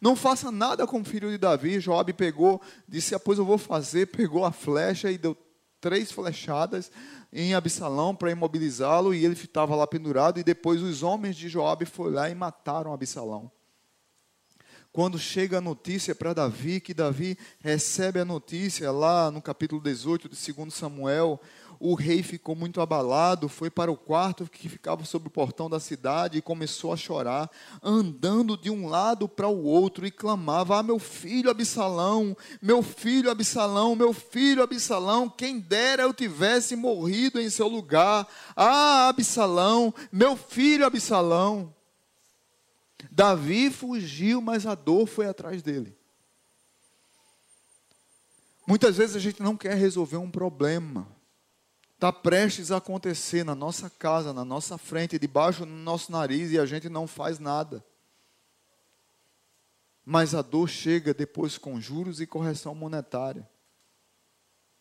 Não 0.00 0.14
faça 0.14 0.50
nada 0.50 0.86
com 0.86 1.00
o 1.00 1.04
filho 1.04 1.30
de 1.30 1.38
Davi. 1.38 1.80
Joabe 1.80 2.12
pegou, 2.12 2.60
disse: 2.86 3.16
ah, 3.16 3.20
Pois 3.20 3.38
eu 3.38 3.44
vou 3.44 3.58
fazer. 3.58 4.06
Pegou 4.06 4.44
a 4.44 4.52
flecha 4.52 5.10
e 5.10 5.18
deu 5.18 5.36
três 5.80 6.12
flechadas 6.12 6.90
em 7.32 7.52
Absalão 7.52 8.14
para 8.14 8.30
imobilizá-lo 8.30 9.12
e 9.12 9.24
ele 9.24 9.34
estava 9.34 9.74
lá 9.74 9.88
pendurado. 9.88 10.38
E 10.38 10.44
depois 10.44 10.82
os 10.82 11.02
homens 11.02 11.34
de 11.34 11.48
Joabe 11.48 11.84
foram 11.84 12.12
lá 12.12 12.30
e 12.30 12.34
mataram 12.34 12.92
Absalão 12.92 13.50
quando 14.96 15.18
chega 15.18 15.58
a 15.58 15.60
notícia 15.60 16.14
para 16.14 16.32
Davi, 16.32 16.80
que 16.80 16.94
Davi 16.94 17.36
recebe 17.60 18.18
a 18.18 18.24
notícia 18.24 18.90
lá 18.90 19.30
no 19.30 19.42
capítulo 19.42 19.78
18 19.78 20.26
de 20.26 20.52
2 20.54 20.72
Samuel, 20.72 21.38
o 21.78 21.94
rei 21.94 22.22
ficou 22.22 22.56
muito 22.56 22.80
abalado, 22.80 23.46
foi 23.46 23.68
para 23.68 23.92
o 23.92 23.96
quarto 23.98 24.48
que 24.50 24.70
ficava 24.70 25.04
sobre 25.04 25.28
o 25.28 25.30
portão 25.30 25.68
da 25.68 25.78
cidade 25.78 26.38
e 26.38 26.40
começou 26.40 26.94
a 26.94 26.96
chorar, 26.96 27.50
andando 27.82 28.56
de 28.56 28.70
um 28.70 28.88
lado 28.88 29.28
para 29.28 29.46
o 29.46 29.64
outro 29.64 30.06
e 30.06 30.10
clamava: 30.10 30.78
Ah, 30.78 30.82
meu 30.82 30.98
filho 30.98 31.50
Absalão, 31.50 32.34
meu 32.62 32.82
filho 32.82 33.30
Absalão, 33.30 33.94
meu 33.94 34.14
filho 34.14 34.62
Absalão, 34.62 35.28
quem 35.28 35.60
dera 35.60 36.04
eu 36.04 36.14
tivesse 36.14 36.74
morrido 36.74 37.38
em 37.38 37.50
seu 37.50 37.68
lugar. 37.68 38.26
Ah, 38.56 39.08
Absalão, 39.10 39.92
meu 40.10 40.38
filho 40.38 40.86
Absalão. 40.86 41.76
Davi 43.10 43.70
fugiu, 43.70 44.40
mas 44.40 44.66
a 44.66 44.74
dor 44.74 45.06
foi 45.06 45.26
atrás 45.26 45.62
dele. 45.62 45.96
Muitas 48.66 48.96
vezes 48.96 49.14
a 49.14 49.20
gente 49.20 49.42
não 49.42 49.56
quer 49.56 49.74
resolver 49.74 50.16
um 50.16 50.30
problema. 50.30 51.06
Está 51.94 52.12
prestes 52.12 52.70
a 52.70 52.78
acontecer 52.78 53.44
na 53.44 53.54
nossa 53.54 53.88
casa, 53.88 54.32
na 54.32 54.44
nossa 54.44 54.76
frente, 54.76 55.18
debaixo 55.18 55.64
do 55.64 55.72
nosso 55.72 56.10
nariz 56.10 56.50
e 56.50 56.58
a 56.58 56.66
gente 56.66 56.88
não 56.88 57.06
faz 57.06 57.38
nada. 57.38 57.84
Mas 60.04 60.34
a 60.34 60.42
dor 60.42 60.68
chega 60.68 61.14
depois 61.14 61.56
com 61.56 61.80
juros 61.80 62.20
e 62.20 62.26
correção 62.26 62.74
monetária. 62.74 63.48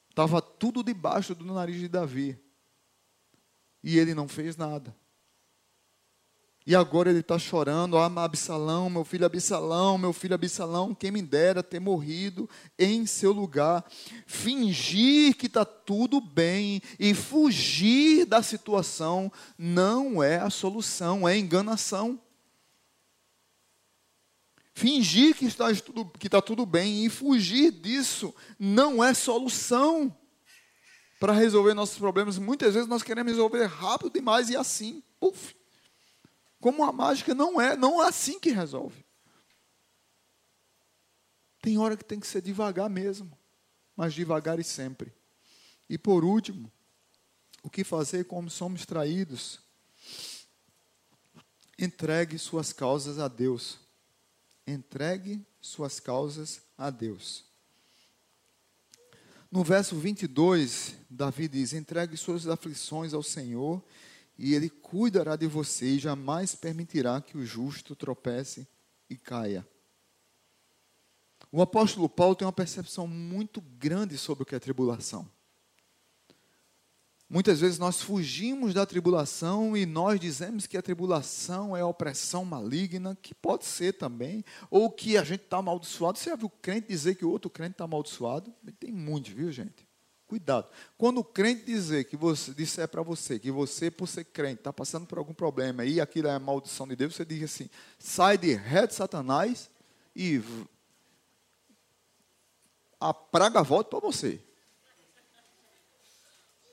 Estava 0.10 0.42
tudo 0.42 0.84
debaixo 0.84 1.34
do 1.36 1.46
nariz 1.46 1.80
de 1.80 1.88
Davi. 1.88 2.40
E 3.84 3.98
ele 3.98 4.14
não 4.14 4.28
fez 4.28 4.58
nada. 4.58 4.96
E 6.68 6.76
agora 6.76 7.12
ele 7.12 7.20
está 7.20 7.38
chorando, 7.38 7.96
ah, 7.96 8.12
Absalão, 8.24 8.90
meu 8.90 9.06
filho 9.06 9.24
Absalão, 9.24 10.00
meu 10.00 10.12
filho 10.12 10.34
Absalão, 10.34 10.96
quem 10.96 11.12
me 11.12 11.22
dera 11.22 11.62
ter 11.62 11.80
morrido 11.80 12.50
em 12.80 13.06
seu 13.06 13.32
lugar. 13.32 13.86
Fingir 14.26 15.36
que 15.36 15.46
está 15.46 15.64
tudo 15.64 16.20
bem 16.20 16.82
e 16.98 17.14
fugir 17.14 18.26
da 18.26 18.42
situação 18.42 19.32
não 19.56 20.24
é 20.24 20.38
a 20.38 20.50
solução, 20.50 21.28
é 21.28 21.38
enganação. 21.38 22.20
Fingir 24.74 25.36
que 25.36 25.46
está, 25.46 25.72
tudo, 25.76 26.06
que 26.18 26.28
está 26.28 26.42
tudo 26.42 26.66
bem 26.66 27.06
e 27.06 27.10
fugir 27.10 27.72
disso 27.72 28.34
não 28.58 29.04
é 29.04 29.14
solução 29.14 30.14
para 31.20 31.32
resolver 31.32 31.76
nossos 31.76 32.00
problemas. 32.00 32.40
Muitas 32.40 32.74
vezes 32.74 32.90
nós 32.90 33.04
queremos 33.04 33.34
resolver 33.34 33.66
rápido 33.68 34.10
demais 34.10 34.50
e 34.50 34.56
assim, 34.58 35.04
puf, 35.20 35.54
como 36.66 36.84
a 36.84 36.92
mágica 36.92 37.36
não 37.36 37.62
é, 37.62 37.78
não 37.78 38.02
é 38.02 38.08
assim 38.08 38.40
que 38.40 38.50
resolve. 38.50 39.06
Tem 41.62 41.78
hora 41.78 41.96
que 41.96 42.04
tem 42.04 42.20
que 42.20 42.26
ser 42.26 42.42
devagar 42.42 42.90
mesmo, 42.90 43.38
mas 43.96 44.16
devagar 44.16 44.60
e 44.60 44.64
sempre. 44.64 45.14
E 45.88 45.96
por 45.96 46.26
último, 46.26 46.72
o 47.62 47.70
que 47.70 47.84
fazer 47.84 48.26
como 48.26 48.50
somos 48.50 48.84
traídos? 48.84 49.60
Entregue 51.78 52.40
suas 52.40 52.74
causas 52.74 53.20
a 53.20 53.28
Deus. 53.28 53.78
Entregue 54.66 55.46
suas 55.62 56.00
causas 56.00 56.64
a 56.76 56.90
Deus. 56.90 57.46
No 59.52 59.64
verso 59.64 59.96
22, 59.96 60.96
Davi 61.12 61.48
diz: 61.48 61.74
Entregue 61.74 62.18
suas 62.18 62.48
aflições 62.48 63.14
ao 63.14 63.22
Senhor 63.22 63.84
e 64.38 64.54
ele 64.54 64.70
cuidará 64.70 65.36
de 65.36 65.48
você 65.48 65.96
e 65.96 66.00
jamais 66.00 66.56
permitirá 66.56 67.22
que 67.22 67.38
o 67.38 67.46
justo 67.46 67.96
tropece 67.96 68.68
e 69.10 69.16
caia. 69.16 69.68
O 71.52 71.62
apóstolo 71.62 72.10
Paulo 72.10 72.36
tem 72.36 72.46
uma 72.46 72.52
percepção 72.52 73.08
muito 73.08 73.62
grande 73.62 74.18
sobre 74.18 74.44
o 74.44 74.46
que 74.46 74.56
é 74.56 74.60
tribulação. 74.60 75.30
Muitas 77.28 77.60
vezes 77.60 77.80
nós 77.80 78.02
fugimos 78.02 78.74
da 78.74 78.86
tribulação 78.86 79.76
e 79.76 79.84
nós 79.84 80.20
dizemos 80.20 80.68
que 80.68 80.78
a 80.78 80.82
tribulação 80.82 81.76
é 81.76 81.82
a 81.82 81.88
opressão 81.88 82.46
maligna, 82.46 83.18
que 83.20 83.34
pode 83.34 83.66
ser 83.66 83.94
também, 83.94 84.46
ou 84.70 84.92
que 84.92 85.18
a 85.18 85.24
gente 85.24 85.44
está 85.44 85.58
amaldiçoado. 85.58 86.20
Você 86.20 86.30
já 86.30 86.36
viu 86.36 86.50
crente 86.50 86.88
dizer 86.88 87.16
que 87.16 87.26
o 87.26 87.32
outro 87.32 87.50
crente 87.50 87.72
está 87.72 87.86
amaldiçoado? 87.86 88.54
Tem 88.80 88.92
muito, 88.92 89.34
viu, 89.34 89.52
gente? 89.52 89.85
Cuidado. 90.28 90.68
Quando 90.98 91.20
o 91.20 91.24
crente 91.24 91.66
dizer 91.66 92.06
que 92.06 92.18
você 92.18 92.52
disser 92.52 92.88
para 92.88 93.04
você 93.04 93.38
que 93.38 93.52
você, 93.52 93.92
por 93.92 94.08
ser 94.08 94.24
crente, 94.26 94.60
está 94.60 94.74
passando 94.74 95.06
por 95.06 95.20
algum 95.20 95.34
problema 95.34 95.86
e 95.86 96.02
aquilo 96.02 96.28
é 96.28 96.40
maldição 96.40 96.88
de 96.88 96.96
Deus, 96.96 97.16
você 97.16 97.24
diz 97.24 97.44
assim: 97.44 97.70
sai 98.00 98.38
de 98.38 98.54
ré 98.54 98.88
de 98.88 98.96
Satanás 98.96 99.70
e 100.16 100.42
a 103.00 103.14
praga 103.14 103.62
volta 103.62 103.92
para 103.92 104.00
você. 104.00 104.42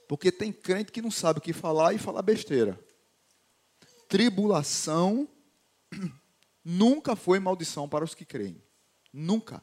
Porque 0.09 0.33
tem 0.33 0.53
crente 0.53 0.93
que 0.93 1.03
não 1.03 1.11
sabe 1.11 1.39
o 1.39 1.43
que 1.43 1.53
falar 1.53 1.95
e 1.95 1.99
fala 1.99 2.23
besteira. 2.23 2.79
Tribulação 4.09 5.29
nunca 6.65 7.15
foi 7.15 7.39
maldição 7.39 7.89
para 7.89 8.05
os 8.05 8.15
que 8.15 8.25
creem. 8.25 8.63
Nunca. 9.13 9.63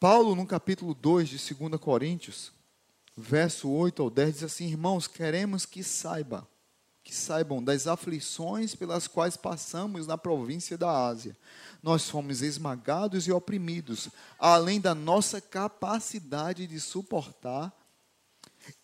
Paulo, 0.00 0.36
no 0.36 0.46
capítulo 0.46 0.94
2 0.94 1.28
de 1.28 1.54
2 1.54 1.80
Coríntios, 1.80 2.52
verso 3.16 3.68
8 3.68 4.00
ao 4.00 4.08
10, 4.08 4.34
diz 4.34 4.42
assim: 4.44 4.68
Irmãos, 4.68 5.08
queremos 5.08 5.66
que 5.66 5.82
saiba, 5.82 6.48
que 7.02 7.12
saibam 7.12 7.60
das 7.60 7.88
aflições 7.88 8.76
pelas 8.76 9.08
quais 9.08 9.36
passamos 9.36 10.06
na 10.06 10.16
província 10.16 10.78
da 10.78 10.88
Ásia. 10.88 11.36
Nós 11.82 12.08
fomos 12.08 12.42
esmagados 12.42 13.26
e 13.26 13.32
oprimidos, 13.32 14.08
além 14.38 14.80
da 14.80 14.94
nossa 14.94 15.40
capacidade 15.40 16.68
de 16.68 16.78
suportar, 16.78 17.72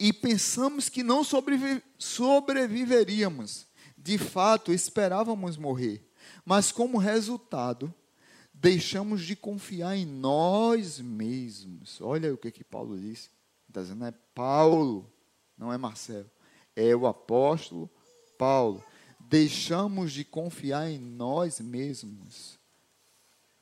e 0.00 0.12
pensamos 0.12 0.88
que 0.88 1.04
não 1.04 1.22
sobrevi 1.22 1.80
sobreviveríamos. 1.96 3.68
De 3.96 4.18
fato, 4.18 4.72
esperávamos 4.72 5.56
morrer, 5.56 6.10
mas 6.44 6.72
como 6.72 6.98
resultado, 6.98 7.94
deixamos 8.64 9.22
de 9.22 9.36
confiar 9.36 9.94
em 9.94 10.06
nós 10.06 10.98
mesmos. 10.98 12.00
Olha 12.00 12.32
o 12.32 12.38
que, 12.38 12.50
que 12.50 12.64
Paulo 12.64 12.98
disse. 12.98 13.28
Está 13.68 13.82
dizendo, 13.82 14.06
é 14.06 14.14
Paulo, 14.34 15.12
não 15.58 15.70
é 15.70 15.76
Marcelo. 15.76 16.30
É 16.74 16.96
o 16.96 17.06
apóstolo 17.06 17.90
Paulo. 18.38 18.82
Deixamos 19.20 20.12
de 20.12 20.24
confiar 20.24 20.90
em 20.90 20.98
nós 20.98 21.60
mesmos 21.60 22.58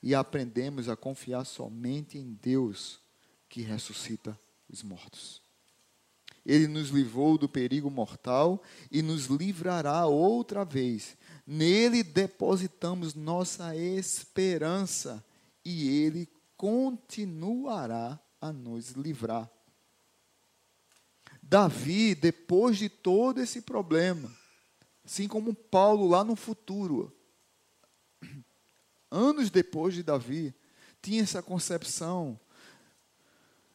e 0.00 0.14
aprendemos 0.14 0.88
a 0.88 0.94
confiar 0.94 1.44
somente 1.44 2.16
em 2.16 2.38
Deus 2.40 3.00
que 3.48 3.60
ressuscita 3.60 4.38
os 4.68 4.84
mortos. 4.84 5.42
Ele 6.46 6.68
nos 6.68 6.90
livrou 6.90 7.36
do 7.36 7.48
perigo 7.48 7.90
mortal 7.90 8.62
e 8.90 9.02
nos 9.02 9.26
livrará 9.26 10.06
outra 10.06 10.64
vez 10.64 11.16
Nele 11.46 12.02
depositamos 12.02 13.14
nossa 13.14 13.76
esperança 13.76 15.24
e 15.64 15.88
ele 15.88 16.28
continuará 16.56 18.20
a 18.40 18.52
nos 18.52 18.90
livrar. 18.90 19.50
Davi, 21.42 22.14
depois 22.14 22.78
de 22.78 22.88
todo 22.88 23.40
esse 23.40 23.60
problema, 23.60 24.32
assim 25.04 25.28
como 25.28 25.54
Paulo 25.54 26.08
lá 26.08 26.24
no 26.24 26.36
futuro, 26.36 27.14
anos 29.10 29.50
depois 29.50 29.94
de 29.94 30.02
Davi, 30.02 30.54
tinha 31.02 31.22
essa 31.22 31.42
concepção 31.42 32.38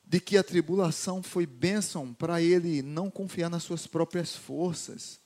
de 0.04 0.22
que 0.22 0.38
a 0.38 0.44
tribulação 0.44 1.22
foi 1.22 1.46
bênção 1.46 2.14
para 2.14 2.42
ele 2.42 2.82
não 2.82 3.12
confiar 3.12 3.50
nas 3.50 3.64
suas 3.64 3.86
próprias 3.86 4.34
forças, 4.34 5.20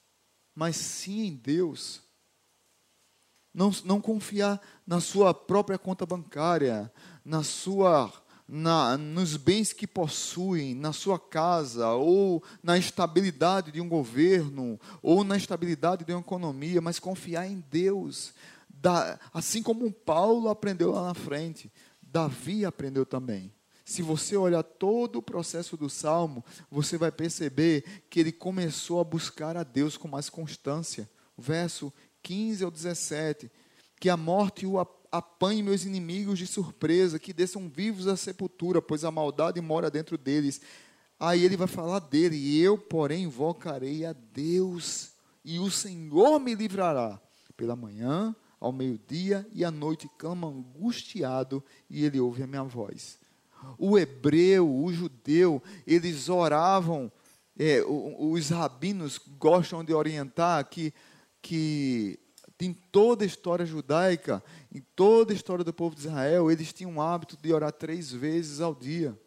mas 0.56 0.76
sim 0.76 1.28
em 1.28 1.36
Deus. 1.36 2.02
Não, 3.54 3.72
não 3.84 4.00
confiar 4.00 4.62
na 4.88 5.00
sua 5.00 5.34
própria 5.34 5.78
conta 5.78 6.06
bancária, 6.06 6.92
na 7.26 7.44
sua 7.44 8.12
na, 8.54 8.98
nos 8.98 9.38
bens 9.38 9.72
que 9.72 9.88
possuem, 9.88 10.76
na 10.76 10.92
sua 10.92 11.18
casa, 11.18 11.90
ou 11.92 12.44
na 12.62 12.78
estabilidade 12.78 13.72
de 13.72 13.80
um 13.80 13.88
governo, 13.88 14.78
ou 15.02 15.24
na 15.24 15.38
estabilidade 15.38 16.04
de 16.04 16.12
uma 16.12 16.20
economia, 16.20 16.82
mas 16.82 17.00
confiar 17.00 17.48
em 17.48 17.64
Deus. 17.72 18.34
Da, 18.70 19.18
assim 19.34 19.64
como 19.64 19.90
Paulo 19.90 20.50
aprendeu 20.50 20.92
lá 20.92 21.08
na 21.08 21.14
frente, 21.14 21.72
Davi 22.02 22.66
aprendeu 22.66 23.06
também. 23.06 23.54
Se 23.86 24.02
você 24.02 24.36
olhar 24.36 24.64
todo 24.64 25.18
o 25.18 25.22
processo 25.22 25.78
do 25.78 25.90
salmo, 25.90 26.44
você 26.70 26.98
vai 26.98 27.12
perceber 27.12 28.04
que 28.10 28.20
ele 28.20 28.34
começou 28.34 29.00
a 29.00 29.04
buscar 29.06 29.56
a 29.56 29.64
Deus 29.64 29.96
com 29.96 30.10
mais 30.10 30.30
constância. 30.30 31.10
verso 31.38 31.92
15 32.22 32.64
ao 32.64 32.72
17: 32.72 33.52
Que 34.00 34.10
a 34.10 34.18
morte 34.18 34.66
o 34.66 34.80
apanhe 35.12 35.62
meus 35.62 35.84
inimigos 35.84 36.40
de 36.40 36.48
surpresa, 36.48 37.20
que 37.20 37.34
desçam 37.34 37.70
vivos 37.70 38.08
à 38.08 38.16
sepultura, 38.16 38.82
pois 38.82 39.04
a 39.04 39.12
maldade 39.12 39.60
mora 39.60 39.92
dentro 39.92 40.18
deles. 40.18 40.62
Aí 41.20 41.44
ele 41.44 41.58
vai 41.58 41.68
falar 41.68 42.00
dele, 42.00 42.36
e 42.36 42.60
eu, 42.62 42.78
porém, 42.78 43.26
invocarei 43.26 44.06
a 44.06 44.14
Deus, 44.14 45.12
e 45.44 45.60
o 45.60 45.70
Senhor 45.70 46.40
me 46.40 46.56
livrará. 46.56 47.20
Pela 47.58 47.76
manhã, 47.76 48.36
ao 48.60 48.72
meio-dia 48.72 49.46
e 49.54 49.64
à 49.64 49.70
noite, 49.70 50.10
clama 50.18 50.48
angustiado, 50.48 51.64
e 51.90 52.04
ele 52.06 52.20
ouve 52.20 52.42
a 52.42 52.48
minha 52.48 52.64
voz. 52.64 53.20
O 53.78 54.00
hebreu, 54.00 54.68
o 54.68 54.92
judeu, 54.92 55.62
eles 55.86 56.30
oravam, 56.30 57.12
é, 57.58 57.84
os 57.84 58.50
rabinos 58.50 59.20
gostam 59.38 59.84
de 59.84 59.94
orientar 59.94 60.68
que, 60.68 60.94
que 61.42 62.20
em 62.60 62.74
toda 62.74 63.24
a 63.24 63.28
história 63.28 63.66
judaica, 63.66 64.44
em 64.74 64.82
toda 64.96 65.34
a 65.34 65.36
história 65.36 65.64
do 65.64 65.74
povo 65.74 65.96
de 65.96 66.02
Israel, 66.02 66.52
eles 66.52 66.72
tinham 66.72 66.98
o 66.98 67.02
hábito 67.02 67.36
de 67.36 67.52
orar 67.52 67.72
três 67.72 68.12
vezes 68.12 68.62
ao 68.62 68.76
dia. 68.76 69.18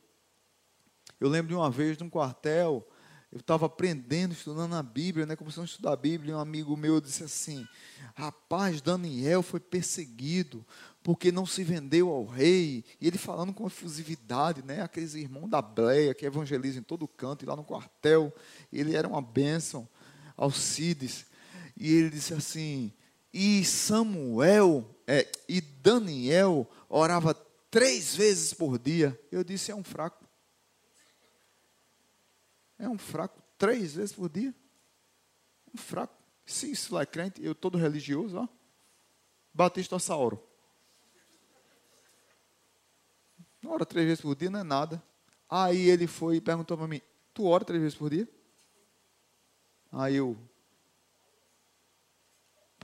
Eu 1.21 1.29
lembro 1.29 1.49
de 1.49 1.55
uma 1.55 1.71
vez, 1.71 1.99
num 1.99 2.09
quartel, 2.09 2.87
eu 3.33 3.41
estava 3.41 3.67
aprendendo, 3.67 4.33
estudando 4.33 4.75
a 4.77 4.83
Bíblia, 4.83 5.27
né, 5.27 5.35
começando 5.35 5.65
a 5.65 5.67
estudar 5.67 5.93
a 5.93 5.97
Bíblia, 5.97 6.33
e 6.33 6.35
um 6.37 6.39
amigo 6.39 6.77
meu 6.77 7.01
disse 7.01 7.25
assim: 7.25 7.67
Rapaz, 8.15 8.81
Daniel 8.81 9.43
foi 9.43 9.59
perseguido 9.59 10.65
porque 11.03 11.33
não 11.33 11.45
se 11.45 11.65
vendeu 11.65 12.11
ao 12.11 12.25
rei. 12.25 12.85
E 13.01 13.09
ele 13.09 13.19
falando 13.19 13.53
com 13.53 13.67
efusividade, 13.67 14.62
né, 14.62 14.81
aqueles 14.83 15.15
irmãos 15.15 15.49
da 15.49 15.61
Bleia 15.61 16.15
que 16.15 16.25
evangelizam 16.25 16.81
em 16.81 16.85
todo 16.85 17.09
canto, 17.09 17.45
e 17.45 17.47
lá 17.47 17.57
no 17.57 17.65
quartel, 17.65 18.33
ele 18.73 18.95
era 18.95 19.09
uma 19.09 19.21
bênção, 19.21 19.89
Alcides. 20.37 21.27
E 21.85 21.97
ele 21.97 22.09
disse 22.09 22.32
assim: 22.32 22.91
e 23.30 23.62
Samuel 23.62 24.89
é, 25.07 25.30
e 25.47 25.61
Daniel 25.61 26.66
orava 26.89 27.35
três 27.70 28.16
vezes 28.16 28.55
por 28.55 28.78
dia. 28.78 29.20
Eu 29.30 29.45
disse: 29.45 29.70
é 29.70 29.74
um 29.74 29.85
fraco. 29.85 30.24
É 32.78 32.89
um 32.89 32.97
fraco. 32.97 33.43
Três 33.59 33.97
vezes 33.97 34.14
por 34.14 34.30
dia? 34.30 34.55
Um 35.74 35.76
fraco. 35.76 36.14
Se 36.47 36.70
isso 36.70 36.95
lá 36.95 37.03
é 37.03 37.07
crente, 37.07 37.45
eu 37.45 37.55
todo 37.55 37.76
religioso, 37.76 38.39
ó. 38.39 38.49
Batista 39.53 39.99
Sauro. 39.99 40.43
Ora 43.66 43.85
três 43.85 44.07
vezes 44.07 44.22
por 44.22 44.35
dia 44.35 44.49
não 44.49 44.61
é 44.61 44.64
nada. 44.64 45.03
Aí 45.51 45.91
ele 45.91 46.07
foi 46.07 46.37
e 46.37 46.41
perguntou 46.41 46.78
para 46.78 46.89
mim: 46.89 47.03
Tu 47.35 47.45
ora 47.45 47.62
três 47.62 47.82
vezes 47.82 47.99
por 47.99 48.09
dia? 48.09 48.26
Aí 49.93 50.14
eu, 50.14 50.35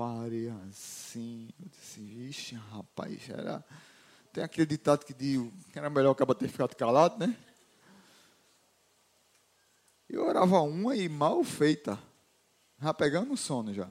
parei 0.01 0.48
assim. 0.48 1.51
Eu 1.62 1.68
disse, 1.68 2.01
vixe, 2.01 2.55
rapaz, 2.55 3.28
era. 3.28 3.62
Tem 4.32 4.42
aquele 4.42 4.66
ditado 4.66 5.05
que 5.05 5.12
diz 5.12 5.38
que 5.70 5.78
era 5.78 5.90
melhor 5.90 6.12
acabar 6.12 6.34
ter 6.34 6.48
ficado 6.48 6.74
calado, 6.74 7.18
né? 7.18 7.36
Eu 10.09 10.24
orava 10.24 10.62
uma 10.62 10.96
e 10.96 11.07
mal 11.07 11.44
feita. 11.44 11.98
Já 12.80 12.94
pegando 12.94 13.36
sono 13.36 13.74
já. 13.74 13.90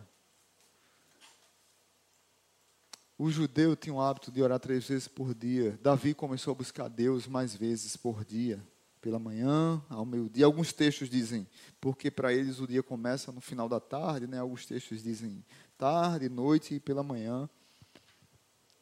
O 3.15 3.29
judeu 3.29 3.75
tinha 3.75 3.93
o 3.93 4.01
hábito 4.01 4.31
de 4.31 4.41
orar 4.41 4.59
três 4.59 4.87
vezes 4.87 5.07
por 5.07 5.35
dia. 5.35 5.77
Davi 5.79 6.15
começou 6.15 6.53
a 6.53 6.55
buscar 6.55 6.87
Deus 6.87 7.27
mais 7.27 7.53
vezes 7.53 7.95
por 7.95 8.25
dia. 8.25 8.59
Pela 8.99 9.19
manhã, 9.19 9.79
ao 9.87 10.05
meio-dia. 10.05 10.45
Alguns 10.45 10.73
textos 10.73 11.07
dizem, 11.07 11.47
porque 11.79 12.09
para 12.09 12.33
eles 12.33 12.59
o 12.59 12.67
dia 12.67 12.81
começa 12.81 13.31
no 13.31 13.39
final 13.39 13.69
da 13.69 13.79
tarde, 13.79 14.25
né? 14.25 14.39
Alguns 14.39 14.65
textos 14.65 15.03
dizem 15.03 15.45
tarde, 15.79 16.27
noite 16.27 16.75
e 16.75 16.79
pela 16.79 17.01
manhã. 17.01 17.49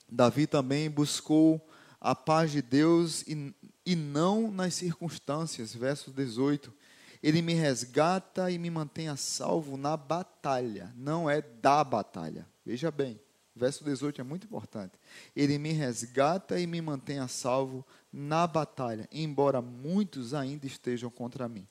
Davi 0.10 0.48
também 0.48 0.90
buscou 0.90 1.66
a 2.02 2.16
paz 2.16 2.52
de 2.52 2.62
Deus 2.62 3.22
e, 3.28 3.54
e 3.86 3.96
não 3.96 4.50
nas 4.50 4.74
circunstâncias. 4.74 5.76
Verso 5.76 6.12
18. 6.12 6.74
Ele 7.22 7.42
me 7.42 7.54
resgata 7.54 8.50
e 8.50 8.58
me 8.58 8.72
mantém 8.72 9.10
a 9.10 9.16
salvo 9.16 9.78
na 9.78 9.96
batalha, 9.96 10.92
não 10.96 11.30
é 11.30 11.42
da 11.42 11.84
batalha. 11.84 12.48
Veja 12.66 12.92
bem, 12.92 13.20
verso 13.56 13.84
18 13.84 14.22
é 14.22 14.24
muito 14.24 14.46
importante. 14.46 14.94
Ele 15.36 15.58
me 15.58 15.72
resgata 15.72 16.60
e 16.60 16.68
me 16.68 16.82
mantém 16.82 17.20
a 17.20 17.28
salvo 17.28 17.86
na 18.12 18.46
batalha, 18.46 19.08
embora 19.12 19.62
muitos 19.62 20.34
ainda 20.34 20.66
estejam 20.66 21.10
contra 21.10 21.50
mim. 21.50 21.68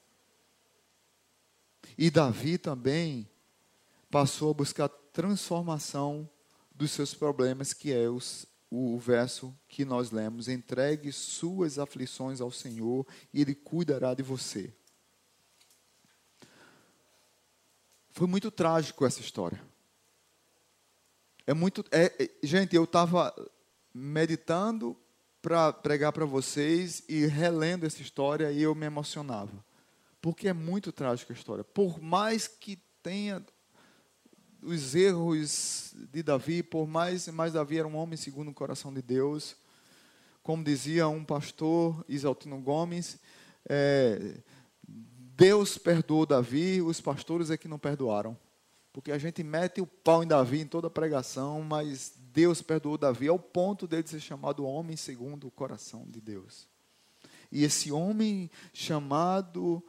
E 1.97 2.11
Davi 2.11 2.59
também 2.59 3.29
passou 4.11 4.51
a 4.51 4.55
buscar 4.55 4.89
transformação 5.17 6.29
dos 6.75 6.91
seus 6.91 7.15
problemas, 7.15 7.73
que 7.73 7.91
é 7.91 8.07
os, 8.07 8.45
o, 8.71 8.99
verso 8.99 9.59
que 9.67 9.83
nós 9.83 10.11
lemos: 10.11 10.47
entregue 10.47 11.11
suas 11.11 11.79
aflições 11.79 12.39
ao 12.43 12.51
Senhor 12.51 13.07
e 13.33 13.41
Ele 13.41 13.55
cuidará 13.55 14.13
de 14.13 14.23
você. 14.23 14.71
Foi 18.11 18.27
muito 18.27 18.51
trágico 18.51 19.07
essa 19.07 19.21
história. 19.23 19.59
É 21.47 21.55
muito. 21.55 21.83
É, 21.91 22.13
é, 22.23 22.31
gente, 22.43 22.77
eu 22.77 22.85
estava 22.85 23.35
meditando 23.95 24.95
para 25.41 25.73
pregar 25.73 26.13
para 26.13 26.27
vocês 26.27 27.03
e 27.09 27.25
relendo 27.25 27.87
essa 27.87 28.03
história 28.03 28.53
e 28.53 28.61
eu 28.61 28.75
me 28.75 28.85
emocionava. 28.85 29.65
Porque 30.21 30.47
é 30.47 30.53
muito 30.53 30.93
trágica 30.93 31.33
a 31.33 31.37
história. 31.37 31.65
Por 31.65 32.03
mais 32.03 32.47
que 32.47 32.77
tenha 33.03 33.43
os 34.63 34.95
erros 34.95 35.95
de 36.13 36.23
Davi, 36.23 36.63
por 36.63 36.87
mais, 36.87 37.29
mais 37.29 37.53
Davi 37.53 37.79
era 37.79 37.89
um 37.89 37.97
homem 37.97 38.17
segundo 38.17 38.51
o 38.51 38.55
coração 38.55 38.93
de 38.93 39.03
Deus. 39.03 39.57
Como 40.43 40.63
dizia 40.63 41.09
um 41.09 41.25
pastor, 41.25 42.05
Isaltino 42.09 42.61
Gomes, 42.61 43.19
é, 43.69 44.39
Deus 45.37 45.77
perdoou 45.77 46.25
Davi, 46.25 46.81
os 46.81 47.01
pastores 47.01 47.51
é 47.51 47.57
que 47.57 47.69
não 47.69 47.79
perdoaram. 47.79 48.37
Porque 48.93 49.13
a 49.13 49.19
gente 49.19 49.43
mete 49.43 49.81
o 49.81 49.87
pau 49.87 50.23
em 50.23 50.27
Davi 50.27 50.61
em 50.61 50.67
toda 50.67 50.89
pregação, 50.89 51.63
mas 51.63 52.15
Deus 52.33 52.63
perdoou 52.63 52.97
Davi 52.97 53.29
ao 53.29 53.39
ponto 53.39 53.87
dele 53.87 54.09
ser 54.09 54.21
chamado 54.21 54.65
homem 54.65 54.97
segundo 54.97 55.47
o 55.47 55.51
coração 55.51 56.07
de 56.09 56.21
Deus. 56.21 56.67
E 57.53 57.63
esse 57.63 57.93
homem 57.93 58.51
chamado 58.73 59.83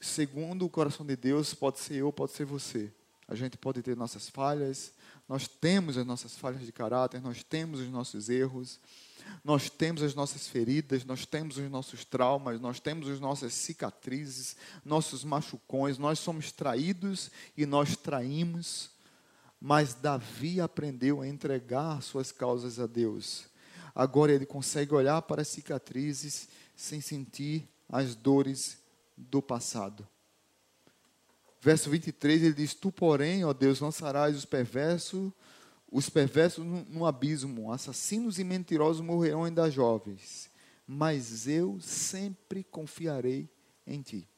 segundo 0.00 0.66
o 0.66 0.70
coração 0.70 1.06
de 1.06 1.16
Deus 1.16 1.54
pode 1.54 1.78
ser 1.78 1.94
eu, 1.94 2.12
pode 2.12 2.32
ser 2.32 2.44
você. 2.44 2.92
A 3.32 3.34
gente 3.34 3.56
pode 3.56 3.80
ter 3.80 3.96
nossas 3.96 4.28
falhas, 4.28 4.92
nós 5.26 5.48
temos 5.48 5.96
as 5.96 6.04
nossas 6.04 6.36
falhas 6.36 6.66
de 6.66 6.70
caráter, 6.70 7.18
nós 7.22 7.42
temos 7.42 7.80
os 7.80 7.88
nossos 7.88 8.28
erros, 8.28 8.78
nós 9.42 9.70
temos 9.70 10.02
as 10.02 10.14
nossas 10.14 10.46
feridas, 10.46 11.02
nós 11.06 11.24
temos 11.24 11.56
os 11.56 11.70
nossos 11.70 12.04
traumas, 12.04 12.60
nós 12.60 12.78
temos 12.78 13.08
as 13.08 13.18
nossas 13.18 13.54
cicatrizes, 13.54 14.54
nossos 14.84 15.24
machucões, 15.24 15.96
nós 15.96 16.18
somos 16.18 16.52
traídos 16.52 17.30
e 17.56 17.64
nós 17.64 17.96
traímos. 17.96 18.90
Mas 19.58 19.94
Davi 19.94 20.60
aprendeu 20.60 21.22
a 21.22 21.26
entregar 21.26 22.02
suas 22.02 22.30
causas 22.30 22.78
a 22.78 22.86
Deus. 22.86 23.46
Agora 23.94 24.30
ele 24.30 24.44
consegue 24.44 24.92
olhar 24.92 25.22
para 25.22 25.40
as 25.40 25.48
cicatrizes 25.48 26.50
sem 26.76 27.00
sentir 27.00 27.66
as 27.88 28.14
dores 28.14 28.76
do 29.16 29.40
passado. 29.40 30.06
Verso 31.64 31.88
23, 31.90 32.42
ele 32.42 32.54
diz: 32.54 32.74
Tu, 32.74 32.90
porém, 32.90 33.44
ó 33.44 33.52
Deus, 33.52 33.78
lançarás 33.78 34.36
os 34.36 34.44
perversos, 34.44 35.30
os 35.88 36.10
perversos 36.10 36.66
no, 36.66 37.06
abismo, 37.06 37.70
assassinos 37.70 38.40
e 38.40 38.44
mentirosos 38.44 39.00
morrerão 39.00 39.44
ainda 39.44 39.70
jovens, 39.70 40.50
mas 40.84 41.46
eu 41.46 41.78
sempre 41.80 42.64
confiarei 42.64 43.48
em 43.86 44.02
ti. 44.02 44.28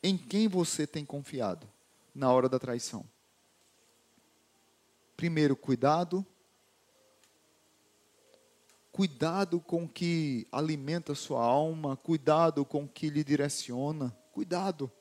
Em 0.00 0.16
quem 0.16 0.46
você 0.46 0.86
tem 0.86 1.04
confiado 1.04 1.68
na 2.14 2.30
hora 2.30 2.48
da 2.48 2.60
traição? 2.60 3.04
Primeiro, 5.16 5.56
cuidado. 5.56 6.24
Cuidado 8.92 9.58
com 9.58 9.82
o 9.82 9.88
que 9.88 10.46
alimenta 10.52 11.12
sua 11.16 11.42
alma, 11.42 11.96
cuidado 11.96 12.64
com 12.64 12.84
o 12.84 12.88
que 12.88 13.10
lhe 13.10 13.24
direciona, 13.24 14.16
cuidado. 14.30 14.92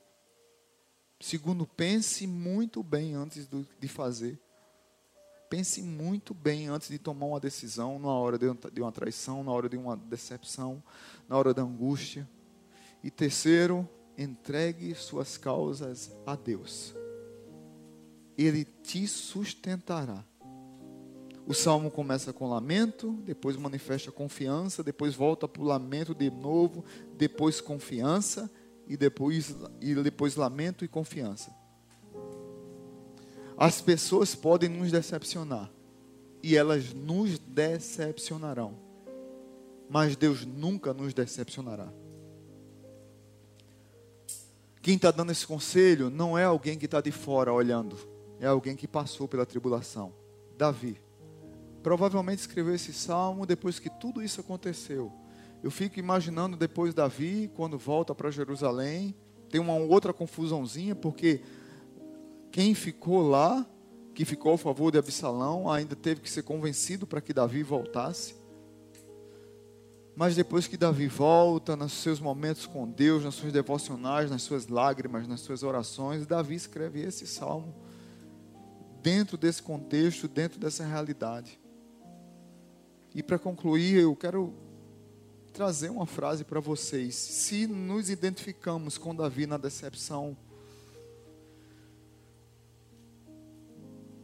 Segundo, 1.21 1.67
pense 1.67 2.25
muito 2.25 2.81
bem 2.81 3.13
antes 3.13 3.47
de 3.79 3.87
fazer. 3.87 4.39
Pense 5.47 5.81
muito 5.83 6.33
bem 6.33 6.67
antes 6.67 6.89
de 6.89 6.97
tomar 6.97 7.27
uma 7.27 7.39
decisão, 7.39 7.99
na 7.99 8.09
hora 8.09 8.39
de 8.39 8.81
uma 8.81 8.91
traição, 8.91 9.43
na 9.43 9.51
hora 9.51 9.69
de 9.69 9.77
uma 9.77 9.95
decepção, 9.95 10.81
na 11.29 11.37
hora 11.37 11.53
da 11.53 11.61
angústia. 11.61 12.27
E 13.03 13.11
terceiro, 13.11 13.87
entregue 14.17 14.95
suas 14.95 15.37
causas 15.37 16.11
a 16.25 16.35
Deus. 16.35 16.95
Ele 18.35 18.65
te 18.65 19.07
sustentará. 19.07 20.25
O 21.45 21.53
salmo 21.53 21.91
começa 21.91 22.33
com 22.33 22.49
lamento, 22.49 23.11
depois 23.25 23.57
manifesta 23.57 24.11
confiança, 24.11 24.83
depois 24.83 25.13
volta 25.13 25.47
para 25.47 25.61
o 25.61 25.65
lamento 25.65 26.15
de 26.15 26.31
novo, 26.31 26.83
depois 27.15 27.61
confiança 27.61 28.49
e 28.91 28.97
depois, 28.97 29.55
e 29.79 29.95
depois 29.95 30.35
lamento 30.35 30.83
e 30.83 30.87
confiança. 30.87 31.49
As 33.55 33.79
pessoas 33.81 34.35
podem 34.35 34.67
nos 34.67 34.91
decepcionar. 34.91 35.71
E 36.43 36.57
elas 36.57 36.93
nos 36.93 37.39
decepcionarão. 37.39 38.77
Mas 39.89 40.17
Deus 40.17 40.45
nunca 40.45 40.93
nos 40.93 41.13
decepcionará. 41.13 41.87
Quem 44.81 44.95
está 44.95 45.09
dando 45.09 45.31
esse 45.31 45.47
conselho 45.47 46.09
não 46.09 46.37
é 46.37 46.43
alguém 46.43 46.77
que 46.77 46.83
está 46.83 46.99
de 46.99 47.13
fora 47.13 47.53
olhando. 47.53 47.97
É 48.41 48.47
alguém 48.47 48.75
que 48.75 48.89
passou 48.89 49.25
pela 49.25 49.45
tribulação. 49.45 50.11
Davi. 50.57 50.99
Provavelmente 51.81 52.39
escreveu 52.39 52.75
esse 52.75 52.91
salmo 52.91 53.45
depois 53.45 53.79
que 53.79 53.89
tudo 53.89 54.21
isso 54.21 54.41
aconteceu. 54.41 55.13
Eu 55.63 55.69
fico 55.69 55.99
imaginando 55.99 56.57
depois 56.57 56.93
Davi, 56.93 57.51
quando 57.55 57.77
volta 57.77 58.15
para 58.15 58.31
Jerusalém, 58.31 59.15
tem 59.49 59.61
uma 59.61 59.75
outra 59.75 60.11
confusãozinha, 60.11 60.95
porque 60.95 61.41
quem 62.51 62.73
ficou 62.73 63.27
lá, 63.27 63.65
que 64.13 64.25
ficou 64.25 64.53
a 64.53 64.57
favor 64.57 64.91
de 64.91 64.97
Absalão, 64.97 65.69
ainda 65.69 65.95
teve 65.95 66.21
que 66.21 66.29
ser 66.29 66.43
convencido 66.43 67.05
para 67.05 67.21
que 67.21 67.33
Davi 67.33 67.61
voltasse. 67.61 68.35
Mas 70.15 70.35
depois 70.35 70.67
que 70.67 70.75
Davi 70.75 71.07
volta, 71.07 71.75
nos 71.75 71.93
seus 71.93 72.19
momentos 72.19 72.65
com 72.65 72.89
Deus, 72.89 73.23
nas 73.23 73.35
suas 73.35 73.53
devocionais, 73.53 74.29
nas 74.29 74.41
suas 74.41 74.67
lágrimas, 74.67 75.27
nas 75.27 75.41
suas 75.41 75.63
orações, 75.63 76.25
Davi 76.25 76.55
escreve 76.55 77.01
esse 77.01 77.27
salmo 77.27 77.73
dentro 79.01 79.37
desse 79.37 79.61
contexto, 79.63 80.27
dentro 80.27 80.59
dessa 80.59 80.83
realidade. 80.83 81.59
E 83.13 83.23
para 83.23 83.39
concluir, 83.39 84.01
eu 84.01 84.15
quero 84.15 84.53
trazer 85.51 85.89
uma 85.89 86.05
frase 86.05 86.43
para 86.43 86.59
vocês. 86.59 87.15
Se 87.15 87.67
nos 87.67 88.09
identificamos 88.09 88.97
com 88.97 89.13
Davi 89.13 89.45
na 89.45 89.57
decepção, 89.57 90.35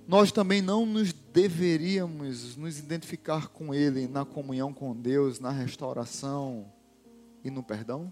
nós 0.08 0.32
também 0.32 0.62
não 0.62 0.86
nos 0.86 1.12
deveríamos 1.12 2.56
nos 2.56 2.80
identificar 2.80 3.50
com 3.50 3.74
Ele 3.74 4.08
na 4.08 4.24
comunhão 4.24 4.74
com 4.74 4.96
Deus, 4.96 5.40
na 5.40 5.52
restauração 5.52 6.72
e 7.44 7.52
no 7.52 7.62
perdão? 7.62 8.12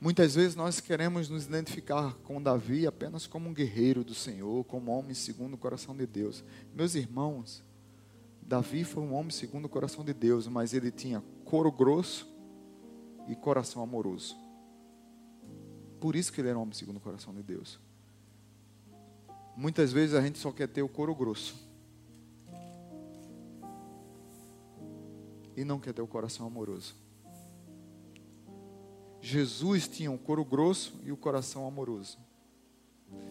Muitas 0.00 0.36
vezes 0.36 0.54
nós 0.54 0.80
queremos 0.80 1.28
nos 1.28 1.44
identificar 1.44 2.14
com 2.22 2.40
Davi 2.40 2.86
apenas 2.86 3.26
como 3.26 3.48
um 3.48 3.52
guerreiro 3.52 4.04
do 4.04 4.14
Senhor, 4.14 4.64
como 4.64 4.92
homem 4.92 5.12
segundo 5.12 5.54
o 5.54 5.58
coração 5.58 5.94
de 5.94 6.06
Deus. 6.06 6.44
Meus 6.72 6.94
irmãos, 6.94 7.64
Davi 8.48 8.82
foi 8.82 9.02
um 9.02 9.12
homem 9.12 9.30
segundo 9.30 9.66
o 9.66 9.68
coração 9.68 10.02
de 10.02 10.14
Deus, 10.14 10.48
mas 10.48 10.72
ele 10.72 10.90
tinha 10.90 11.22
couro 11.44 11.70
grosso 11.70 12.26
e 13.28 13.36
coração 13.36 13.82
amoroso. 13.82 14.34
Por 16.00 16.16
isso 16.16 16.32
que 16.32 16.40
ele 16.40 16.48
era 16.48 16.58
um 16.58 16.62
homem 16.62 16.72
segundo 16.72 16.96
o 16.96 17.00
coração 17.00 17.34
de 17.34 17.42
Deus. 17.42 17.78
Muitas 19.54 19.92
vezes 19.92 20.14
a 20.14 20.22
gente 20.22 20.38
só 20.38 20.50
quer 20.50 20.66
ter 20.66 20.80
o 20.80 20.88
couro 20.88 21.14
grosso. 21.14 21.56
E 25.54 25.62
não 25.62 25.78
quer 25.78 25.92
ter 25.92 26.00
o 26.00 26.06
coração 26.06 26.46
amoroso. 26.46 26.94
Jesus 29.20 29.86
tinha 29.86 30.10
o 30.10 30.16
couro 30.16 30.42
grosso 30.42 30.98
e 31.04 31.12
o 31.12 31.18
coração 31.18 31.66
amoroso. 31.66 32.16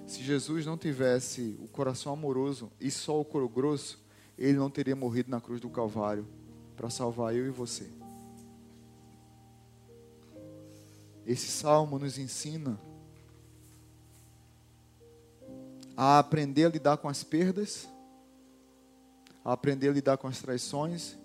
Se 0.05 0.21
Jesus 0.21 0.63
não 0.63 0.77
tivesse 0.77 1.57
o 1.59 1.67
coração 1.67 2.13
amoroso 2.13 2.71
e 2.79 2.91
só 2.91 3.19
o 3.19 3.25
couro 3.25 3.49
grosso, 3.49 4.05
ele 4.37 4.57
não 4.57 4.69
teria 4.69 4.95
morrido 4.95 5.31
na 5.31 5.41
cruz 5.41 5.59
do 5.59 5.69
Calvário 5.69 6.27
para 6.75 6.89
salvar 6.89 7.35
eu 7.35 7.47
e 7.47 7.49
você. 7.49 7.89
Esse 11.25 11.47
salmo 11.47 11.97
nos 11.97 12.17
ensina 12.17 12.79
a 15.95 16.19
aprender 16.19 16.65
a 16.65 16.69
lidar 16.69 16.97
com 16.97 17.09
as 17.09 17.23
perdas, 17.23 17.89
a 19.43 19.51
aprender 19.51 19.89
a 19.89 19.93
lidar 19.93 20.17
com 20.17 20.27
as 20.27 20.39
traições, 20.39 21.17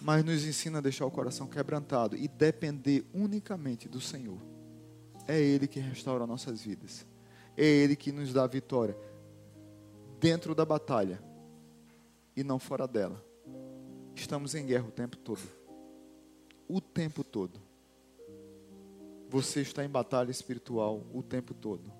mas 0.00 0.24
nos 0.24 0.44
ensina 0.44 0.78
a 0.78 0.80
deixar 0.80 1.04
o 1.04 1.10
coração 1.10 1.46
quebrantado 1.46 2.16
e 2.16 2.26
depender 2.26 3.04
unicamente 3.12 3.88
do 3.88 4.00
Senhor. 4.00 4.40
É 5.28 5.38
Ele 5.38 5.68
que 5.68 5.78
restaura 5.78 6.26
nossas 6.26 6.62
vidas, 6.62 7.04
é 7.56 7.64
Ele 7.64 7.94
que 7.94 8.10
nos 8.10 8.32
dá 8.32 8.44
a 8.44 8.48
vitória 8.48 8.96
dentro 10.18 10.54
da 10.54 10.64
batalha 10.64 11.25
e 12.36 12.44
não 12.44 12.58
fora 12.58 12.86
dela. 12.86 13.24
Estamos 14.14 14.54
em 14.54 14.66
guerra 14.66 14.86
o 14.86 14.92
tempo 14.92 15.16
todo. 15.16 15.42
O 16.68 16.80
tempo 16.80 17.24
todo. 17.24 17.60
Você 19.28 19.60
está 19.60 19.84
em 19.84 19.88
batalha 19.88 20.30
espiritual 20.30 21.02
o 21.12 21.22
tempo 21.22 21.54
todo 21.54 21.92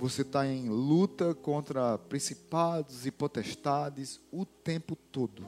você 0.00 0.22
está 0.22 0.46
em 0.46 0.68
luta 0.68 1.34
contra 1.34 1.98
principados 1.98 3.04
e 3.04 3.10
potestades 3.10 4.20
o 4.32 4.46
tempo 4.46 4.96
todo. 4.96 5.46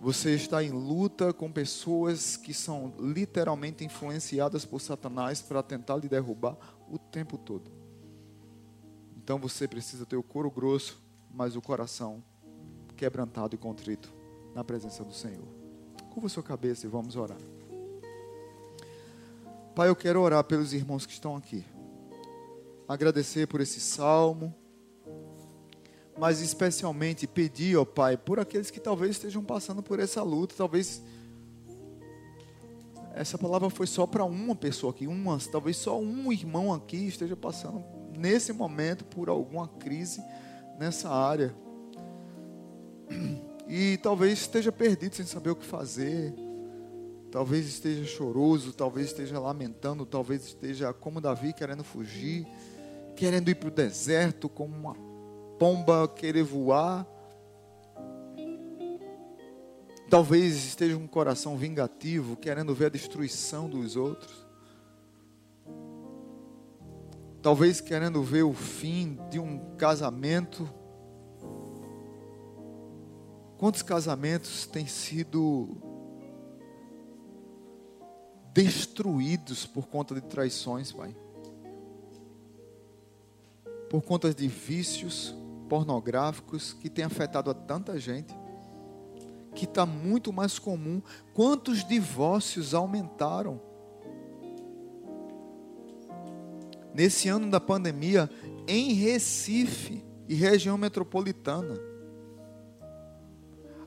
Você 0.00 0.34
está 0.34 0.62
em 0.62 0.70
luta 0.70 1.32
com 1.32 1.50
pessoas 1.50 2.36
que 2.36 2.54
são 2.54 2.94
literalmente 2.98 3.84
influenciadas 3.84 4.64
por 4.64 4.80
Satanás 4.80 5.42
para 5.42 5.62
tentar 5.62 5.96
lhe 5.96 6.08
derrubar 6.08 6.56
o 6.88 6.98
tempo 6.98 7.36
todo. 7.36 7.70
Então 9.16 9.38
você 9.38 9.68
precisa 9.68 10.06
ter 10.06 10.16
o 10.16 10.22
couro 10.22 10.50
grosso, 10.50 11.00
mas 11.30 11.56
o 11.56 11.62
coração 11.62 12.22
quebrantado 12.96 13.54
e 13.54 13.58
contrito 13.58 14.12
na 14.54 14.64
presença 14.64 15.04
do 15.04 15.12
Senhor. 15.12 15.46
Curva 16.10 16.28
sua 16.28 16.42
cabeça 16.42 16.86
e 16.86 16.88
vamos 16.88 17.16
orar. 17.16 17.38
Pai, 19.74 19.88
eu 19.88 19.96
quero 19.96 20.20
orar 20.20 20.42
pelos 20.44 20.72
irmãos 20.72 21.06
que 21.06 21.12
estão 21.12 21.36
aqui 21.36 21.64
agradecer 22.88 23.46
por 23.46 23.60
esse 23.60 23.78
salmo, 23.80 24.54
mas 26.16 26.40
especialmente 26.40 27.26
pedir, 27.26 27.76
ó 27.76 27.84
Pai, 27.84 28.16
por 28.16 28.40
aqueles 28.40 28.70
que 28.70 28.80
talvez 28.80 29.12
estejam 29.12 29.44
passando 29.44 29.82
por 29.82 30.00
essa 30.00 30.22
luta, 30.22 30.54
talvez 30.56 31.02
essa 33.14 33.36
palavra 33.36 33.68
foi 33.68 33.86
só 33.86 34.06
para 34.06 34.24
uma 34.24 34.56
pessoa 34.56 34.90
aqui, 34.90 35.06
uma, 35.06 35.38
talvez 35.52 35.76
só 35.76 36.00
um 36.00 36.32
irmão 36.32 36.72
aqui 36.72 36.96
esteja 37.06 37.36
passando 37.36 37.84
nesse 38.16 38.52
momento 38.52 39.04
por 39.04 39.28
alguma 39.28 39.68
crise 39.68 40.22
nessa 40.78 41.10
área. 41.10 41.54
E 43.70 43.98
talvez 43.98 44.38
esteja 44.38 44.72
perdido 44.72 45.14
sem 45.14 45.26
saber 45.26 45.50
o 45.50 45.54
que 45.54 45.66
fazer. 45.66 46.32
Talvez 47.30 47.66
esteja 47.66 48.02
choroso, 48.06 48.72
talvez 48.72 49.08
esteja 49.08 49.38
lamentando, 49.38 50.06
talvez 50.06 50.42
esteja 50.42 50.90
como 50.94 51.20
Davi 51.20 51.52
querendo 51.52 51.84
fugir 51.84 52.46
querendo 53.18 53.50
ir 53.50 53.56
para 53.56 53.66
o 53.66 53.72
deserto 53.72 54.48
como 54.48 54.76
uma 54.76 54.94
pomba 55.58 56.06
querer 56.06 56.44
voar. 56.44 57.04
Talvez 60.08 60.54
esteja 60.54 60.96
um 60.96 61.08
coração 61.08 61.56
vingativo, 61.56 62.36
querendo 62.36 62.72
ver 62.76 62.86
a 62.86 62.90
destruição 62.90 63.68
dos 63.68 63.96
outros. 63.96 64.47
Talvez 67.42 67.80
querendo 67.80 68.22
ver 68.22 68.42
o 68.42 68.52
fim 68.52 69.18
de 69.30 69.38
um 69.38 69.74
casamento. 69.76 70.68
Quantos 73.56 73.82
casamentos 73.82 74.66
têm 74.66 74.86
sido 74.86 75.76
destruídos 78.52 79.66
por 79.66 79.86
conta 79.86 80.14
de 80.14 80.20
traições, 80.22 80.92
Pai? 80.92 81.14
por 83.88 84.02
conta 84.02 84.32
de 84.32 84.46
vícios 84.46 85.34
pornográficos 85.68 86.72
que 86.72 86.88
tem 86.88 87.04
afetado 87.04 87.50
a 87.50 87.54
tanta 87.54 87.98
gente, 87.98 88.34
que 89.54 89.64
está 89.64 89.84
muito 89.84 90.32
mais 90.32 90.58
comum. 90.58 91.02
Quantos 91.34 91.84
divórcios 91.86 92.74
aumentaram? 92.74 93.60
Nesse 96.94 97.28
ano 97.28 97.50
da 97.50 97.60
pandemia, 97.60 98.28
em 98.66 98.92
Recife 98.92 100.04
e 100.28 100.34
região 100.34 100.76
metropolitana, 100.76 101.78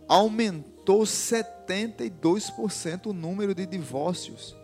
aumentou 0.08 0.72
aumentou 0.82 1.04
72% 1.04 3.08
o 3.08 3.14
número 3.14 3.54
de 3.54 3.66
divórcios. 3.66 4.56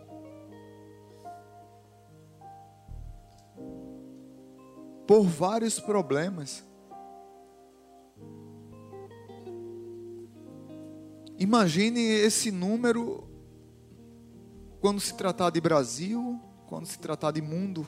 Por 5.06 5.22
vários 5.22 5.80
problemas. 5.80 6.64
Imagine 11.38 12.00
esse 12.00 12.50
número 12.50 13.26
quando 14.80 15.00
se 15.00 15.16
tratar 15.16 15.50
de 15.50 15.60
Brasil, 15.60 16.40
quando 16.66 16.86
se 16.86 16.98
tratar 16.98 17.30
de 17.30 17.40
mundo. 17.40 17.86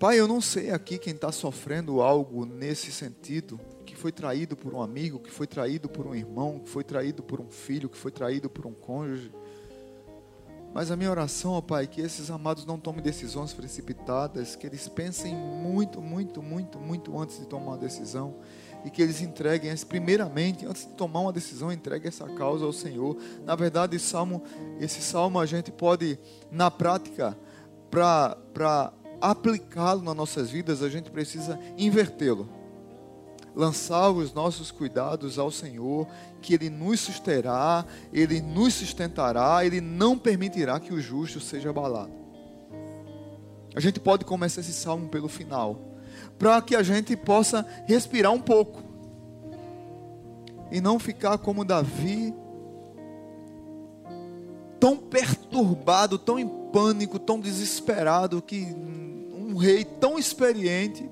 Pai, 0.00 0.18
eu 0.18 0.26
não 0.26 0.40
sei 0.40 0.70
aqui 0.70 0.96
quem 0.96 1.12
está 1.12 1.30
sofrendo 1.30 2.00
algo 2.00 2.46
nesse 2.46 2.90
sentido, 2.90 3.60
que 3.84 3.94
foi 3.94 4.10
traído 4.10 4.56
por 4.56 4.72
um 4.72 4.80
amigo, 4.80 5.18
que 5.18 5.30
foi 5.30 5.46
traído 5.46 5.90
por 5.90 6.06
um 6.06 6.14
irmão, 6.14 6.58
que 6.58 6.70
foi 6.70 6.82
traído 6.82 7.22
por 7.22 7.38
um 7.38 7.50
filho, 7.50 7.86
que 7.86 7.98
foi 7.98 8.10
traído 8.10 8.48
por 8.48 8.66
um 8.66 8.72
cônjuge. 8.72 9.30
Mas 10.72 10.90
a 10.90 10.96
minha 10.96 11.10
oração, 11.10 11.52
ó 11.52 11.60
Pai, 11.60 11.86
que 11.86 12.00
esses 12.00 12.30
amados 12.30 12.64
não 12.64 12.80
tomem 12.80 13.02
decisões 13.02 13.52
precipitadas, 13.52 14.56
que 14.56 14.66
eles 14.66 14.88
pensem 14.88 15.34
muito, 15.34 16.00
muito, 16.00 16.42
muito, 16.42 16.78
muito 16.78 17.18
antes 17.18 17.38
de 17.38 17.44
tomar 17.44 17.72
uma 17.72 17.76
decisão 17.76 18.36
e 18.86 18.88
que 18.88 19.02
eles 19.02 19.20
entreguem, 19.20 19.70
primeiramente, 19.86 20.64
antes 20.64 20.86
de 20.86 20.94
tomar 20.94 21.20
uma 21.20 21.32
decisão, 21.32 21.70
entregue 21.70 22.08
essa 22.08 22.24
causa 22.24 22.64
ao 22.64 22.72
Senhor. 22.72 23.18
Na 23.44 23.54
verdade, 23.54 23.96
esse 23.96 24.06
salmo, 24.06 24.42
esse 24.80 25.02
salmo 25.02 25.38
a 25.38 25.44
gente 25.44 25.70
pode, 25.70 26.18
na 26.50 26.70
prática, 26.70 27.36
para 27.90 28.94
aplicá-lo 29.20 30.02
nas 30.02 30.16
nossas 30.16 30.50
vidas, 30.50 30.82
a 30.82 30.88
gente 30.88 31.10
precisa 31.10 31.58
invertê-lo. 31.76 32.48
Lançar 33.54 34.10
os 34.10 34.32
nossos 34.32 34.70
cuidados 34.70 35.38
ao 35.38 35.50
Senhor, 35.50 36.06
que 36.40 36.54
Ele 36.54 36.70
nos 36.70 37.00
susterá, 37.00 37.84
Ele 38.12 38.40
nos 38.40 38.74
sustentará, 38.74 39.64
Ele 39.64 39.80
não 39.80 40.16
permitirá 40.16 40.78
que 40.78 40.94
o 40.94 41.00
justo 41.00 41.40
seja 41.40 41.70
abalado. 41.70 42.12
A 43.74 43.80
gente 43.80 44.00
pode 44.00 44.24
começar 44.24 44.60
esse 44.60 44.72
salmo 44.72 45.08
pelo 45.08 45.28
final, 45.28 45.78
para 46.38 46.60
que 46.62 46.74
a 46.74 46.82
gente 46.82 47.16
possa 47.16 47.66
respirar 47.86 48.32
um 48.32 48.40
pouco 48.40 48.82
e 50.70 50.80
não 50.80 50.98
ficar 50.98 51.38
como 51.38 51.64
Davi, 51.64 52.32
tão 54.78 54.96
perturbado, 54.96 56.18
tão 56.18 56.38
em 56.38 56.48
pânico, 56.72 57.18
tão 57.18 57.38
desesperado 57.38 58.40
que 58.40 58.74
rei 59.60 59.84
tão 59.84 60.18
experiente, 60.18 61.08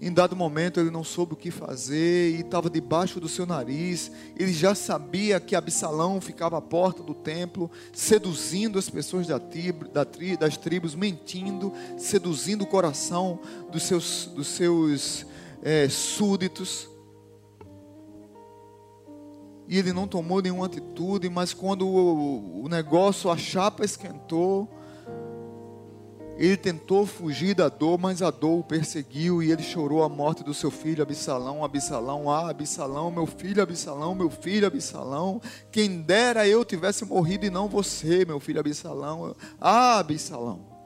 em 0.00 0.12
dado 0.12 0.36
momento 0.36 0.78
ele 0.78 0.90
não 0.90 1.02
soube 1.02 1.32
o 1.32 1.36
que 1.36 1.50
fazer 1.50 2.36
e 2.36 2.40
estava 2.40 2.68
debaixo 2.68 3.18
do 3.18 3.28
seu 3.28 3.46
nariz. 3.46 4.10
Ele 4.38 4.52
já 4.52 4.74
sabia 4.74 5.40
que 5.40 5.56
Absalão 5.56 6.20
ficava 6.20 6.58
à 6.58 6.60
porta 6.60 7.02
do 7.02 7.14
templo, 7.14 7.70
seduzindo 7.94 8.78
as 8.78 8.90
pessoas 8.90 9.26
da 9.26 9.38
tribo, 9.38 9.88
da 9.88 10.04
tri, 10.04 10.36
das 10.36 10.56
tribos, 10.56 10.94
mentindo, 10.94 11.72
seduzindo 11.96 12.62
o 12.62 12.66
coração 12.66 13.40
dos 13.72 13.84
seus, 13.84 14.26
dos 14.26 14.48
seus 14.48 15.26
é, 15.62 15.88
súditos. 15.88 16.88
E 19.66 19.78
ele 19.78 19.92
não 19.94 20.06
tomou 20.06 20.42
nenhuma 20.42 20.66
atitude, 20.66 21.28
mas 21.30 21.54
quando 21.54 21.88
o, 21.88 22.64
o 22.64 22.68
negócio, 22.68 23.30
a 23.30 23.36
chapa 23.36 23.84
esquentou, 23.84 24.68
ele 26.38 26.56
tentou 26.56 27.06
fugir 27.06 27.54
da 27.54 27.68
dor, 27.70 27.98
mas 27.98 28.20
a 28.20 28.30
dor 28.30 28.58
o 28.58 28.64
perseguiu 28.64 29.42
e 29.42 29.50
ele 29.50 29.62
chorou 29.62 30.02
a 30.02 30.08
morte 30.08 30.44
do 30.44 30.52
seu 30.52 30.70
filho 30.70 31.02
Absalão, 31.02 31.64
Absalão, 31.64 32.30
ah, 32.30 32.50
Absalão, 32.50 33.10
meu 33.10 33.26
filho 33.26 33.62
Absalão, 33.62 34.14
meu 34.14 34.28
filho 34.28 34.66
Absalão. 34.66 35.40
Quem 35.72 36.02
dera 36.02 36.46
eu 36.46 36.62
tivesse 36.62 37.06
morrido 37.06 37.46
e 37.46 37.50
não 37.50 37.68
você, 37.68 38.26
meu 38.26 38.38
filho 38.38 38.60
Absalão. 38.60 39.34
Ah, 39.58 39.98
Absalão. 39.98 40.76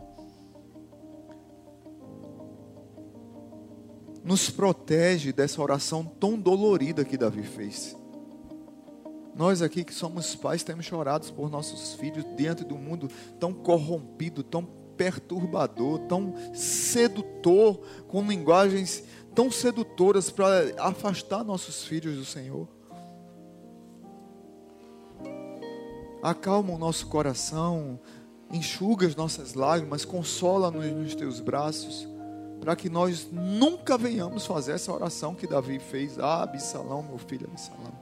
Nos 4.23 4.51
protege 4.51 5.33
dessa 5.33 5.61
oração 5.61 6.05
tão 6.05 6.39
dolorida 6.39 7.05
que 7.05 7.17
Davi 7.17 7.43
fez. 7.43 7.97
Nós 9.35 9.63
aqui 9.63 9.83
que 9.83 9.95
somos 9.95 10.37
pais 10.37 10.63
temos 10.63 10.85
chorado 10.85 11.33
por 11.33 11.51
nossos 11.51 11.95
filhos 11.95 12.25
diante 12.37 12.63
do 12.63 12.77
mundo 12.77 13.09
tão 13.41 13.53
corrompido, 13.53 14.45
tão 14.45 14.80
perturbador, 15.01 16.01
tão 16.01 16.35
sedutor, 16.53 17.81
com 18.07 18.23
linguagens 18.23 19.03
tão 19.35 19.51
sedutoras 19.51 20.29
para 20.29 20.75
afastar 20.77 21.43
nossos 21.43 21.85
filhos 21.87 22.19
do 22.19 22.25
Senhor. 22.27 22.69
Acalma 26.23 26.75
o 26.75 26.79
nosso 26.79 27.07
coração, 27.07 27.99
enxuga 28.53 29.07
as 29.07 29.17
nossas 29.17 29.55
lágrimas, 29.55 30.05
consola-nos 30.05 30.85
nos 30.93 31.15
teus 31.15 31.41
braços, 31.41 32.07
para 32.61 32.77
que 32.77 32.91
nós 32.91 33.27
nunca 33.33 33.97
venhamos 33.97 34.45
fazer 34.45 34.73
essa 34.73 34.93
oração 34.93 35.35
que 35.35 35.47
Davi 35.47 35.79
fez. 35.79 36.19
Ah, 36.19 36.43
Absalão, 36.43 37.03
meu 37.03 37.17
filho 37.17 37.49
Absalão. 37.51 37.95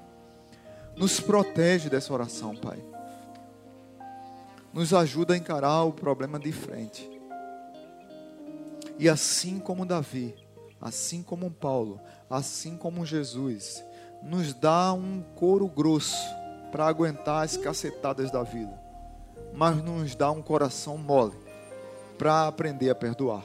Nos 0.97 1.21
protege 1.21 1.89
dessa 1.89 2.13
oração, 2.13 2.57
Pai 2.57 2.98
nos 4.73 4.93
ajuda 4.93 5.35
a 5.35 5.37
encarar 5.37 5.83
o 5.85 5.93
problema 5.93 6.39
de 6.39 6.53
frente. 6.53 7.09
E 8.99 9.09
assim 9.09 9.59
como 9.59 9.87
Davi, 9.87 10.35
assim 10.81 11.23
como 11.23 11.51
Paulo, 11.51 12.01
assim 12.29 12.77
como 12.77 13.07
Jesus, 13.07 13.83
nos 14.23 14.53
dá 14.53 14.93
um 14.93 15.23
couro 15.35 15.69
grosso 15.69 16.17
para 16.71 16.87
aguentar 16.87 17.45
as 17.45 17.57
cacetadas 17.57 18.31
da 18.31 18.43
vida, 18.43 18.79
mas 19.55 19.83
nos 19.83 20.15
dá 20.15 20.31
um 20.31 20.43
coração 20.43 20.99
mole 20.99 21.37
para 22.19 22.47
aprender 22.49 22.91
a 22.91 22.95
perdoar 22.95 23.45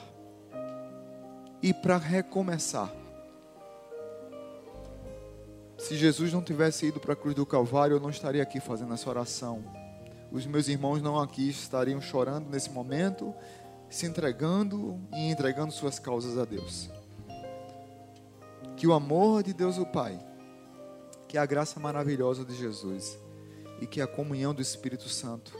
e 1.61 1.73
para 1.73 1.97
recomeçar. 1.97 2.91
Se 5.77 5.95
Jesus 5.95 6.33
não 6.33 6.41
tivesse 6.41 6.87
ido 6.87 6.99
para 6.99 7.13
a 7.13 7.15
cruz 7.15 7.35
do 7.35 7.45
Calvário, 7.45 7.95
eu 7.95 7.99
não 7.99 8.09
estaria 8.09 8.41
aqui 8.41 8.59
fazendo 8.59 8.93
essa 8.93 9.09
oração 9.09 9.63
os 10.33 10.47
meus 10.47 10.67
irmãos 10.67 10.99
não 10.99 11.19
aqui 11.19 11.47
estariam 11.47 12.01
chorando 12.01 12.49
nesse 12.49 12.71
momento, 12.71 13.35
se 13.87 14.07
entregando 14.07 14.99
e 15.13 15.29
entregando 15.29 15.71
suas 15.71 15.99
causas 15.99 16.39
a 16.39 16.43
Deus. 16.43 16.89
Que 18.75 18.87
o 18.87 18.93
amor 18.93 19.43
de 19.43 19.53
Deus 19.53 19.77
o 19.77 19.85
Pai, 19.85 20.19
que 21.27 21.37
a 21.37 21.45
graça 21.45 21.79
maravilhosa 21.79 22.43
de 22.43 22.55
Jesus 22.55 23.15
e 23.79 23.85
que 23.85 24.01
a 24.01 24.07
comunhão 24.07 24.55
do 24.55 24.61
Espírito 24.61 25.07
Santo 25.07 25.55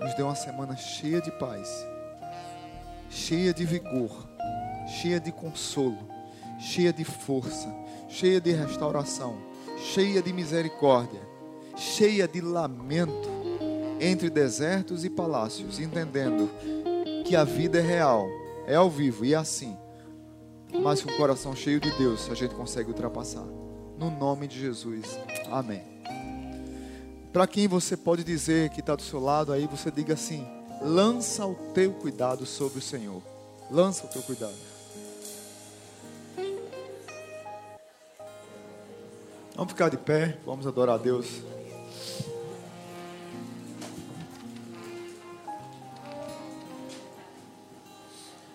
nos 0.00 0.14
dê 0.14 0.22
uma 0.22 0.34
semana 0.34 0.74
cheia 0.74 1.20
de 1.20 1.30
paz, 1.32 1.68
cheia 3.10 3.52
de 3.52 3.66
vigor, 3.66 4.26
cheia 4.86 5.20
de 5.20 5.30
consolo, 5.30 6.08
cheia 6.58 6.94
de 6.94 7.04
força, 7.04 7.68
cheia 8.08 8.40
de 8.40 8.52
restauração, 8.52 9.36
cheia 9.76 10.22
de 10.22 10.32
misericórdia, 10.32 11.20
cheia 11.76 12.26
de 12.26 12.40
lamento 12.40 13.37
entre 14.00 14.30
desertos 14.30 15.04
e 15.04 15.10
palácios, 15.10 15.78
entendendo 15.78 16.50
que 17.24 17.36
a 17.36 17.44
vida 17.44 17.78
é 17.78 17.82
real, 17.82 18.26
é 18.66 18.74
ao 18.74 18.88
vivo 18.88 19.24
e 19.24 19.34
é 19.34 19.36
assim. 19.36 19.76
Mas 20.82 21.02
com 21.02 21.10
o 21.10 21.16
coração 21.16 21.54
cheio 21.54 21.80
de 21.80 21.90
Deus, 21.96 22.30
a 22.30 22.34
gente 22.34 22.54
consegue 22.54 22.88
ultrapassar. 22.88 23.44
No 23.98 24.10
nome 24.10 24.46
de 24.46 24.58
Jesus. 24.60 25.18
Amém. 25.50 25.82
Para 27.32 27.46
quem 27.46 27.66
você 27.66 27.96
pode 27.96 28.22
dizer 28.22 28.70
que 28.70 28.80
está 28.80 28.94
do 28.94 29.02
seu 29.02 29.20
lado 29.20 29.52
aí, 29.52 29.66
você 29.66 29.90
diga 29.90 30.14
assim: 30.14 30.46
lança 30.82 31.46
o 31.46 31.54
teu 31.74 31.92
cuidado 31.92 32.46
sobre 32.46 32.78
o 32.78 32.82
Senhor. 32.82 33.22
Lança 33.70 34.06
o 34.06 34.08
teu 34.08 34.22
cuidado. 34.22 34.56
Vamos 39.54 39.72
ficar 39.72 39.88
de 39.88 39.96
pé, 39.96 40.38
vamos 40.46 40.66
adorar 40.66 40.94
a 40.94 40.98
Deus. 40.98 41.42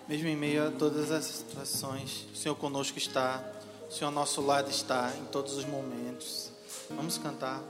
Mesmo 0.08 0.28
em 0.28 0.36
meio 0.36 0.68
a 0.68 0.70
todas 0.70 1.10
as 1.10 1.24
situações, 1.24 2.26
o 2.32 2.36
Senhor 2.36 2.54
conosco 2.54 2.98
está, 2.98 3.42
o 3.88 3.92
Senhor 3.92 4.08
ao 4.08 4.14
nosso 4.14 4.42
lado 4.42 4.70
está 4.70 5.12
em 5.18 5.24
todos 5.26 5.54
os 5.54 5.64
momentos. 5.64 6.50
Vamos 6.90 7.16
cantar. 7.16 7.62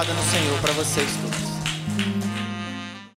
Abençoada 0.00 0.14
no 0.14 0.22
Senhor. 0.24 0.69